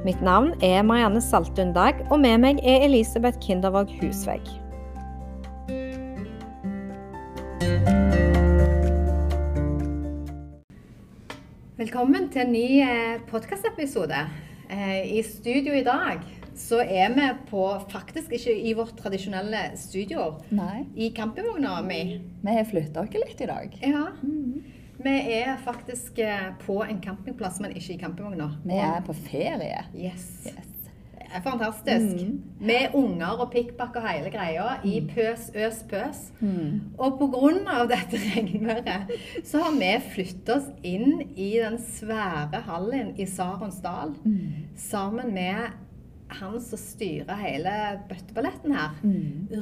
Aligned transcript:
Mitt 0.00 0.22
navn 0.24 0.54
er 0.64 0.80
Marianne 0.82 1.20
Saltun 1.20 1.74
Dag, 1.76 1.98
og 2.08 2.22
med 2.22 2.38
meg 2.40 2.60
er 2.64 2.86
Elisabeth 2.86 3.36
Kindervåg 3.44 3.90
Husvegg. 3.98 4.46
Velkommen 11.76 12.30
til 12.32 12.46
en 12.46 12.56
ny 12.56 12.64
podkastepisode. 13.28 14.24
I 15.04 15.20
studio 15.28 15.76
i 15.76 15.84
dag 15.84 16.24
så 16.56 16.80
er 16.80 17.12
vi 17.12 17.28
på 17.52 17.68
faktisk 17.92 18.32
ikke 18.40 18.56
i 18.56 18.72
vårt 18.80 18.96
tradisjonelle 18.96 19.66
studio. 19.76 20.30
Nei. 20.48 20.86
I 20.96 21.12
campingvogna 21.12 21.76
mi. 21.84 22.02
Vi 22.40 22.56
har 22.56 22.64
flytta 22.72 23.04
oss 23.04 23.20
litt 23.20 23.44
i 23.44 23.52
dag. 23.52 23.76
Ja. 23.84 24.08
Vi 25.00 25.14
er 25.40 25.56
faktisk 25.64 26.18
eh, 26.18 26.50
på 26.64 26.82
en 26.84 27.00
campingplass, 27.02 27.60
men 27.60 27.76
ikke 27.76 27.94
i 27.94 28.00
campingvogna. 28.00 28.50
Vi 28.64 28.76
er 28.76 29.00
på 29.06 29.16
ferie. 29.16 29.86
Yes. 29.96 30.26
Yes. 30.46 30.66
Det 31.30 31.38
er 31.38 31.42
fantastisk. 31.44 32.24
Med 32.58 32.94
unger 32.98 33.38
og 33.44 33.52
pikkpakk 33.52 34.00
og 34.00 34.06
hele 34.08 34.32
greia 34.34 34.64
i 34.84 34.96
pøs, 35.12 35.44
øs, 35.54 35.84
pøs. 35.88 36.24
Og 36.98 37.20
pga. 37.20 37.84
dette 37.92 38.18
regnværet 38.32 39.12
så 39.46 39.62
har 39.62 39.76
vi 39.78 39.92
flytta 40.10 40.56
oss 40.58 40.66
inn 40.82 41.22
i 41.36 41.52
den 41.62 41.78
svære 41.78 42.64
hallen 42.66 43.14
i 43.14 43.28
Saronsdal 43.30 44.16
sammen 44.74 45.30
med 45.34 45.70
han 46.38 46.60
som 46.62 46.78
styrer 46.78 47.38
hele 47.40 47.72
bøtteballetten 48.08 48.74
her. 48.76 48.92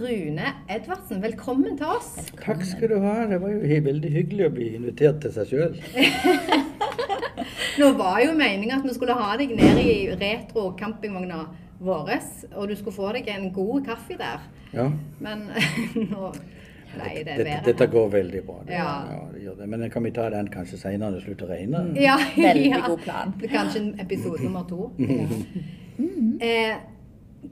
Rune 0.02 0.50
Edvardsen, 0.70 1.22
velkommen 1.24 1.78
til 1.80 1.86
oss. 1.94 2.10
Takk 2.42 2.60
skal 2.68 2.92
du 2.92 2.98
ha. 3.02 3.14
Det 3.30 3.38
var 3.42 3.54
jo 3.54 3.80
veldig 3.88 4.10
hyggelig 4.14 4.46
å 4.48 4.52
bli 4.58 4.68
invitert 4.76 5.22
til 5.24 5.32
seg 5.34 5.48
sjøl. 5.52 5.78
Nå 7.78 7.92
var 7.98 8.20
jo 8.24 8.34
meningen 8.36 8.76
at 8.80 8.84
vi 8.86 8.94
skulle 8.96 9.14
ha 9.16 9.32
deg 9.38 9.52
ned 9.56 9.78
i 9.80 9.96
retro 10.18 10.72
campingvogna 10.78 11.44
vår, 11.78 12.08
og 12.58 12.68
du 12.68 12.74
skulle 12.74 12.96
få 12.96 13.12
deg 13.14 13.28
en 13.30 13.50
god 13.54 13.84
kaffe 13.86 14.16
der. 14.18 14.42
Ja. 14.74 14.88
Men 15.22 15.46
nå 16.10 16.32
ble 16.88 17.10
det 17.14 17.24
Dette, 17.28 17.44
være. 17.46 17.62
dette 17.68 17.86
går 17.92 18.08
veldig 18.16 18.40
bra. 18.48 18.56
Det, 18.66 18.74
Ja. 18.74 18.92
det 19.32 19.42
gjør 19.44 19.58
det. 19.62 19.68
Men 19.70 19.88
kan 19.92 20.02
vi 20.04 20.10
ta 20.16 20.28
den 20.34 20.48
kanskje 20.52 20.78
seinere 20.80 21.12
når 21.12 21.18
det 21.20 21.26
slutter 21.28 21.46
å 21.46 21.52
regne? 21.54 21.84
Ja, 22.00 22.16
Veldig 22.36 22.70
ja. 22.74 22.80
god 22.88 23.04
plan. 23.04 23.34
Kanskje 23.44 23.84
episode 24.04 24.42
nummer 24.44 24.64
to. 24.68 24.90
Eh, 25.98 26.76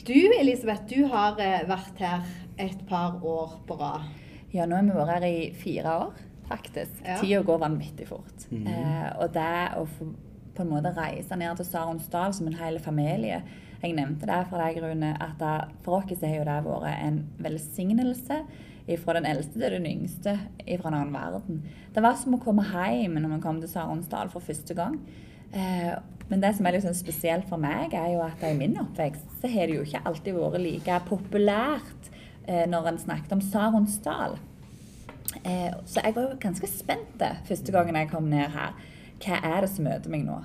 du 0.06 0.19
Elisabeth, 0.41 0.86
du 0.89 1.05
har 1.11 1.41
eh, 1.42 1.64
vært 1.69 1.98
her 2.02 2.22
et 2.62 2.86
par 2.89 3.19
år 3.25 3.58
på 3.66 3.77
rad. 3.80 4.06
Ja, 4.55 4.66
nå 4.66 4.78
har 4.78 4.86
vi 4.86 4.94
vært 4.94 5.12
her 5.16 5.27
i 5.28 5.50
fire 5.58 5.97
år, 6.06 6.22
faktisk. 6.48 7.02
Ja. 7.05 7.19
Tida 7.20 7.42
går 7.47 7.61
vanvittig 7.64 8.08
fort. 8.08 8.47
eh, 8.52 9.11
og 9.19 9.33
det 9.34 9.52
å 9.77 9.84
få 9.97 10.12
på 10.56 10.64
en 10.64 10.70
måte 10.72 10.89
reise 10.97 11.36
ned 11.36 11.58
til 11.58 11.67
Saronsdal 11.69 12.33
som 12.33 12.47
en 12.48 12.55
hel 12.56 12.78
familie 12.80 13.42
Jeg 13.83 13.92
nevnte 13.92 14.24
det 14.24 14.39
for 14.48 14.56
deg, 14.56 14.78
Rune, 14.80 15.11
at 15.20 15.34
det, 15.36 15.56
for 15.84 15.98
oss 15.98 16.22
har 16.22 16.33
jo 16.33 16.47
det 16.48 16.55
vært 16.64 17.02
en 17.05 17.19
velsignelse 17.44 18.39
fra 19.02 19.17
den 19.19 19.27
eldste 19.28 19.61
til 19.61 19.74
den 19.74 19.86
yngste 19.91 20.33
fra 20.80 20.89
en 20.89 20.96
annen 20.96 21.13
verden. 21.13 21.58
Det 21.92 22.02
var 22.02 22.17
som 22.17 22.39
å 22.39 22.40
komme 22.40 22.64
hjem 22.64 23.18
når 23.18 23.34
man 23.34 23.42
kom 23.45 23.61
til 23.61 23.68
Saronsdal 23.68 24.30
for 24.33 24.40
første 24.40 24.74
gang. 24.78 24.96
Eh, 25.52 25.95
men 26.29 26.42
det 26.42 26.52
som 26.57 26.67
er 26.67 26.77
liksom 26.77 26.96
spesielt 26.98 27.46
for 27.51 27.61
meg, 27.62 27.95
er 27.95 28.17
jo 28.17 28.24
at 28.24 28.42
i 28.46 28.57
min 28.58 28.77
oppvekst 28.83 29.39
så 29.40 29.51
har 29.51 29.68
det 29.68 29.79
jo 29.79 29.86
ikke 29.86 30.02
alltid 30.08 30.36
vært 30.36 30.62
like 30.64 30.98
populært 31.07 32.11
eh, 32.48 32.64
når 32.67 32.90
en 32.90 33.01
snakket 33.05 33.36
om 33.36 33.45
Saronsdal. 33.45 34.36
Eh, 35.45 35.70
så 35.86 36.02
jeg 36.02 36.17
var 36.17 36.27
jo 36.27 36.40
ganske 36.42 36.70
spent 36.70 37.24
første 37.46 37.74
gangen 37.74 37.98
jeg 38.01 38.11
kom 38.11 38.29
ned 38.33 38.51
her. 38.57 38.74
Hva 39.23 39.39
er 39.39 39.64
det 39.64 39.70
som 39.73 39.86
møter 39.86 40.12
meg 40.12 40.27
nå? 40.27 40.42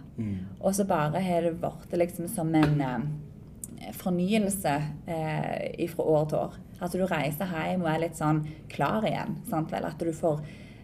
Og 0.61 0.75
så 0.77 0.85
bare 0.87 1.19
har 1.19 1.43
det 1.43 1.57
blitt 1.59 1.97
liksom 1.97 2.29
som 2.31 2.53
en 2.55 3.09
fornyelse 3.97 4.75
fra 5.91 6.05
år 6.05 6.29
til 6.29 6.37
år. 6.39 6.55
At 6.81 6.95
du 6.95 7.03
reiser 7.03 7.51
hjem 7.51 7.83
og 7.83 7.89
er 7.91 8.03
litt 8.05 8.15
sånn 8.17 8.45
klar 8.71 9.03
igjen. 9.05 9.41
Sant 9.49 9.73
vel? 9.73 9.89
At 9.89 9.99
du 9.99 10.13
får 10.15 10.39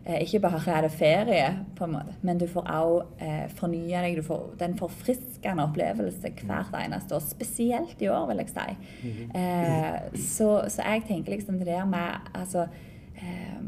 Ikke 0.07 0.39
bare 0.39 0.61
er 0.71 0.85
det 0.85 0.91
ferie, 0.95 1.47
på 1.75 1.83
en 1.83 1.91
måte, 1.97 2.13
men 2.23 2.39
du 2.39 2.45
får 2.47 2.69
òg 2.71 3.23
eh, 3.23 3.49
fornya 3.57 4.05
deg. 4.05 4.15
Du 4.21 4.23
får 4.23 4.53
den 4.61 4.77
forfriskende 4.79 5.65
opplevelse 5.67 6.31
hvert 6.47 6.77
eneste 6.79 7.17
år. 7.17 7.25
Spesielt 7.25 8.01
i 8.01 8.07
år, 8.07 8.29
vil 8.29 8.43
jeg 8.43 8.53
si. 8.53 8.77
Eh, 9.35 9.97
så, 10.15 10.51
så 10.71 10.85
jeg 10.87 11.03
tenker 11.09 11.35
liksom 11.35 11.59
det 11.59 11.67
der 11.67 11.83
med 11.89 12.31
altså 12.37 12.69
eh, 13.19 13.59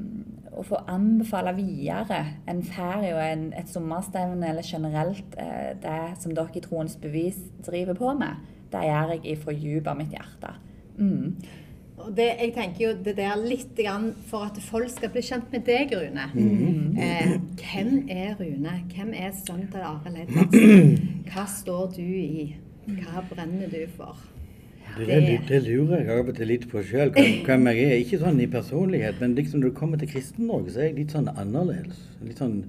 å 0.60 0.64
få 0.66 0.80
anbefale 0.92 1.54
videre 1.58 2.22
en 2.50 2.62
ferie 2.66 3.14
og 3.16 3.22
en, 3.24 3.46
et 3.60 3.70
sommerstevne, 3.72 4.54
eller 4.54 4.66
generelt 4.66 5.38
eh, 5.40 5.76
det 5.80 6.02
som 6.24 6.36
dere 6.36 6.56
i 6.56 6.64
Troens 6.64 6.98
bevis 7.00 7.40
driver 7.66 8.00
på 8.00 8.16
med, 8.20 8.48
det 8.72 8.86
gjør 8.86 9.16
jeg 9.18 9.40
fra 9.44 9.56
dypet 9.56 9.92
av 9.92 10.00
mitt 10.00 10.16
hjerte. 10.16 10.56
Mm. 11.00 11.36
Og 12.00 12.16
det, 12.16 12.30
jeg 12.40 12.54
tenker 12.56 12.84
jo 12.86 12.92
det 13.06 13.16
der 13.18 13.36
litt 13.44 13.76
grann 13.78 14.14
for 14.30 14.48
at 14.48 14.58
folk 14.64 14.90
skal 14.94 15.12
bli 15.14 15.24
kjent 15.26 15.52
med 15.54 15.66
deg, 15.68 15.94
Rune. 16.00 16.26
Eh, 17.00 17.36
hvem 17.60 18.10
er 18.10 18.34
Rune? 18.40 18.74
Hvem 18.96 19.14
er 19.14 19.32
sønnen 19.36 19.70
til 19.72 19.86
Are 19.86 20.14
Leidvardsen? 20.16 21.24
Hva 21.30 21.46
står 21.60 21.96
du 21.98 22.04
i? 22.04 22.50
Hva 22.90 23.24
brenner 23.30 23.72
du 23.72 23.82
for? 23.98 24.18
Det, 24.98 25.06
det, 25.08 25.40
det 25.48 25.60
lurer 25.64 26.02
jeg 26.02 26.10
av 26.12 26.30
og 26.32 26.36
til 26.36 26.50
litt 26.50 26.66
på 26.72 26.82
sjøl, 26.84 27.12
hvem 27.14 27.68
jeg 27.70 27.84
er. 27.86 27.96
Ikke 28.02 28.20
sånn 28.22 28.40
i 28.42 28.48
personlighet, 28.52 29.20
men 29.22 29.36
liksom 29.38 29.62
når 29.62 29.72
du 29.72 29.78
kommer 29.78 30.02
til 30.02 30.10
Kristen-Norge, 30.12 30.74
så 30.74 30.82
er 30.82 30.90
jeg 30.90 30.98
litt 30.98 31.14
sånn 31.16 31.30
annerledes. 31.36 32.02
Litt 32.26 32.42
sånn, 32.42 32.64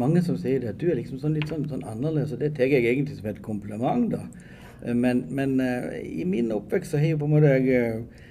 Mange 0.00 0.22
som 0.24 0.38
sier 0.40 0.62
det, 0.62 0.72
at 0.72 0.80
du 0.80 0.88
er 0.88 0.98
liksom 0.98 1.20
sånn 1.22 1.36
litt 1.36 1.50
sånn, 1.50 1.68
sånn 1.70 1.84
annerledes, 1.86 2.32
og 2.34 2.42
det 2.42 2.54
tar 2.56 2.72
jeg 2.72 2.86
egentlig 2.86 3.18
som 3.18 3.28
et 3.30 3.42
kompliment, 3.44 4.08
da. 4.14 4.24
Men, 4.94 5.24
men 5.34 5.58
uh, 5.60 5.90
i 5.98 6.24
min 6.26 6.52
oppvekst 6.54 6.94
så 6.94 7.02
har 7.02 7.12
jeg 7.12 7.20
på 7.20 7.26
en 7.28 7.32
måte 7.34 7.50
jeg 7.50 7.70
eh, 7.74 8.26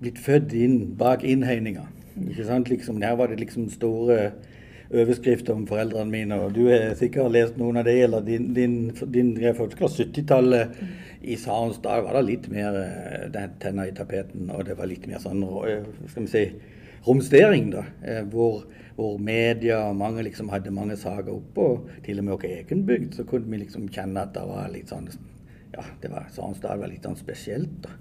blitt 0.00 0.20
født 0.22 0.54
inn 0.56 0.78
bak 1.00 1.24
innhegninga. 1.24 1.86
Liksom, 2.16 3.02
her 3.02 3.16
var 3.16 3.30
det 3.30 3.40
liksom 3.40 3.68
store 3.72 4.32
overskrifter 4.90 5.54
om 5.54 5.66
foreldrene 5.70 6.10
mine, 6.10 6.38
og 6.42 6.54
du 6.56 6.64
har 6.66 6.96
sikkert 6.98 7.30
lest 7.32 7.58
noen 7.60 7.78
av 7.78 7.86
det, 7.86 7.94
eller 8.08 8.24
din, 8.26 8.48
din, 8.56 8.74
din 9.14 9.30
jeg 9.38 9.54
får 9.56 9.70
huske 9.70 9.90
70-tallet 10.02 10.80
i 11.22 11.36
Sarensdal 11.38 12.02
var 12.06 12.16
det 12.18 12.24
litt 12.26 12.48
mer 12.50 12.74
tenner 13.30 13.54
tenna 13.62 13.86
i 13.86 13.94
tapeten, 13.94 14.50
og 14.50 14.64
det 14.66 14.76
var 14.78 14.90
litt 14.90 15.06
mer 15.06 15.22
sånn 15.22 15.44
eh, 15.68 15.86
skal 16.10 16.26
vi 16.26 16.32
si, 16.32 16.44
romstering, 17.06 17.70
da. 17.76 17.84
eh, 18.02 18.22
Hvor, 18.32 18.64
hvor 18.96 19.18
media 19.22 19.82
og 19.90 19.98
mange 20.00 20.24
liksom 20.26 20.50
hadde 20.52 20.74
mange 20.74 20.98
saker 20.98 21.32
oppe, 21.36 21.60
og 21.74 22.04
til 22.06 22.18
og 22.18 22.26
med 22.26 22.38
vår 22.38 22.48
egen 22.50 22.86
bygd, 22.88 23.14
så 23.20 23.26
kunne 23.28 23.52
vi 23.52 23.62
liksom 23.62 23.88
kjenne 23.92 24.26
at 24.26 24.34
det 24.34 24.46
var 24.48 24.72
litt 24.74 24.90
sånn 24.90 25.10
Ja, 25.70 25.84
det 26.02 26.10
var 26.10 26.26
Sarensdal 26.34 26.80
var 26.80 26.90
litt 26.90 27.04
sånn 27.06 27.20
spesielt, 27.20 27.76
da. 27.84 27.94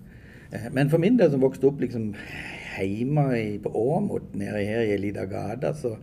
Eh, 0.51 0.69
Men 0.71 0.89
for 0.89 0.97
min 0.97 1.17
del 1.17 1.31
som 1.31 1.43
vokste 1.43 1.69
opp 1.69 1.81
liksom 1.81 2.13
hjemme 2.79 3.59
på 3.63 3.73
Åmot, 3.75 4.33
nede 4.35 4.63
her 4.65 4.85
i 4.85 4.93
ei 4.95 5.01
lita 5.01 5.25
gate, 5.29 5.73
så, 5.75 5.95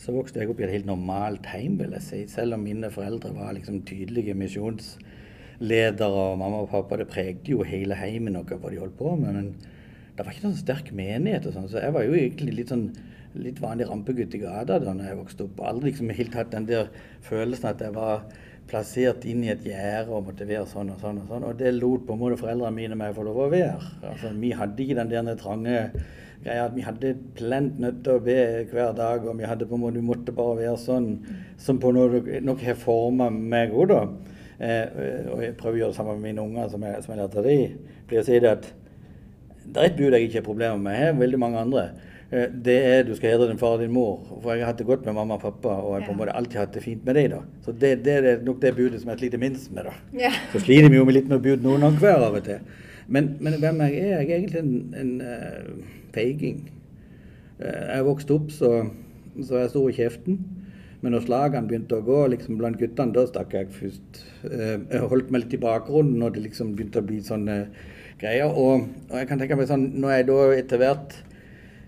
så 0.00 0.12
vokste 0.12 0.40
jeg 0.40 0.50
opp 0.50 0.60
i 0.60 0.66
et 0.66 0.74
helt 0.74 0.88
normalt 0.88 1.46
hjem, 1.54 1.78
vil 1.80 1.94
jeg 1.96 2.06
si. 2.06 2.22
Selv 2.28 2.58
om 2.58 2.64
mine 2.66 2.90
foreldre 2.92 3.32
var 3.36 3.54
liksom 3.56 3.82
tydelige 3.88 4.34
misjonsledere, 4.34 6.10
og 6.10 6.40
mamma 6.40 6.64
og 6.64 6.72
pappa, 6.72 6.98
det 7.00 7.08
pregde 7.12 7.54
jo 7.54 7.62
hele 7.64 7.96
heimen 7.96 8.36
noe 8.36 8.44
hva 8.58 8.72
de 8.72 8.82
holdt 8.82 8.98
på 8.98 9.14
med. 9.16 9.38
Men 9.38 9.54
det 10.16 10.26
var 10.26 10.34
ikke 10.34 10.48
noen 10.48 10.60
sterk 10.60 10.92
menighet 10.92 11.46
og 11.48 11.56
sånn, 11.56 11.70
så 11.70 11.80
jeg 11.80 11.96
var 11.96 12.04
jo 12.04 12.18
egentlig 12.18 12.58
litt 12.58 12.74
sånn 12.74 12.90
litt 13.38 13.60
vanlig 13.62 13.86
rampegutt 13.86 14.34
i 14.34 14.40
gata 14.42 14.80
da 14.82 14.92
når 14.92 15.06
jeg 15.06 15.18
vokste 15.20 15.44
opp. 15.46 15.60
Aldri 15.62 15.92
liksom 15.92 16.10
helt 16.10 16.34
hatt 16.34 16.50
den 16.50 16.66
der 16.66 16.88
følelsen 17.22 17.68
at 17.70 17.84
jeg 17.84 17.94
var 17.94 18.24
plassert 18.70 19.26
inn 19.28 19.42
i 19.44 19.50
et 19.52 19.66
gjerde 19.66 20.14
og 20.14 20.28
måtte 20.28 20.46
være 20.46 20.68
sånn 20.70 20.92
og 20.94 21.02
sånn 21.02 21.20
og 21.22 21.28
sånn. 21.30 21.46
Og 21.48 21.58
det 21.58 21.74
lot 21.76 22.06
på 22.06 22.14
en 22.14 22.22
måte 22.22 22.38
foreldrene 22.40 22.76
mine 22.76 22.98
meg 22.98 23.16
få 23.16 23.26
lov 23.26 23.44
å 23.44 23.50
være. 23.52 23.92
Altså, 24.12 24.32
vi 24.38 24.54
hadde 24.56 24.84
ikke 24.84 24.98
den 25.00 25.10
der 25.12 25.38
trange 25.40 25.78
greia 26.40 26.64
at 26.64 26.76
vi 26.76 26.84
hadde 26.84 27.14
plent 27.36 27.80
nødt 27.82 28.00
til 28.04 28.16
å 28.16 28.24
be 28.24 28.38
hver 28.70 28.94
dag, 28.96 29.26
og 29.28 29.36
vi 29.36 29.48
hadde 29.48 29.68
på 29.68 29.76
en 29.76 29.82
måte, 29.82 30.00
vi 30.00 30.06
måtte 30.08 30.34
bare 30.36 30.56
være 30.62 30.76
sånn 30.80 31.08
som 31.60 31.80
på 31.82 31.92
noe, 31.92 32.22
nok 32.46 32.62
har 32.64 32.78
forma 32.80 33.28
meg 33.30 33.74
òg, 33.76 33.90
da. 33.92 34.02
Eh, 34.60 35.26
og 35.32 35.42
jeg 35.44 35.56
prøver 35.60 35.76
å 35.76 35.80
gjøre 35.82 35.92
det 35.92 35.98
sammen 35.98 36.20
med 36.20 36.30
mine 36.30 36.44
unger, 36.46 36.70
som 36.72 36.84
jeg, 36.84 37.02
som 37.04 37.12
jeg 37.14 37.20
lærte 37.20 37.42
av 37.42 37.48
dem. 37.48 37.90
Blir 38.08 38.22
å 38.22 38.26
si 38.28 38.40
det 38.40 38.54
at 38.56 38.70
det 39.70 39.82
er 39.82 39.90
et 39.90 39.98
bud 39.98 40.16
jeg 40.16 40.28
ikke 40.28 40.40
har 40.40 40.46
problemer 40.48 40.80
med. 40.80 40.96
Jeg 40.96 41.12
har 41.12 41.20
veldig 41.20 41.40
mange 41.40 41.60
andre. 41.66 41.84
Eh, 42.32 42.46
Det 42.64 42.76
er 42.86 43.02
du 43.02 43.14
skal 43.14 43.32
hedre 43.34 43.48
din 43.48 43.58
far 43.58 43.74
og 43.74 43.80
din 43.80 43.92
mor. 43.92 44.20
For 44.42 44.52
jeg 44.52 44.62
har 44.62 44.72
hatt 44.72 44.78
det 44.78 44.86
godt 44.86 45.04
med 45.04 45.14
mamma 45.14 45.34
og 45.34 45.40
pappa, 45.40 45.68
og 45.68 45.94
jeg 45.94 46.02
har 46.02 46.06
på 46.06 46.12
en 46.12 46.20
måte 46.20 46.36
alltid 46.36 46.60
hatt 46.60 46.74
det 46.74 46.82
fint 46.82 47.04
med 47.04 47.14
dem. 47.14 47.30
da. 47.30 47.40
Så 47.64 47.72
det, 47.72 48.04
det 48.04 48.14
er 48.14 48.44
nok 48.44 48.60
det 48.62 48.76
budet 48.76 49.00
som 49.00 49.10
jeg 49.10 49.18
sliter 49.18 49.38
minst 49.38 49.72
med. 49.72 49.84
da. 49.84 49.94
Ja. 50.14 50.30
Så 50.52 50.60
sliter 50.60 50.88
vi 50.90 50.96
jo 50.96 51.04
med 51.04 51.14
litt 51.14 51.28
med 51.28 51.40
å 51.40 51.42
bjude 51.42 51.62
noen 51.62 51.98
hver 51.98 52.22
av 52.22 52.38
og 52.38 52.44
til. 52.44 52.60
Men, 53.08 53.36
men, 53.40 53.58
hvem 53.58 53.80
jeg 53.80 53.98
er? 53.98 54.20
Jeg 54.20 54.30
er 54.30 54.36
egentlig 54.36 54.60
en, 54.60 54.94
en 54.94 55.20
uh, 55.20 55.96
feiging. 56.14 56.70
Uh, 57.58 57.96
jeg 57.96 58.04
vokste 58.06 58.34
opp 58.36 58.52
så, 58.54 58.70
så 59.42 59.64
jeg 59.64 59.70
stor 59.72 59.88
i 59.90 59.96
kjeften. 59.96 60.38
Men 61.00 61.16
når 61.16 61.24
slagene 61.24 61.66
begynte 61.66 61.96
å 61.98 62.04
gå 62.04 62.20
liksom 62.30 62.60
blant 62.60 62.78
guttene, 62.78 63.16
da 63.16 63.24
stakk 63.26 63.56
jeg 63.56 63.72
først. 63.74 64.22
Uh, 64.44 64.86
jeg 64.86 65.08
holdt 65.10 65.32
meg 65.32 65.42
litt 65.42 65.58
i 65.58 65.62
bakgrunnen 65.64 66.20
når 66.22 66.36
det 66.36 66.44
liksom 66.46 66.76
begynte 66.76 67.02
å 67.02 67.08
bli 67.08 67.18
sånne 67.26 67.58
greier. 68.22 68.54
Og, 68.54 68.86
og 69.10 69.18
jeg 69.18 69.26
kan 69.26 69.42
tenke 69.42 69.58
meg 69.58 69.66
sånn, 69.72 69.88
når 69.98 70.14
jeg 70.14 70.28
da 70.30 70.38
etter 70.60 70.84
hvert 70.84 71.18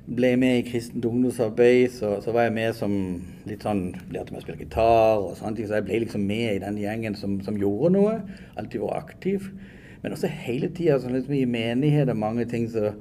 ble 0.06 0.32
med 0.36 0.58
i 0.58 0.64
kristent 0.66 1.04
ungdomsarbeid, 1.06 1.92
så, 1.94 2.16
så, 2.24 2.32
var 2.34 2.48
jeg 2.48 2.54
med 2.56 2.74
som 2.74 2.94
litt 3.46 3.62
sånn 3.62 3.84
Lærte 4.10 4.34
meg 4.34 4.40
å 4.40 4.44
spille 4.44 4.64
gitar 4.64 5.22
og 5.22 5.36
sånne 5.38 5.58
ting. 5.58 5.68
Så 5.68 5.78
jeg 5.78 5.86
ble 5.86 6.00
liksom 6.02 6.24
med 6.26 6.48
i 6.56 6.62
den 6.62 6.80
gjengen 6.82 7.18
som, 7.18 7.36
som 7.46 7.58
gjorde 7.60 7.92
noe. 7.94 8.16
Alltid 8.58 8.82
var 8.82 8.98
aktiv. 9.04 9.46
Men 10.02 10.16
også 10.16 10.30
hele 10.42 10.72
tida 10.74 10.98
sånn 10.98 11.14
liksom 11.14 11.36
i 11.38 11.46
menighet 11.46 12.10
og 12.10 12.18
mange 12.18 12.48
ting, 12.50 12.66
så, 12.70 12.96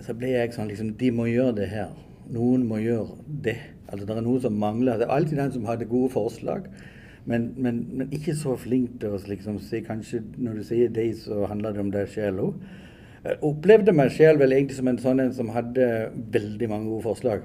så, 0.00 0.16
ble 0.16 0.32
jeg 0.32 0.54
sånn 0.56 0.72
liksom 0.72 0.94
De 1.00 1.12
må 1.12 1.28
gjøre 1.28 1.58
det 1.60 1.68
her. 1.74 1.92
Noen 2.32 2.64
må 2.68 2.80
gjøre 2.80 3.18
det. 3.44 3.58
Altså 3.90 4.08
det 4.08 4.16
er 4.16 4.24
noe 4.24 4.40
som 4.40 4.56
mangler. 4.56 4.96
Det 4.96 5.08
er 5.08 5.16
alltid 5.18 5.42
den 5.42 5.52
som 5.52 5.68
hadde 5.68 5.90
gode 5.90 6.14
forslag. 6.14 6.70
Men, 7.28 7.52
men, 7.60 7.84
men 7.92 8.14
ikke 8.14 8.34
så 8.34 8.56
flink 8.58 8.96
til 9.02 9.12
å 9.14 9.20
liksom 9.30 9.60
si 9.62 9.82
Kanskje 9.86 10.24
når 10.42 10.58
du 10.58 10.64
sier 10.66 10.88
deg, 10.90 11.12
så 11.20 11.44
handler 11.50 11.76
det 11.76 11.84
om 11.84 11.92
deg 11.92 12.08
sjøl 12.10 12.40
òg. 12.48 12.64
Jeg 13.22 13.38
opplevde 13.46 13.94
meg 13.94 14.10
sjøl 14.10 14.40
vel 14.40 14.54
egentlig 14.56 14.76
som 14.80 14.88
en 14.90 14.98
sånn 14.98 15.22
en 15.22 15.34
som 15.36 15.52
hadde 15.54 15.84
veldig 16.34 16.68
mange 16.70 16.90
gode 16.90 17.04
forslag. 17.04 17.44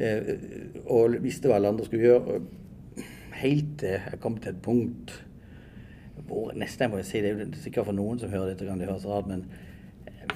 Eh, 0.00 0.30
og 0.88 1.18
visste 1.20 1.50
hva 1.50 1.58
alle 1.58 1.72
andre 1.74 1.84
skulle 1.84 2.06
gjøre. 2.06 2.38
Helt 3.40 3.74
til 3.82 3.98
jeg 3.98 4.20
kom 4.22 4.38
til 4.40 4.54
et 4.54 4.62
punkt 4.64 5.12
hvor 6.30 6.52
nesten 6.54 6.84
jeg 6.84 6.92
må 6.92 7.00
si, 7.02 7.20
Det 7.20 7.30
er 7.32 7.54
sikkert 7.58 7.88
for 7.88 7.96
noen 7.96 8.20
som 8.20 8.30
hører 8.30 8.52
dette, 8.52 8.66
kan 8.68 8.78
det 8.78 8.86
høres 8.86 9.06
rart, 9.08 9.26
men 9.26 9.46
eh, 10.06 10.34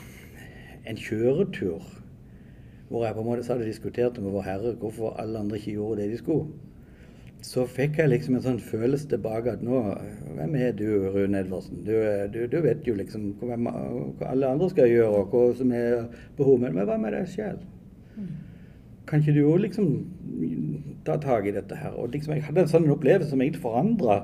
en 0.91 0.99
kjøretur 0.99 1.85
hvor 2.89 3.05
jeg 3.07 3.15
på 3.15 3.23
en 3.23 3.29
måte 3.29 3.47
hadde 3.49 3.69
diskutert 3.69 4.19
med 4.21 4.35
Vår 4.35 4.45
Herre 4.47 4.75
hvorfor 4.81 5.17
alle 5.21 5.39
andre 5.39 5.61
ikke 5.61 5.77
gjorde 5.79 6.03
det 6.03 6.11
de 6.13 6.19
skulle. 6.21 6.49
Så 7.45 7.67
fikk 7.69 7.99
jeg 8.01 8.09
liksom 8.09 8.39
en 8.39 8.45
sånn 8.45 8.61
følelse 8.63 9.11
tilbake 9.11 9.53
at 9.53 9.63
nå 9.65 9.83
Hvem 10.37 10.55
er 10.57 10.73
du, 10.79 10.87
Rune 11.13 11.43
Edvardsen? 11.43 11.83
Du, 11.85 11.93
du, 12.33 12.41
du, 12.49 12.57
vet 12.65 12.87
jo 12.89 12.95
liksom 12.97 13.35
hva, 13.43 13.59
hva, 13.61 14.31
alle 14.31 14.53
andre 14.55 14.71
skal 14.73 14.89
gjøre, 14.89 15.21
og 15.21 15.35
hva 15.35 15.43
som 15.59 15.75
er 15.77 16.07
behovet. 16.39 16.73
Men 16.73 16.89
hva 16.89 16.97
med 17.01 17.13
deg 17.13 17.29
sjøl? 17.31 17.61
Kan 19.05 19.21
ikke 19.21 19.35
du 19.37 19.43
jo 19.43 19.57
liksom 19.61 19.91
ta 21.05 21.19
tak 21.21 21.51
i 21.51 21.53
dette 21.53 21.77
her? 21.77 21.93
Og 22.01 22.15
liksom, 22.15 22.33
Jeg 22.39 22.47
hadde 22.47 22.65
en 22.65 22.73
sånn 22.73 22.89
opplevelse 22.95 23.35
som 23.35 23.43
egentlig 23.45 23.63
forandra 23.63 24.23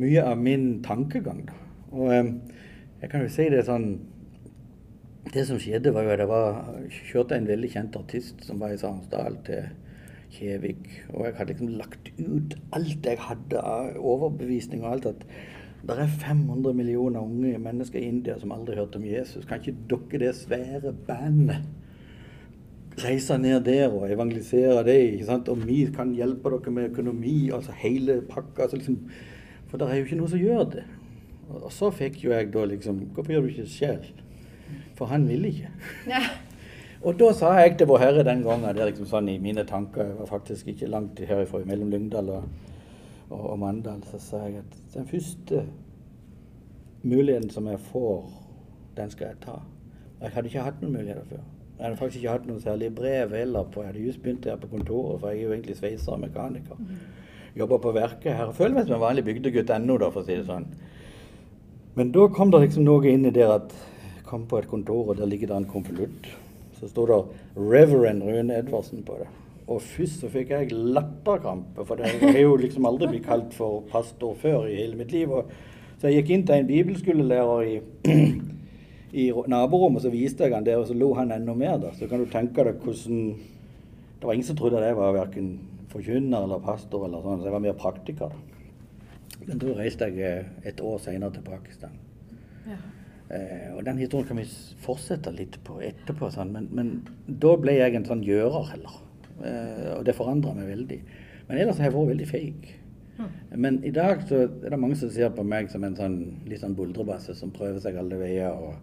mye 0.00 0.24
av 0.26 0.42
min 0.42 0.66
tankegang. 0.82 1.44
Da. 1.46 1.60
Og 1.94 2.10
jeg 2.10 3.12
kan 3.12 3.22
jo 3.22 3.30
si 3.30 3.46
det 3.50 3.66
sånn 3.68 3.92
Det 5.30 5.44
som 5.46 5.58
skjedde, 5.60 5.92
var 5.94 6.02
jo 6.02 6.12
at 6.16 6.22
jeg 6.22 6.30
var, 6.30 6.60
kjørte 7.12 7.36
en 7.36 7.46
veldig 7.46 7.68
kjent 7.70 7.96
artist 8.00 8.40
som 8.42 8.58
var 8.58 8.72
i 8.74 8.78
Sarensdal, 8.80 9.36
til 9.46 9.68
Kjevik. 10.30 10.84
Og 11.14 11.26
jeg 11.26 11.38
hadde 11.38 11.52
liksom 11.52 11.72
lagt 11.78 12.12
ut 12.18 12.54
alt 12.76 13.06
jeg 13.06 13.18
hadde 13.26 13.62
av 13.62 13.96
overbevisning 13.98 14.84
og 14.84 14.92
alt. 14.92 15.06
at 15.06 15.26
det 15.80 15.96
er 15.96 16.06
500 16.06 16.74
millioner 16.76 17.20
unge 17.20 17.58
mennesker 17.58 17.98
i 17.98 18.08
India 18.08 18.38
som 18.38 18.52
aldri 18.52 18.76
hørte 18.76 19.00
om 19.00 19.04
Jesus. 19.04 19.46
Kan 19.48 19.60
ikke 19.60 19.76
dere 19.88 20.26
det 20.26 20.34
svære 20.36 20.92
bandet 21.06 21.64
reise 23.00 23.38
ned 23.38 23.64
der 23.64 23.88
og 23.88 24.10
evangelisere 24.12 24.84
det? 24.84 24.98
ikke 25.12 25.24
sant? 25.24 25.48
Og 25.48 25.66
vi 25.66 25.86
kan 25.96 26.12
hjelpe 26.14 26.52
dere 26.52 26.70
med 26.70 26.90
økonomi, 26.90 27.50
altså 27.54 27.72
hele 27.72 28.20
pakka. 28.28 28.62
Altså 28.62 28.76
liksom, 28.76 28.98
for 29.68 29.78
det 29.78 29.88
er 29.88 29.94
jo 29.96 30.04
ikke 30.04 30.20
noe 30.20 30.28
som 30.28 30.42
gjør 30.42 30.64
det. 30.76 30.84
Og 31.50 31.72
så 31.72 31.90
fikk 31.90 32.20
jo 32.24 32.30
jeg 32.30 32.52
da 32.54 32.64
liksom 32.64 33.00
Hvorfor 33.14 33.32
gjør 33.32 33.40
du 33.40 33.48
ikke 33.50 33.64
det 33.66 33.72
selv? 33.72 34.04
For 34.94 35.10
han 35.10 35.28
ville 35.28 35.48
ikke. 35.48 35.70
Ja. 36.06 36.20
Og 37.00 37.16
da 37.20 37.30
sa 37.32 37.52
jeg 37.56 37.78
til 37.78 37.88
Vår 37.88 38.02
Herre 38.02 38.24
den 38.24 38.42
gangen, 38.44 38.74
det 38.76 38.82
er 38.82 38.90
liksom 38.90 39.08
sånn 39.08 39.28
i 39.32 39.38
mine 39.40 39.64
tanker, 39.64 40.04
jeg 40.04 40.18
var 40.18 40.28
faktisk 40.28 40.68
ikke 40.68 40.90
langt 40.90 41.20
herifra, 41.24 41.62
mellom 41.64 41.92
Lyngdal 41.92 42.28
og, 42.34 42.66
og, 43.30 43.46
og 43.54 43.56
Mandal, 43.62 44.02
så 44.10 44.20
sa 44.20 44.42
jeg 44.44 44.60
at 44.60 44.76
den 44.94 45.08
første 45.08 45.62
muligheten 47.02 47.48
som 47.50 47.70
jeg 47.70 47.80
får, 47.88 48.28
den 48.98 49.14
skal 49.14 49.30
jeg 49.30 49.40
ta. 49.46 49.56
Jeg 50.20 50.34
hadde 50.34 50.52
ikke 50.52 50.66
hatt 50.66 50.82
noen 50.82 50.98
muligheter 50.98 51.24
før. 51.30 51.48
Jeg 51.78 51.86
hadde 51.86 51.96
faktisk 51.96 52.20
ikke 52.20 52.36
hatt 52.36 52.50
noen 52.50 52.60
særlig 52.60 52.92
brev 52.94 53.32
heller. 53.32 53.64
på, 53.72 53.80
Jeg 53.80 53.92
hadde 53.94 54.06
just 54.06 54.22
begynt 54.22 54.44
her 54.44 54.60
på 54.60 54.68
kontoret, 54.68 55.20
for 55.20 55.30
jeg 55.30 55.38
er 55.38 55.42
jo 55.42 55.52
egentlig 55.52 55.76
sveiser 55.76 56.12
og 56.12 56.20
mekaniker. 56.20 56.76
Mm 56.76 57.20
jobber 57.56 57.78
på 57.78 57.92
verket 57.94 58.34
her. 58.34 58.50
Jeg 58.50 58.58
føler 58.58 58.76
meg 58.76 58.86
som 58.86 58.96
en 58.96 59.04
vanlig 59.04 59.24
bygdegutt 59.26 59.72
ennå, 59.74 59.98
da, 60.00 60.10
for 60.12 60.22
å 60.22 60.26
si 60.26 60.36
det 60.38 60.46
sånn. 60.48 60.68
Men 61.98 62.12
da 62.14 62.28
kom 62.34 62.52
det 62.52 62.62
liksom 62.64 62.86
noe 62.86 63.10
inn 63.10 63.26
i 63.26 63.34
det 63.34 63.46
at 63.46 63.74
jeg 63.74 64.24
kom 64.28 64.46
på 64.50 64.60
et 64.60 64.70
kontor, 64.70 65.10
og 65.10 65.18
der 65.18 65.30
ligger 65.30 65.50
det 65.50 65.58
en 65.58 65.70
konvolutt. 65.70 66.30
Så 66.80 66.88
sto 66.88 67.06
det 67.06 67.20
'Reverend 67.56 68.22
Rune 68.22 68.58
Edvardsen' 68.58 69.04
på 69.04 69.16
det. 69.20 69.28
Og 69.70 69.82
først 69.82 70.20
så 70.20 70.28
fikk 70.28 70.50
jeg 70.50 70.72
latterkrampe, 70.72 71.84
for 71.86 71.96
jeg 71.96 72.32
har 72.32 72.40
jo 72.40 72.56
liksom 72.56 72.86
aldri 72.86 73.06
blitt 73.06 73.26
kalt 73.26 73.54
for 73.54 73.84
pastor 73.90 74.34
før 74.34 74.66
i 74.66 74.80
hele 74.80 74.96
mitt 74.96 75.12
liv. 75.12 75.30
Og 75.30 75.50
så 76.00 76.08
jeg 76.08 76.22
gikk 76.22 76.30
inn 76.30 76.46
til 76.46 76.54
en 76.54 76.66
bibelskolelærer 76.66 77.60
i, 77.60 77.80
i 79.24 79.30
naborommet, 79.46 80.02
så 80.02 80.10
viste 80.10 80.44
jeg 80.44 80.54
han 80.54 80.66
det, 80.66 80.76
og 80.76 80.86
så 80.88 80.94
lo 80.94 81.12
han 81.14 81.32
enda 81.32 81.54
mer. 81.54 81.76
da. 81.78 81.92
Så 81.94 82.08
kan 82.08 82.18
du 82.18 82.26
tenke 82.26 82.64
deg 82.64 82.82
hvordan 82.82 83.34
Det 84.20 84.26
var 84.26 84.32
ingen 84.32 84.46
som 84.46 84.56
trodde 84.56 84.82
jeg 84.84 84.96
var 84.96 85.12
verken 85.12 85.60
forkynner 85.88 86.44
eller 86.44 86.60
pastor 86.60 87.06
eller 87.06 87.22
sånn, 87.24 87.40
så 87.40 87.48
jeg 87.48 87.54
var 87.54 87.62
mer 87.64 87.76
praktiker. 87.78 88.34
Men 89.46 89.60
da 89.62 89.74
reiste 89.78 90.08
jeg 90.10 90.20
eh, 90.20 90.68
et 90.68 90.80
år 90.84 90.98
senere 91.00 91.32
til 91.32 91.46
Pakistan. 91.46 91.94
Ja. 92.68 92.76
Eh, 93.30 93.70
og 93.76 93.84
den 93.86 94.00
historien 94.02 94.28
kan 94.28 94.40
vi 94.40 94.46
fortsette 94.82 95.32
litt 95.34 95.60
på 95.66 95.78
etterpå, 95.86 96.32
sånn. 96.34 96.50
men, 96.54 96.68
men, 96.74 96.92
da 97.26 97.54
ble 97.60 97.76
jeg 97.78 97.94
en 97.96 98.08
sånn 98.08 98.24
gjører 98.26 98.72
heller. 98.72 98.96
Eh, 99.40 99.88
og 99.96 100.04
det 100.08 100.16
forandra 100.18 100.54
meg 100.56 100.70
veldig. 100.72 101.00
Men 101.48 101.62
ellers 101.62 101.78
har 101.78 101.90
jeg 101.90 101.96
vært 101.96 102.12
veldig 102.14 102.30
feig. 102.30 102.72
Mm. 103.20 103.30
Men 103.62 103.78
i 103.84 103.92
dag 103.94 104.24
så 104.28 104.44
er 104.48 104.72
det 104.72 104.80
mange 104.80 104.98
som 104.98 105.12
ser 105.12 105.32
på 105.36 105.44
meg 105.46 105.70
som 105.70 105.84
en 105.86 105.96
sånn 105.98 106.18
litt 106.48 106.62
sånn 106.62 106.76
buldrebasse 106.78 107.36
som 107.38 107.52
prøver 107.54 107.82
seg 107.84 107.98
alle 108.00 108.18
veier 108.20 108.54
og 108.56 108.74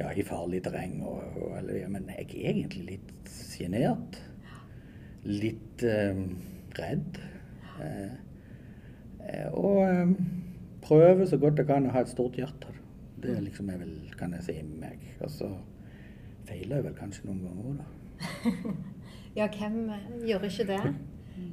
ja, 0.00 0.10
i 0.12 0.24
farlig 0.26 0.62
terreng. 0.64 0.98
Og, 1.04 1.38
og. 1.40 1.70
Men 1.92 2.10
jeg 2.14 2.28
er 2.30 2.50
egentlig 2.54 2.86
litt 2.94 3.32
sjenert 3.32 4.20
litt 5.26 5.82
eh, 5.84 6.20
redd. 6.78 7.18
Eh, 7.80 8.12
eh, 9.26 9.48
og 9.52 9.82
eh, 9.84 10.14
prøver 10.84 11.26
så 11.28 11.40
godt 11.40 11.60
jeg 11.60 11.68
kan 11.68 11.88
å 11.88 11.94
ha 11.94 12.04
et 12.04 12.12
stort 12.12 12.38
hjerte. 12.40 12.72
Det 13.20 13.36
liksom 13.44 13.70
er 13.72 13.82
vel, 13.82 13.94
kan 14.18 14.32
jeg 14.36 14.46
si, 14.46 14.56
meg. 14.80 15.02
Og 15.20 15.32
så 15.32 15.50
feiler 16.48 16.80
jeg 16.80 16.86
vel 16.88 16.96
kanskje 16.98 17.28
noen 17.28 17.42
ganger 17.46 17.70
òg, 17.70 17.80
da. 17.80 18.74
ja, 19.38 19.48
hvem 19.48 19.80
gjør 20.28 20.46
ikke 20.48 20.68
det? 20.70 20.82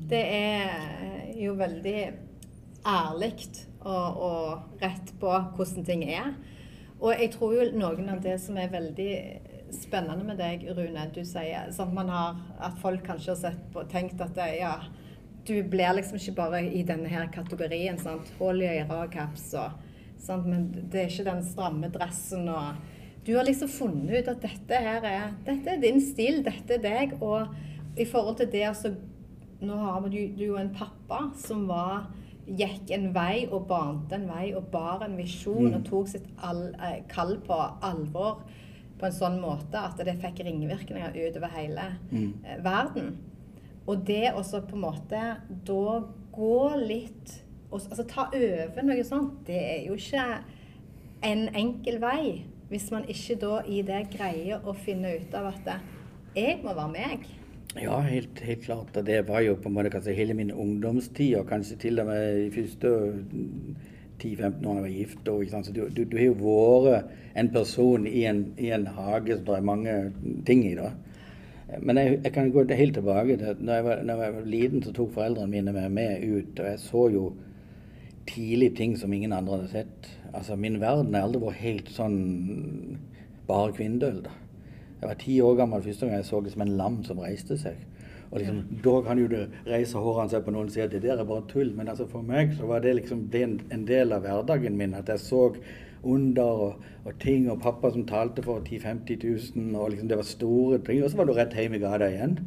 Det 0.10 0.24
er 0.36 1.34
jo 1.38 1.54
veldig 1.60 2.00
ærlig 2.88 3.34
og, 3.82 4.22
og 4.28 4.82
rett 4.84 5.12
på 5.20 5.32
hvordan 5.58 5.88
ting 5.88 6.06
er. 6.08 6.32
Og 7.00 7.14
jeg 7.14 7.32
tror 7.36 7.54
jo 7.54 7.68
noen 7.78 8.10
av 8.10 8.24
det 8.24 8.38
som 8.42 8.58
er 8.58 8.72
veldig 8.74 9.12
spennende 9.76 10.26
med 10.26 10.40
deg, 10.40 10.64
Rune. 10.74 11.10
Du 11.14 11.22
sier 11.28 11.72
sånn 11.76 11.94
man 11.96 12.10
har, 12.12 12.40
at 12.64 12.80
folk 12.82 13.04
kanskje 13.06 13.34
har 13.34 13.42
sett 13.42 13.68
på, 13.74 13.84
tenkt 13.92 14.24
at 14.24 14.34
det, 14.38 14.48
ja, 14.62 14.78
du 15.48 15.60
blir 15.64 15.94
liksom 15.96 16.20
ikke 16.20 16.38
bare 16.40 16.64
i 16.66 16.84
denne 16.88 17.12
her 17.12 17.28
kategorien. 17.32 18.00
sant, 18.00 18.32
Hull 18.40 18.64
i 18.64 18.74
kaps 19.14 19.54
og 19.60 19.87
sant, 20.24 20.46
Men 20.48 20.70
det 20.74 21.02
er 21.02 21.12
ikke 21.12 21.30
den 21.30 21.44
stramme 21.46 21.90
dressen 21.94 22.48
og 22.50 22.94
Du 23.28 23.34
har 23.36 23.44
liksom 23.44 23.68
funnet 23.68 24.22
ut 24.22 24.30
at 24.32 24.46
dette 24.46 24.78
her 24.80 25.04
er 25.04 25.34
dette 25.46 25.74
er 25.74 25.82
din 25.82 26.00
stil, 26.00 26.40
dette 26.46 26.78
er 26.78 26.84
deg. 26.84 27.18
Og 27.22 27.48
i 28.00 28.06
forhold 28.08 28.38
til 28.40 28.52
det 28.52 28.64
altså 28.70 28.94
Nå 29.58 29.76
har 29.82 30.06
du, 30.06 30.20
du 30.38 30.44
jo 30.44 30.58
en 30.62 30.70
pappa 30.70 31.32
som 31.42 31.66
var 31.68 32.12
gikk 32.48 32.92
en 32.96 33.10
vei 33.16 33.48
og 33.50 33.66
bante 33.68 34.16
en 34.16 34.28
vei 34.30 34.52
og 34.56 34.70
bar 34.72 35.02
en 35.04 35.18
visjon 35.18 35.72
mm. 35.72 35.78
og 35.80 35.88
tok 35.88 36.12
sitt 36.12 36.28
all, 36.38 36.70
eh, 36.78 37.02
kall 37.10 37.36
på 37.44 37.58
alvor 37.84 38.44
på 38.98 39.08
en 39.08 39.16
sånn 39.16 39.40
måte 39.42 39.82
at 39.82 40.00
det 40.06 40.16
fikk 40.22 40.44
ringvirkninger 40.46 41.18
utover 41.18 41.52
hele 41.58 41.90
mm. 42.10 42.30
eh, 42.46 42.62
verden. 42.66 43.12
Og 43.88 44.06
det 44.08 44.34
også 44.34 44.64
på 44.68 44.78
en 44.78 44.86
måte 44.86 45.24
da 45.68 46.00
gå 46.38 46.62
litt 46.82 47.36
og, 47.72 47.82
Altså 47.90 48.04
ta 48.08 48.28
over 48.34 48.86
noe 48.88 49.04
sånt, 49.04 49.42
det 49.48 49.58
er 49.58 49.82
jo 49.88 49.98
ikke 49.98 50.28
en 51.28 51.48
enkel 51.56 52.00
vei. 52.02 52.46
Hvis 52.70 52.90
man 52.92 53.06
ikke 53.08 53.38
da 53.40 53.62
i 53.64 53.82
det 53.88 54.10
greier 54.12 54.64
å 54.68 54.74
finne 54.76 55.14
ut 55.22 55.36
av 55.40 55.54
at 55.54 55.70
jeg 56.36 56.60
må 56.64 56.74
være 56.76 56.92
meg. 56.92 57.28
Ja, 57.78 58.00
helt, 58.02 58.40
helt 58.44 58.64
klart. 58.66 58.98
Det 59.06 59.22
var 59.28 59.44
jo 59.46 59.56
på 59.56 59.70
en 59.70 59.76
måte 59.78 59.92
kanskje 59.94 60.16
hele 60.18 60.36
min 60.36 60.52
ungdomstid, 60.52 61.36
og 61.40 61.48
kanskje 61.48 61.78
til 61.80 62.00
og 62.02 62.10
med 62.10 62.26
de 62.42 62.52
første 62.56 62.92
10-15 64.20 64.68
år 64.68 64.74
da 64.74 64.74
jeg 64.74 64.84
var 64.84 64.94
gift. 64.94 65.28
Og, 65.32 65.44
så 65.66 65.74
du, 65.74 65.84
du, 65.90 66.04
du, 66.04 66.18
har 66.18 66.26
jo 66.26 66.38
vært 66.42 67.12
en 67.38 67.52
person 67.54 68.08
i 68.08 68.24
en, 68.26 68.46
i 68.58 68.72
en, 68.74 68.88
hage 68.98 69.38
som 69.38 69.46
det 69.46 69.58
er 69.58 69.68
mange 69.72 69.98
ting 70.48 70.66
i. 70.66 70.76
da. 70.76 70.92
Men 71.80 72.00
jeg, 72.00 72.20
jeg 72.24 72.34
kan 72.34 72.52
gå 72.52 72.64
helt 72.72 72.96
tilbake 72.96 73.38
til 73.38 73.60
når 73.60 73.74
jeg, 73.74 73.86
var, 73.86 74.04
når 74.04 74.24
jeg 74.24 74.38
var 74.38 74.52
liten, 74.56 74.84
så 74.84 74.96
tok 74.96 75.14
foreldrene 75.14 75.52
mine 75.52 75.76
meg 75.76 75.92
med 75.92 76.24
ut. 76.24 76.60
Og 76.60 76.72
jeg 76.72 76.80
så 76.82 77.08
jo 77.14 77.26
tidlig 78.28 78.76
ting 78.78 78.96
som 79.00 79.14
ingen 79.14 79.34
andre 79.34 79.58
hadde 79.58 79.72
sett. 79.72 80.10
Altså, 80.34 80.56
Min 80.56 80.82
verden 80.82 81.16
har 81.16 81.28
aldri 81.28 81.42
vært 81.42 81.64
helt 81.64 81.92
sånn 81.94 82.18
bare 83.48 83.74
kvinnedøl. 83.74 84.24
da. 84.24 84.36
Jeg 85.02 85.10
var 85.10 85.20
ti 85.22 85.42
år 85.42 85.56
gammel 85.60 85.84
første 85.86 86.08
gang 86.08 86.18
jeg 86.18 86.26
så 86.26 86.42
det 86.42 86.52
som 86.52 86.62
en 86.66 86.78
lam 86.78 87.04
som 87.06 87.20
reiste 87.22 87.58
seg. 87.58 87.78
Og 88.32 88.40
liksom, 88.40 88.64
Da 88.84 89.02
kan 89.02 89.20
jo 89.20 89.28
det 89.28 89.50
reise 89.66 89.98
hårene 89.98 90.30
seg 90.30 90.44
på 90.44 90.52
noen 90.52 90.68
og 90.68 90.74
si 90.74 90.82
at 90.82 90.92
det 90.92 91.04
der 91.04 91.20
er 91.20 91.28
bare 91.28 91.48
tull. 91.48 91.74
Men 91.76 91.88
altså 91.88 92.08
for 92.08 92.22
meg 92.22 92.56
så 92.58 92.68
var 92.68 92.80
det 92.84 92.96
liksom 92.96 93.30
det 93.32 93.44
en, 93.44 93.60
en 93.72 93.86
del 93.86 94.12
av 94.12 94.26
hverdagen 94.26 94.78
min. 94.78 94.94
At 94.94 95.08
jeg 95.08 95.20
så 95.20 95.54
under 96.04 96.44
og, 96.44 96.84
og, 97.06 97.14
ting, 97.20 97.50
og 97.52 97.62
pappa 97.62 97.92
som 97.92 98.06
talte 98.06 98.44
for 98.44 98.60
10 98.60 98.80
000-50 98.84 99.56
000, 99.56 99.76
og 99.76 99.92
liksom 99.92 100.10
det 100.10 100.18
var 100.18 100.24
store 100.24 100.80
ting. 100.80 101.04
Og 101.04 101.12
så 101.12 101.18
var 101.18 101.26
du 101.26 101.34
rett 101.34 101.56
hjem 101.56 101.78
i 101.78 101.84
gata 101.84 102.10
igjen. 102.12 102.40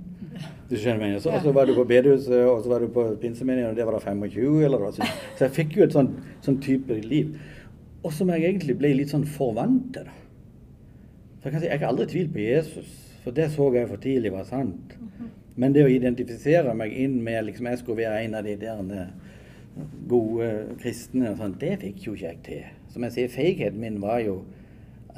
Du 0.70 0.76
skjønner 0.78 1.00
meg, 1.02 1.16
så, 1.23 1.35
så 1.42 1.52
var 1.54 1.66
du 1.66 1.75
på 1.75 1.85
bedehuset, 1.88 2.44
og 2.47 2.61
så 2.62 2.70
var 2.70 2.85
du 2.85 2.92
på 2.94 3.04
pinsemenigheten, 3.23 3.73
og 3.73 3.78
det 3.78 3.87
var 3.88 3.97
da 3.97 4.02
25. 4.04 4.61
eller. 4.68 4.85
Så, 4.94 5.09
så 5.38 5.47
jeg 5.49 5.56
fikk 5.56 5.78
jo 5.78 5.87
et 5.87 5.97
sånn, 5.97 6.12
sånn 6.44 6.61
type 6.62 6.99
liv. 7.04 7.32
Og 8.06 8.14
som 8.16 8.30
jeg 8.32 8.47
egentlig 8.47 8.78
ble 8.78 8.92
litt 8.97 9.12
sånn 9.12 9.26
forvant 9.28 9.90
til. 9.97 10.09
For 11.40 11.49
jeg 11.49 11.56
kan 11.56 11.64
si, 11.64 11.70
jeg 11.73 11.82
har 11.82 11.90
aldri 11.90 12.06
tvilt 12.12 12.32
på 12.37 12.44
Jesus, 12.44 12.94
for 13.25 13.37
det 13.37 13.50
så 13.52 13.66
jeg 13.75 13.90
for 13.90 14.00
tidlig 14.00 14.32
var 14.32 14.47
sant. 14.49 14.94
Men 15.61 15.75
det 15.75 15.85
å 15.85 15.90
identifisere 15.90 16.73
meg 16.76 16.94
inn 16.97 17.18
med 17.25 17.49
liksom 17.49 17.68
jeg 17.68 17.80
skulle 17.80 18.04
være 18.04 18.23
en 18.25 18.38
av 18.38 18.47
de 18.47 18.54
der 18.61 19.11
gode 20.09 20.49
kristne, 20.80 21.32
og 21.32 21.40
sånt, 21.40 21.61
det 21.61 21.80
fikk 21.82 22.06
jo 22.06 22.14
ikke 22.14 22.26
jeg 22.26 22.40
til. 22.47 22.70
Som 22.92 23.06
jeg 23.06 23.16
sier, 23.16 23.35
feigheten 23.35 23.80
min 23.82 24.00
var 24.02 24.23
jo 24.25 24.40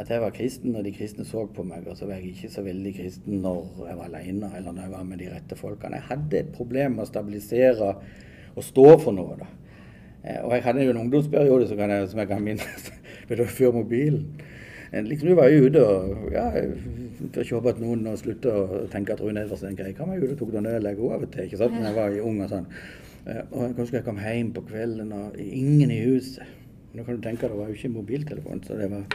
at 0.01 0.09
jeg 0.09 0.23
var 0.23 0.33
kristen 0.33 0.73
når 0.73 0.87
de 0.87 0.93
kristne 0.97 1.25
så 1.29 1.45
på 1.53 1.65
meg, 1.69 1.85
og 1.87 1.97
så 1.99 2.07
var 2.09 2.21
jeg 2.21 2.33
ikke 2.33 2.53
så 2.53 2.63
veldig 2.65 2.93
kristen 2.97 3.43
når 3.45 3.89
jeg 3.89 3.99
var 3.99 4.09
alene 4.09 4.49
eller 4.57 4.73
når 4.73 4.87
jeg 4.87 4.93
var 4.95 5.03
med 5.09 5.21
de 5.21 5.29
rette 5.33 5.59
folkene. 5.59 5.99
Jeg 5.99 6.09
hadde 6.09 6.39
et 6.39 6.55
problem 6.57 6.97
med 6.97 7.05
å 7.05 7.11
stabilisere 7.11 7.91
og 8.57 8.65
stå 8.65 8.87
for 9.03 9.17
noe. 9.17 9.37
da. 9.41 9.51
Eh, 10.25 10.41
og 10.45 10.55
jeg 10.55 10.65
hadde 10.65 10.87
jo 10.87 10.95
en 10.95 11.03
ungdomsperiode 11.05 11.69
som, 11.69 11.79
jeg, 11.79 12.09
som 12.09 12.23
jeg 12.23 12.31
kan 12.31 12.45
minnes 12.45 12.91
før 13.59 13.77
mobilen. 13.77 14.27
Liksom 14.93 15.29
Du 15.29 15.35
var 15.35 15.49
jo 15.49 15.67
ute 15.67 15.83
og 15.89 16.33
ja, 16.35 16.51
For 17.33 17.41
ikke 17.41 17.57
håpe 17.57 17.71
at 17.73 17.79
noen 17.81 18.05
slutter 18.21 18.53
å 18.53 18.81
tenke 18.93 19.15
at 19.15 19.23
Rune 19.25 19.41
Edvardsen 19.41 19.71
er 19.71 19.73
en 19.73 19.79
grei 19.79 19.93
kar. 19.97 20.11
ute 20.13 20.35
og 20.35 20.39
tok 20.41 20.53
øl 20.59 20.89
jeg 20.89 20.99
av 20.99 21.23
og 21.23 21.31
til 21.33 21.45
ikke 21.47 21.61
sant? 21.61 21.79
når 21.79 21.87
jeg 21.87 21.97
var 21.97 22.17
ung 22.29 22.41
og 22.45 22.51
sånn. 22.53 22.67
Eh, 23.27 23.43
og 23.51 23.63
jeg 23.63 23.77
husker 23.79 23.99
jeg 24.01 24.07
kom 24.09 24.21
hjem 24.21 24.53
på 24.53 24.65
kvelden 24.69 25.13
og 25.17 25.39
ingen 25.41 25.91
i 25.91 26.03
huset. 26.05 26.45
Nå 26.93 27.05
kan 27.07 27.17
du 27.17 27.25
tenke 27.25 27.49
Det 27.49 27.57
var 27.57 27.71
jo 27.71 27.79
ikke 27.79 27.89
mobiltelefon, 27.89 28.65
så 28.67 28.77
det 28.77 28.91
var 28.93 29.07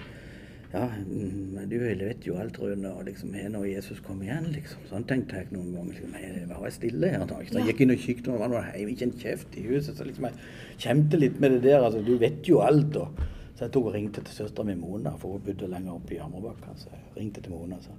ja, 0.74 0.84
men 1.08 1.70
du 1.72 1.78
vet 1.80 2.26
jo 2.28 2.36
alt, 2.38 2.58
Rune. 2.60 2.90
Og 2.92 3.06
liksom, 3.08 3.32
når 3.54 3.66
Jesus 3.70 4.02
kom 4.04 4.20
igjen, 4.26 4.50
liksom. 4.52 4.84
Sånn 4.90 5.06
tenkte 5.08 5.40
jeg 5.40 5.54
noen 5.56 5.72
ganger. 5.76 5.94
Liksom, 5.96 6.18
jeg 6.20 6.50
var 6.52 6.74
stille 6.76 7.12
her. 7.14 7.24
Så 7.48 7.62
jeg 7.62 7.70
gikk 7.72 7.82
inn 7.86 7.94
og 7.96 8.04
kikket, 8.04 8.28
og 8.34 8.44
det 8.44 8.50
var 8.52 8.70
ikke 8.84 9.08
en 9.08 9.16
kjeft 9.22 9.56
i 9.58 9.64
huset. 9.70 9.96
Så 9.98 10.08
liksom 10.08 10.28
jeg 10.28 10.36
kjente 10.84 11.20
litt 11.22 11.40
med 11.40 11.56
det 11.58 11.64
der. 11.70 11.80
altså, 11.88 12.04
Du 12.04 12.18
vet 12.22 12.44
jo 12.48 12.60
alt. 12.66 12.96
og 13.00 13.24
så 13.58 13.66
jeg 13.66 13.72
tok 13.74 13.88
og 13.90 13.94
ringte 13.96 14.22
til 14.22 14.36
søstera 14.36 14.68
mi 14.68 14.76
Mona, 14.78 15.16
for 15.18 15.34
hun 15.34 15.42
bodde 15.42 15.68
lenger 15.72 15.96
oppe 15.96 16.14
i 16.14 16.20
Hammerbakka. 16.22 16.76
Så 16.78 16.92
jeg 16.94 17.16
ringte 17.16 17.42
til 17.42 17.56
Mona. 17.56 17.80
så 17.82 17.96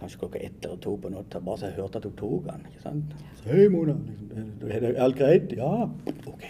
Kanskje 0.00 0.18
klokka 0.20 0.38
ett 0.40 0.64
eller 0.64 0.78
to 0.80 0.94
på 0.96 1.10
natta, 1.12 1.40
bare 1.44 1.58
så 1.60 1.66
jeg 1.66 1.74
hørte 1.76 1.98
at 1.98 2.04
hun 2.04 2.12
tok 2.16 2.44
den. 2.46 2.60
ikke 2.70 2.82
sant? 2.82 3.16
Så, 3.40 3.48
Hei, 3.50 3.66
Mona. 3.68 3.96
Liksom, 4.30 4.70
er 4.70 4.80
det 4.80 4.92
alt 4.96 5.16
greit? 5.18 5.52
Ja. 5.58 5.88
OK. 6.26 6.44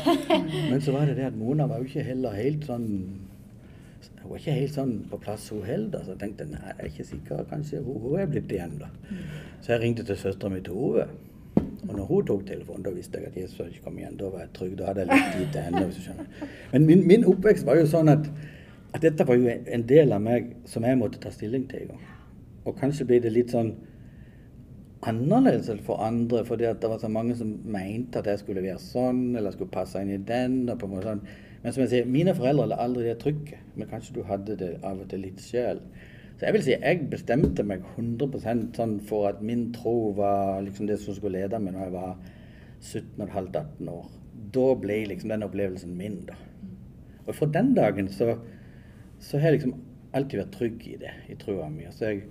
Men 0.70 0.80
så 0.80 0.92
var 0.94 1.06
det 1.10 1.16
det 1.18 1.26
at 1.26 1.36
Mona 1.36 1.66
var 1.66 1.82
jo 1.82 1.88
ikke 1.90 2.06
heller 2.06 2.30
helt 2.38 2.64
sånn 2.68 2.86
hun 4.22 4.30
var 4.30 4.40
ikke 4.40 4.54
helt 4.56 4.76
sånn 4.76 4.92
på 5.10 5.18
plass, 5.22 5.48
hun 5.52 5.64
heller. 5.66 6.04
Så 6.04 6.14
jeg 6.14 6.20
tenkte 6.22 6.46
nei, 6.50 6.60
jeg 6.68 6.76
er 6.76 6.92
ikke 6.92 7.08
sikker. 7.08 7.42
Kanskje 7.50 7.82
hun, 7.84 7.98
hun 8.04 8.20
er 8.20 8.30
blitt 8.30 8.52
igjen, 8.52 8.78
da. 8.80 8.90
Så 9.60 9.74
jeg 9.74 9.82
ringte 9.84 10.06
til 10.08 10.18
søstera 10.20 10.52
mi 10.52 10.62
til 10.64 10.76
Ove. 10.76 11.06
Og 11.88 11.92
når 11.96 12.04
hun 12.04 12.26
tok 12.28 12.46
telefonen, 12.46 12.84
da 12.84 12.94
visste 12.94 13.20
jeg 13.20 13.30
at 13.30 13.36
Jesus 13.40 13.60
ikke 13.66 13.84
kom 13.88 13.98
igjen. 13.98 14.16
Da 14.20 14.30
var 14.32 14.44
jeg 14.44 14.52
trygg. 14.56 14.78
Da 14.78 14.88
hadde 14.90 15.04
jeg 15.04 15.10
litt 15.12 15.36
tid 15.36 15.52
til 15.52 15.66
henne. 15.66 15.84
hvis 15.84 16.00
du 16.00 16.02
skjønner. 16.06 16.48
Men 16.72 16.88
min, 16.88 17.04
min, 17.08 17.28
oppvekst 17.32 17.68
var 17.68 17.80
jo 17.80 17.86
sånn 17.90 18.12
at, 18.12 18.28
at 18.94 19.04
dette 19.04 19.26
var 19.26 19.38
jo 19.40 19.48
en 19.50 19.86
del 19.88 20.16
av 20.16 20.24
meg 20.24 20.50
som 20.68 20.86
jeg 20.86 21.00
måtte 21.00 21.22
ta 21.22 21.32
stilling 21.34 21.66
til 21.70 21.86
i 21.86 21.90
gang. 21.90 22.02
Og 22.68 22.76
kanskje 22.80 23.06
ble 23.08 23.20
det 23.24 23.32
litt 23.32 23.54
sånn 23.56 23.72
annerledes 25.08 25.70
for 25.86 26.02
andre, 26.04 26.42
fordi 26.44 26.66
at 26.68 26.82
det 26.82 26.90
var 26.92 27.00
så 27.00 27.08
mange 27.08 27.36
som 27.36 27.54
mente 27.64 28.20
at 28.20 28.28
jeg 28.28 28.42
skulle 28.42 28.64
være 28.64 28.80
sånn, 28.82 29.30
eller 29.36 29.54
skulle 29.54 29.72
passe 29.72 30.02
inn 30.02 30.12
i 30.12 30.20
den. 30.20 30.68
og 30.68 30.78
på 30.78 30.88
en 30.88 30.94
måte 30.94 31.08
sånn. 31.08 31.24
Men 31.62 31.74
som 31.74 31.82
jeg 31.84 31.90
sier, 31.92 32.08
mine 32.08 32.34
foreldre 32.36 32.66
hadde 32.66 32.80
aldri 32.84 33.04
det 33.08 33.18
trykket. 33.20 33.66
Men 33.76 33.90
kanskje 33.90 34.16
du 34.16 34.22
hadde 34.28 34.56
det 34.60 34.70
av 34.86 35.02
og 35.02 35.10
til 35.10 35.24
litt 35.26 35.42
sjøl. 35.44 35.82
Så 36.40 36.46
jeg 36.46 36.56
vil 36.56 36.64
si 36.64 36.72
jeg 36.72 37.08
bestemte 37.12 37.64
meg 37.68 37.84
100% 37.98 38.78
sånn 38.78 38.94
for 39.04 39.28
at 39.28 39.42
min 39.44 39.66
tro 39.76 40.14
var 40.16 40.62
liksom 40.64 40.88
det 40.88 40.96
som 41.02 41.16
skulle 41.16 41.42
lede 41.42 41.60
meg 41.60 41.76
når 41.76 41.84
jeg 41.84 41.94
var 41.98 42.14
17,5-18 42.80 43.90
år. 43.92 44.06
Da 44.56 44.70
ble 44.80 44.96
liksom 45.10 45.34
den 45.34 45.44
opplevelsen 45.44 45.92
min, 45.98 46.22
da. 46.30 46.38
Og 47.26 47.34
fra 47.36 47.50
den 47.52 47.74
dagen 47.76 48.08
så, 48.08 48.38
så 49.20 49.38
har 49.38 49.50
jeg 49.50 49.60
liksom 49.60 49.76
alltid 50.16 50.40
vært 50.40 50.56
trygg 50.56 50.86
i 50.88 50.96
det, 51.02 51.12
i 51.28 51.36
troa 51.38 51.68
mi. 51.70 51.84
Så 51.92 52.08
jeg 52.08 52.22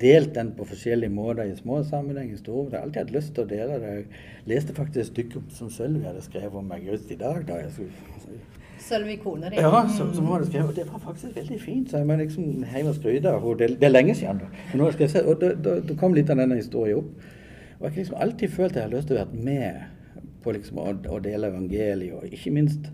delt 0.00 0.34
den 0.34 0.52
på 0.56 0.64
forskjellige 0.68 1.12
måter 1.12 1.44
i 1.44 1.56
små 1.56 1.82
sammenhenger, 1.84 2.36
store. 2.40 2.68
Jeg 2.70 2.78
har 2.78 2.86
alltid 2.86 3.02
hatt 3.02 3.14
lyst 3.16 3.34
til 3.34 3.44
å 3.44 3.50
dele 3.50 3.78
det. 3.82 3.92
Jeg 3.92 4.52
leste 4.54 4.74
faktisk 4.76 5.02
et 5.02 5.10
stykke 5.10 5.42
som 5.56 5.70
Sølvi 5.70 6.06
hadde 6.06 6.24
skrevet 6.24 6.58
om 6.58 6.70
meg 6.70 6.86
just 6.88 7.10
i 7.12 7.18
dag. 7.20 7.42
da 7.48 7.60
jeg 7.60 7.72
skulle 7.76 8.40
Sølvi 8.82 9.16
kona 9.22 9.50
di. 9.50 9.60
Ja, 9.62 9.84
som, 9.96 10.14
som 10.14 10.26
hadde 10.32 10.48
skrevet. 10.48 10.68
Og 10.68 10.76
det 10.76 10.86
var 10.92 11.02
faktisk 11.04 11.36
veldig 11.36 11.60
fint. 11.60 11.90
Så 11.90 12.00
jeg 12.00 12.08
må 12.08 12.16
liksom 12.18 12.64
hjem 12.64 12.90
og 12.90 12.96
skryte 12.98 13.30
av 13.30 13.44
henne. 13.44 13.68
Det, 13.78 13.86
er 13.86 13.94
lenge 13.94 14.16
siden. 14.18 14.42
da. 14.42 14.64
Men 14.72 14.82
nå 14.82 14.90
skal 14.92 15.06
jeg 15.06 15.14
se, 15.14 15.22
og 15.22 15.44
da, 15.64 15.76
kom 16.00 16.16
litt 16.16 16.32
av 16.32 16.40
denne 16.42 16.58
historien 16.58 17.02
opp. 17.02 17.28
Og 17.78 17.86
jeg 17.86 17.90
har 17.90 18.00
liksom 18.00 18.18
alltid 18.24 18.56
følt 18.56 18.72
at 18.72 18.80
jeg 18.80 18.88
har 18.88 18.96
lyst 18.96 19.10
til 19.10 19.18
å 19.18 19.22
være 19.22 19.44
med 19.46 20.26
på 20.42 20.54
liksom 20.56 20.82
å, 20.82 20.88
å 21.14 21.22
dele 21.22 21.52
evangeliet. 21.52 22.18
Og 22.18 22.34
ikke 22.34 22.54
minst 22.54 22.90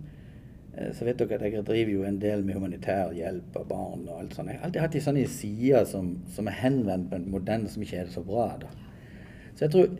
så 0.94 1.06
vet 1.06 1.18
dere 1.18 1.38
at 1.38 1.52
jeg 1.52 1.64
driver 1.66 1.92
jo 1.92 2.04
en 2.06 2.20
del 2.22 2.44
med 2.46 2.58
humanitær 2.58 3.14
hjelp 3.16 3.56
av 3.58 3.66
barn 3.70 4.04
og 4.06 4.20
alt 4.20 4.36
sånt. 4.36 4.52
Jeg 4.52 4.60
har 4.60 4.68
alltid 4.68 4.84
hatt 4.84 4.94
de 4.94 5.02
sånne 5.02 5.24
sider 5.32 5.88
som, 5.90 6.12
som 6.34 6.50
er 6.50 6.60
henvendt 6.60 7.14
mot 7.26 7.44
den 7.46 7.66
som 7.70 7.82
ikke 7.82 8.04
er 8.04 8.12
så 8.12 8.22
bra. 8.26 8.52
da. 8.62 8.70
Så 9.56 9.66
jeg 9.66 9.74
tror 9.74 9.90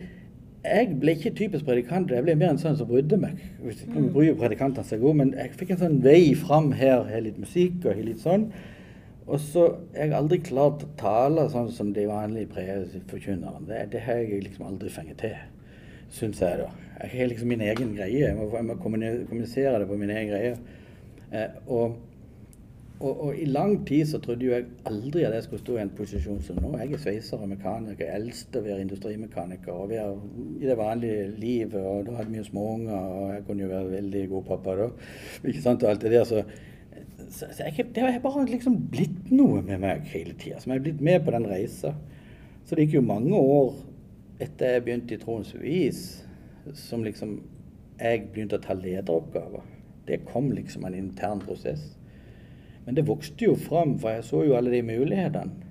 jeg 0.69 0.97
ble 1.01 1.15
ikke 1.15 1.35
typisk 1.39 1.67
predikant, 1.67 2.11
jeg 2.11 2.25
ble 2.27 2.35
mer 2.39 2.53
en 2.53 2.61
sånn 2.61 2.77
som 2.79 2.89
brydde 2.89 3.19
meg. 3.21 3.39
Nå 3.63 3.75
mm. 4.03 4.09
bryr 4.15 4.35
predikantene 4.39 4.87
seg 4.87 5.05
om, 5.07 5.21
men 5.23 5.31
jeg 5.39 5.55
fikk 5.59 5.75
en 5.75 5.83
sånn 5.85 6.01
vei 6.05 6.35
fram 6.39 6.73
her, 6.77 7.05
med 7.07 7.25
litt 7.29 7.39
musikk 7.41 7.87
og 7.87 8.03
litt 8.03 8.23
sånn. 8.25 8.49
Og 9.29 9.41
så 9.45 9.65
Jeg 9.93 10.09
jeg 10.09 10.17
aldri 10.17 10.39
klart 10.41 10.83
å 10.85 10.89
tale 10.97 11.49
sånn 11.53 11.71
som 11.75 11.93
de 11.93 12.07
vanlige 12.09 12.49
forkynnerne. 13.11 13.67
Det, 13.69 13.85
det 13.93 14.03
har 14.07 14.23
jeg 14.23 14.43
liksom 14.47 14.67
aldri 14.71 14.91
fengt 14.93 15.19
til, 15.21 15.37
syns 16.15 16.43
jeg, 16.43 16.61
da. 16.63 16.69
Jeg 16.99 17.15
har 17.15 17.31
liksom 17.31 17.49
min 17.53 17.63
egen 17.63 17.95
greie. 17.95 18.25
Jeg 18.27 18.37
må, 18.37 18.49
jeg 18.55 18.67
må 18.67 18.77
kommunisere 18.83 19.79
det 19.79 19.89
på 19.89 19.99
min 20.01 20.11
egen 20.11 20.33
greie. 20.33 20.55
Eh, 21.33 21.59
og 21.67 21.99
og, 22.99 23.21
og, 23.23 23.35
i 23.39 23.45
lang 23.47 23.77
tid 23.87 24.07
så 24.11 24.19
trodde 24.19 24.43
jo 24.43 24.51
jeg 24.51 24.65
aldri 24.91 25.23
at 25.23 25.35
jeg 25.37 25.45
skulle 25.45 25.63
stå 25.63 25.77
i 25.77 25.83
en 25.85 25.93
posisjon 25.95 26.41
som 26.43 26.57
nå. 26.59 26.73
Jeg 26.81 26.97
er 26.97 27.03
sveiser 27.03 27.43
og 27.45 27.51
mekaniker. 27.53 28.09
Jeg 28.09 28.23
eldste 28.25 28.59
å 28.59 28.65
være 28.65 28.83
industrimekaniker 28.83 29.71
og 29.75 29.93
være 29.93 30.17
i 30.59 30.67
det 30.67 30.77
vanlige 30.81 31.29
livet. 31.39 31.79
Og 31.79 32.09
da 32.09 32.17
hadde 32.19 32.33
vi 32.33 32.41
jo 32.41 32.49
småunger, 32.49 32.97
og 32.99 33.29
jeg 33.37 33.45
kunne 33.47 33.65
jo 33.65 33.71
være 33.71 33.93
veldig 33.93 34.25
god 34.33 34.49
pappa 34.49 34.75
da. 34.81 34.89
Ikke 35.45 35.63
sant, 35.63 35.87
og 35.87 35.93
alt 35.93 36.03
det 36.03 36.13
der. 36.17 36.27
Så, 36.27 36.43
så, 37.29 37.53
så 37.53 37.69
jeg, 37.69 37.87
det 37.95 38.03
har 38.03 38.19
bare 38.25 38.47
liksom 38.51 38.81
blitt 38.91 39.31
noe 39.31 39.63
med 39.63 39.79
meg 39.85 40.11
hele 40.11 40.35
tida. 40.35 40.59
Jeg 40.59 40.75
har 40.75 40.87
blitt 40.89 41.05
med 41.11 41.23
på 41.23 41.37
den 41.37 41.47
reisa. 41.53 41.95
Så 42.67 42.75
det 42.75 42.89
gikk 42.89 42.99
jo 42.99 43.07
mange 43.15 43.39
år 43.39 43.79
etter 44.39 44.77
jeg 44.77 44.85
begynte 44.87 45.15
i 45.15 45.21
Troens 45.23 45.53
Bevis, 45.53 46.03
som 46.75 47.05
liksom 47.05 47.39
jeg 47.99 48.29
begynte 48.33 48.59
å 48.59 48.63
ta 48.63 48.77
lederoppgaver. 48.79 49.65
Det 50.07 50.23
kom 50.29 50.53
liksom 50.55 50.85
en 50.87 50.95
intern 50.95 51.41
prosess. 51.43 51.97
Men 52.85 52.95
det 52.95 53.07
vokste 53.09 53.45
jo 53.45 53.57
fram, 53.59 53.97
for 53.99 54.15
jeg 54.15 54.25
så 54.25 54.45
jo 54.47 54.55
alle 54.57 54.71
de 54.73 54.83
mulighetene 54.87 55.67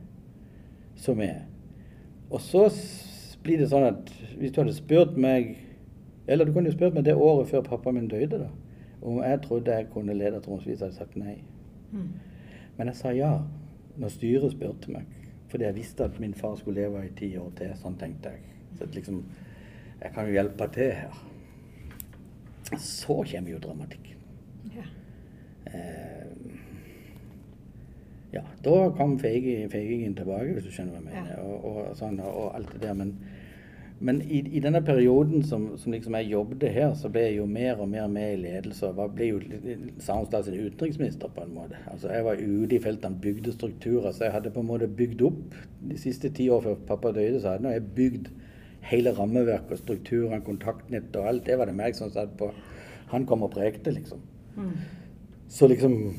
som 0.99 1.21
er. 1.23 1.45
Og 2.29 2.41
så 2.43 2.67
blir 3.43 3.61
det 3.61 3.69
sånn 3.71 3.87
at 3.87 4.11
hvis 4.37 4.51
du 4.51 4.59
hadde 4.61 4.75
spurt 4.75 5.15
meg 5.15 5.55
Eller 6.27 6.43
du 6.43 6.51
kunne 6.51 6.67
jo 6.67 6.75
spurt 6.75 6.91
meg 6.91 7.05
det 7.07 7.13
året 7.15 7.47
før 7.47 7.61
pappa 7.63 7.91
min 7.95 8.09
døde, 8.11 8.41
da. 8.41 8.49
Om 8.99 9.21
jeg 9.23 9.39
trodde 9.45 9.71
jeg 9.77 9.87
kunne 9.93 10.17
lede 10.17 10.41
Tromsvis, 10.43 10.81
hadde 10.81 10.91
jeg 10.91 10.97
sagt 10.97 11.15
nei. 11.15 11.37
Mm. 11.93 12.09
Men 12.75 12.91
jeg 12.91 12.99
sa 12.99 13.13
ja 13.15 13.29
når 13.95 14.11
styret 14.11 14.51
spurte 14.51 14.91
meg. 14.91 15.07
Fordi 15.47 15.63
jeg 15.63 15.77
visste 15.77 16.03
at 16.03 16.19
min 16.19 16.35
far 16.35 16.57
skulle 16.59 16.81
leve 16.81 17.05
i 17.07 17.13
ti 17.15 17.31
år 17.39 17.53
til. 17.55 17.71
Sånn 17.79 17.95
tenkte 18.01 18.35
jeg. 18.35 18.56
Så 18.77 18.89
liksom 18.93 19.23
Jeg 20.01 20.11
kan 20.13 20.27
jo 20.27 20.35
hjelpe 20.37 20.67
til 20.73 20.91
her. 20.93 21.23
Så 22.77 23.23
kommer 23.31 23.51
jo 23.51 23.59
dramatikken. 23.63 24.15
Ja. 24.75 24.85
Eh, 25.65 26.27
ja, 28.31 28.41
da 28.63 28.91
kom 28.97 29.19
feigingen 29.19 30.15
tilbake, 30.15 30.53
hvis 30.53 30.67
du 30.67 30.71
skjønner 30.71 30.97
hva 30.97 31.01
jeg 31.01 31.09
mener. 31.09 31.33
Ja. 31.33 31.43
Og, 31.43 31.67
og, 31.69 31.83
sånn, 31.97 32.19
og, 32.19 32.49
alt 32.57 32.73
det 32.75 32.81
der. 32.83 32.95
Men, 32.99 33.13
men 34.03 34.19
i, 34.21 34.41
i, 34.51 34.61
denne 34.63 34.81
perioden 34.85 35.45
som, 35.47 35.69
som 35.79 35.95
liksom 35.95 36.17
jeg 36.19 36.33
jobbet 36.33 36.67
her, 36.75 36.91
så 36.99 37.09
ble 37.13 37.23
jeg 37.23 37.37
jo 37.39 37.47
mer 37.49 37.79
og 37.81 37.89
mer 37.89 38.09
med 38.11 38.33
i 38.35 38.41
ledelse. 38.43 38.91
og 38.91 39.15
ble 39.15 39.29
jo 39.31 39.39
Sarensdal 40.03 40.43
sin 40.45 40.59
utenriksminister 40.59 41.31
på 41.33 41.47
en 41.47 41.55
måte. 41.55 41.79
Altså 41.91 42.11
Jeg 42.13 42.27
var 42.27 42.43
ute 42.43 42.77
i 42.77 42.83
feltene, 42.83 43.21
bygde 43.23 43.55
strukturer. 43.55 44.11
Så 44.11 44.27
jeg 44.27 44.35
hadde 44.35 44.53
på 44.53 44.65
en 44.65 44.71
måte 44.73 44.91
bygd 44.91 45.23
opp 45.31 45.57
de 45.87 45.97
siste 46.01 46.33
ti 46.35 46.49
år 46.51 46.67
før 46.67 46.83
pappa 46.91 47.15
døde, 47.15 47.39
så 47.41 47.55
hadde 47.55 47.73
jeg 47.77 47.89
bygd 47.95 48.29
hele 48.91 49.13
rammeverket 49.17 49.75
og 49.75 49.81
strukturene, 49.83 50.41
kontaktnett 50.45 51.15
og 51.19 51.27
alt. 51.31 51.45
Det 51.45 51.57
var 51.59 51.69
det 51.69 51.75
meg 51.77 51.97
som 51.97 52.11
satt 52.13 52.37
på. 52.39 52.51
Han 53.11 53.25
kom 53.27 53.43
og 53.47 53.53
prekte, 53.55 53.91
liksom. 53.95 54.21
Mm. 54.57 54.71
Så 55.49 55.67
liksom 55.67 56.13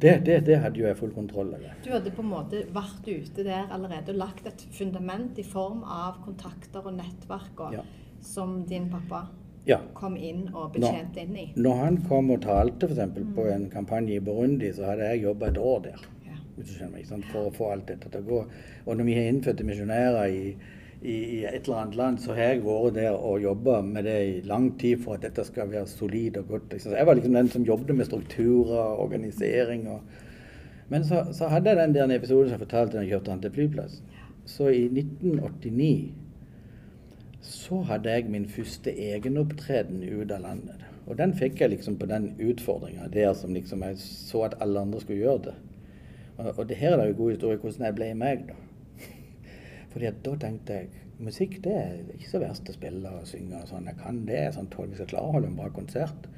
det, 0.00 0.22
det, 0.24 0.38
det, 0.46 0.56
hadde 0.62 0.80
jo 0.80 0.86
jeg 0.86 0.96
full 0.96 1.12
kontroll 1.12 1.50
over. 1.52 1.74
Du 1.84 1.90
hadde 1.92 2.12
på 2.16 2.22
en 2.24 2.30
måte 2.30 2.62
vært 2.72 3.08
ute 3.08 3.44
der 3.44 3.68
allerede 3.68 4.14
og 4.14 4.22
lagt 4.22 4.46
et 4.48 4.64
fundament 4.72 5.36
i 5.38 5.44
form 5.44 5.82
av 5.84 6.22
kontakter 6.24 6.86
og 6.86 6.96
nettverk 6.96 7.60
og, 7.60 7.76
Ja. 7.76 7.84
som 8.22 8.64
din 8.66 8.88
pappa 8.90 9.26
Ja. 9.66 9.78
kom 9.94 10.16
inn 10.16 10.48
og 10.54 10.72
betjente 10.72 11.20
inn 11.20 11.36
i. 11.36 11.52
Når 11.56 11.76
han 11.76 11.96
kom 12.08 12.30
og 12.30 12.40
talte 12.42 12.88
f.eks. 12.88 13.34
på 13.36 13.46
en 13.52 13.68
kampanje 13.70 14.16
i 14.16 14.20
Burundi, 14.20 14.72
så 14.72 14.86
hadde 14.86 15.10
jeg 15.10 15.22
jobba 15.22 15.46
et 15.46 15.58
år 15.58 15.82
der. 15.82 16.08
Ja. 16.26 16.88
meg? 16.88 17.06
For 17.32 17.50
å 17.50 17.54
få 17.54 17.72
alt 17.72 17.86
dette 17.86 18.08
til 18.08 18.20
å 18.20 18.24
gå. 18.24 18.46
Og 18.86 18.96
når 18.96 19.04
vi 19.04 19.14
har 19.14 19.28
innfødte 19.28 19.64
misjonærer 19.64 20.24
i, 20.24 20.56
i, 21.02 21.44
et 21.44 21.64
eller 21.64 21.76
annet 21.76 21.96
land, 21.96 22.18
så 22.20 22.34
har 22.36 22.42
jeg 22.52 22.64
vært 22.64 22.94
der 22.98 23.14
og 23.16 23.40
jobba 23.40 23.80
med 23.82 24.04
det 24.04 24.16
i 24.28 24.40
lang 24.48 24.78
tid 24.78 25.00
for 25.04 25.16
at 25.16 25.24
dette 25.24 25.44
skal 25.48 25.70
være 25.72 25.86
solid 25.88 26.36
og 26.36 26.48
godt. 26.48 26.74
Jeg 26.84 27.06
var 27.06 27.16
liksom 27.16 27.34
den 27.34 27.48
som 27.48 27.64
jobbet 27.64 27.96
med 27.96 28.04
strukturer, 28.08 29.00
organisering 29.00 29.88
og 29.88 30.00
Men 30.90 31.04
så, 31.04 31.20
så 31.32 31.46
hadde 31.46 31.70
jeg 31.70 31.78
den 31.78 31.94
der 31.94 32.16
episoden 32.16 32.48
som 32.48 32.56
jeg 32.56 32.66
fortalte 32.66 32.96
da 32.96 33.02
jeg 33.04 33.12
kjørte 33.12 33.30
han 33.30 33.40
til 33.40 33.52
flyplassen. 33.54 34.06
Så 34.44 34.68
i 34.74 34.88
1989 34.90 36.14
så 37.40 37.82
hadde 37.86 38.10
jeg 38.10 38.30
min 38.30 38.48
første 38.48 38.90
egenopptreden 38.90 40.02
ut 40.02 40.32
av 40.34 40.42
landet. 40.42 40.82
Og 41.06 41.18
den 41.18 41.30
fikk 41.38 41.60
jeg 41.60 41.70
liksom 41.70 41.96
på 42.00 42.06
den 42.10 42.32
utfordringa 42.42 43.06
der 43.14 43.30
som 43.38 43.54
liksom 43.54 43.84
jeg 43.86 44.02
så 44.02 44.42
at 44.48 44.58
alle 44.60 44.80
andre 44.80 45.00
skulle 45.00 45.22
gjøre 45.22 45.44
det. 45.44 45.54
Og, 46.36 46.58
og 46.58 46.68
det 46.68 46.76
her 46.76 46.98
er 46.98 47.06
jo 47.06 47.16
god 47.22 47.30
historie 47.36 47.62
hvordan 47.62 47.86
jeg 47.86 47.94
ble 47.94 48.10
meg, 48.18 48.44
da. 48.48 48.58
Fordi 49.90 50.10
da 50.24 50.34
tenkte 50.38 50.76
jeg 50.78 50.88
musikk 51.20 51.58
det 51.64 51.72
er 51.76 51.96
ikke 52.14 52.30
så 52.30 52.40
verst 52.42 52.68
å 52.70 52.74
spille 52.76 53.10
og 53.10 53.26
synge 53.28 53.58
og 53.62 53.68
sånn. 53.68 53.88
Jeg 53.90 53.98
kan 54.02 54.22
det. 54.26 54.54
sånn 54.54 54.70
tål, 54.72 54.88
Hvis 54.92 55.02
jeg 55.02 55.08
klarer 55.12 55.28
å 55.28 55.32
holde 55.38 55.50
en 55.50 55.56
bra 55.58 55.68
konsert. 55.74 56.28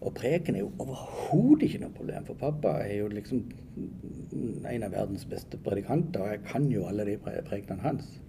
Og 0.00 0.14
preken 0.14 0.54
er 0.54 0.62
jo 0.62 0.70
overhodet 0.78 1.66
ikke 1.66 1.80
noe 1.82 1.90
problem, 1.96 2.24
for 2.24 2.38
pappa 2.38 2.76
er 2.84 3.00
jo 3.00 3.08
liksom 3.10 3.42
en 4.70 4.82
av 4.86 4.92
verdens 4.94 5.24
beste 5.26 5.58
predikanter, 5.64 6.22
og 6.22 6.28
jeg 6.30 6.44
kan 6.46 6.68
jo 6.70 6.84
alle 6.86 7.04
de 7.08 7.16
pre- 7.18 7.42
prekenene 7.42 7.82
hans. 7.82 8.20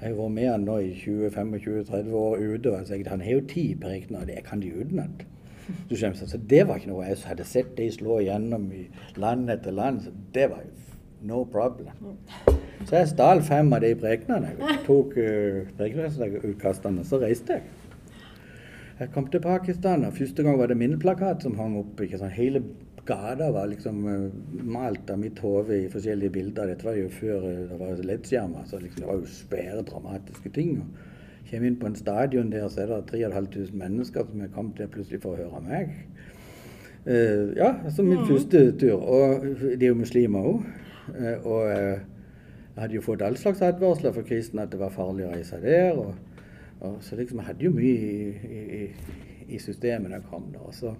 Jeg 0.00 0.14
har 0.14 0.16
vært 0.22 0.32
med 0.38 0.48
han 0.48 0.64
nå 0.64 0.78
i 0.78 0.94
20-25-30 0.96 2.14
år 2.16 2.38
ute, 2.54 2.72
og 2.72 2.88
jeg, 2.88 3.04
han 3.10 3.20
har 3.20 3.32
jo 3.32 3.44
ti 3.50 3.74
prekener, 3.74 4.20
og 4.22 4.26
det- 4.26 4.36
jeg 4.36 4.44
kan 4.44 4.60
de 4.60 4.72
utenat. 4.72 5.26
Så 6.30 6.38
det 6.48 6.66
var 6.66 6.78
ikke 6.78 6.88
noe 6.94 7.04
jeg 7.04 7.18
hadde 7.28 7.44
sett 7.44 7.74
de 7.76 7.90
slå 7.92 8.20
igjennom 8.22 8.70
i 8.72 8.86
land 9.20 9.50
etter 9.50 9.70
land, 9.70 10.00
så 10.00 10.10
det 10.32 10.48
var 10.48 10.62
jo 10.64 10.70
no 11.22 11.44
problem. 11.44 12.16
Så 12.86 12.96
jeg 12.96 13.10
stal 13.10 13.42
fem 13.42 13.72
av 13.74 13.82
de 13.82 13.94
prekenene. 13.98 14.54
Jeg 14.58 14.82
tok 14.86 15.16
uh, 15.18 15.64
prekenutkastene, 15.78 17.04
så 17.06 17.20
reiste 17.22 17.58
jeg. 17.58 17.66
Jeg 18.98 19.10
kom 19.14 19.28
til 19.30 19.42
Pakistan, 19.42 20.04
og 20.04 20.16
første 20.18 20.42
gang 20.42 20.58
var 20.58 20.70
det 20.70 20.78
minneplakat 20.78 21.42
som 21.42 21.58
hang 21.58 21.76
oppe. 21.78 22.06
ikke 22.06 22.18
sånn, 22.18 22.34
Hele 22.34 22.62
gata 23.06 23.50
var 23.54 23.68
liksom 23.70 24.00
uh, 24.06 24.24
malt 24.62 25.10
av 25.10 25.20
mitt 25.22 25.38
hode 25.42 25.84
i 25.84 25.90
forskjellige 25.92 26.34
bilder. 26.38 26.72
Dette 26.72 26.86
var 26.86 26.98
jo 26.98 27.10
før 27.12 27.44
uh, 27.44 27.60
det 27.70 27.78
var 27.82 28.02
leddskjermer, 28.10 28.66
så 28.70 28.80
liksom, 28.82 29.02
det 29.02 29.10
var 29.10 29.20
jo 29.20 29.36
svære, 29.36 29.84
dramatiske 29.90 30.54
ting. 30.54 30.78
Og 30.82 31.50
kommer 31.50 31.70
inn 31.70 31.78
på 31.80 31.88
en 31.88 31.96
stadion 31.96 32.50
der, 32.52 32.66
så 32.68 32.84
er 32.84 32.92
det 32.92 33.04
3500 33.10 33.72
mennesker 33.72 34.26
som 34.28 34.42
er 34.44 34.52
kommet 34.54 34.78
der 34.78 34.90
plutselig 34.92 35.22
for 35.22 35.34
å 35.34 35.46
høre 35.46 35.62
meg. 35.66 35.94
Uh, 37.08 37.54
ja, 37.56 37.74
altså 37.84 38.04
min 38.06 38.26
første 38.28 38.68
tur. 38.78 38.98
Og 39.02 39.48
de 39.64 39.78
er 39.78 39.90
jo 39.90 39.98
muslimer 39.98 40.54
òg. 40.54 40.68
Og 41.42 41.68
eh, 41.72 41.98
jeg 42.74 42.82
hadde 42.84 42.98
jo 42.98 43.02
fått 43.02 43.22
all 43.26 43.36
slags 43.40 43.62
advarsler 43.66 44.14
fra 44.14 44.22
kristne 44.26 44.64
at 44.64 44.72
det 44.72 44.80
var 44.80 44.94
farlig 44.94 45.26
å 45.26 45.32
reise 45.34 45.58
der. 45.62 45.98
og 45.98 46.14
og 46.80 47.00
så 47.02 47.16
liksom, 47.18 47.40
jeg 47.40 47.46
hadde 47.48 47.66
jo 47.66 47.74
mye 47.74 48.08
i, 48.08 48.58
i, 48.78 48.82
i 49.56 49.58
systemet 49.58 50.12
da 50.12 50.20
jeg 50.20 50.28
kom 50.30 50.46
der. 50.52 50.62
Og 50.62 50.74
så 50.76 50.92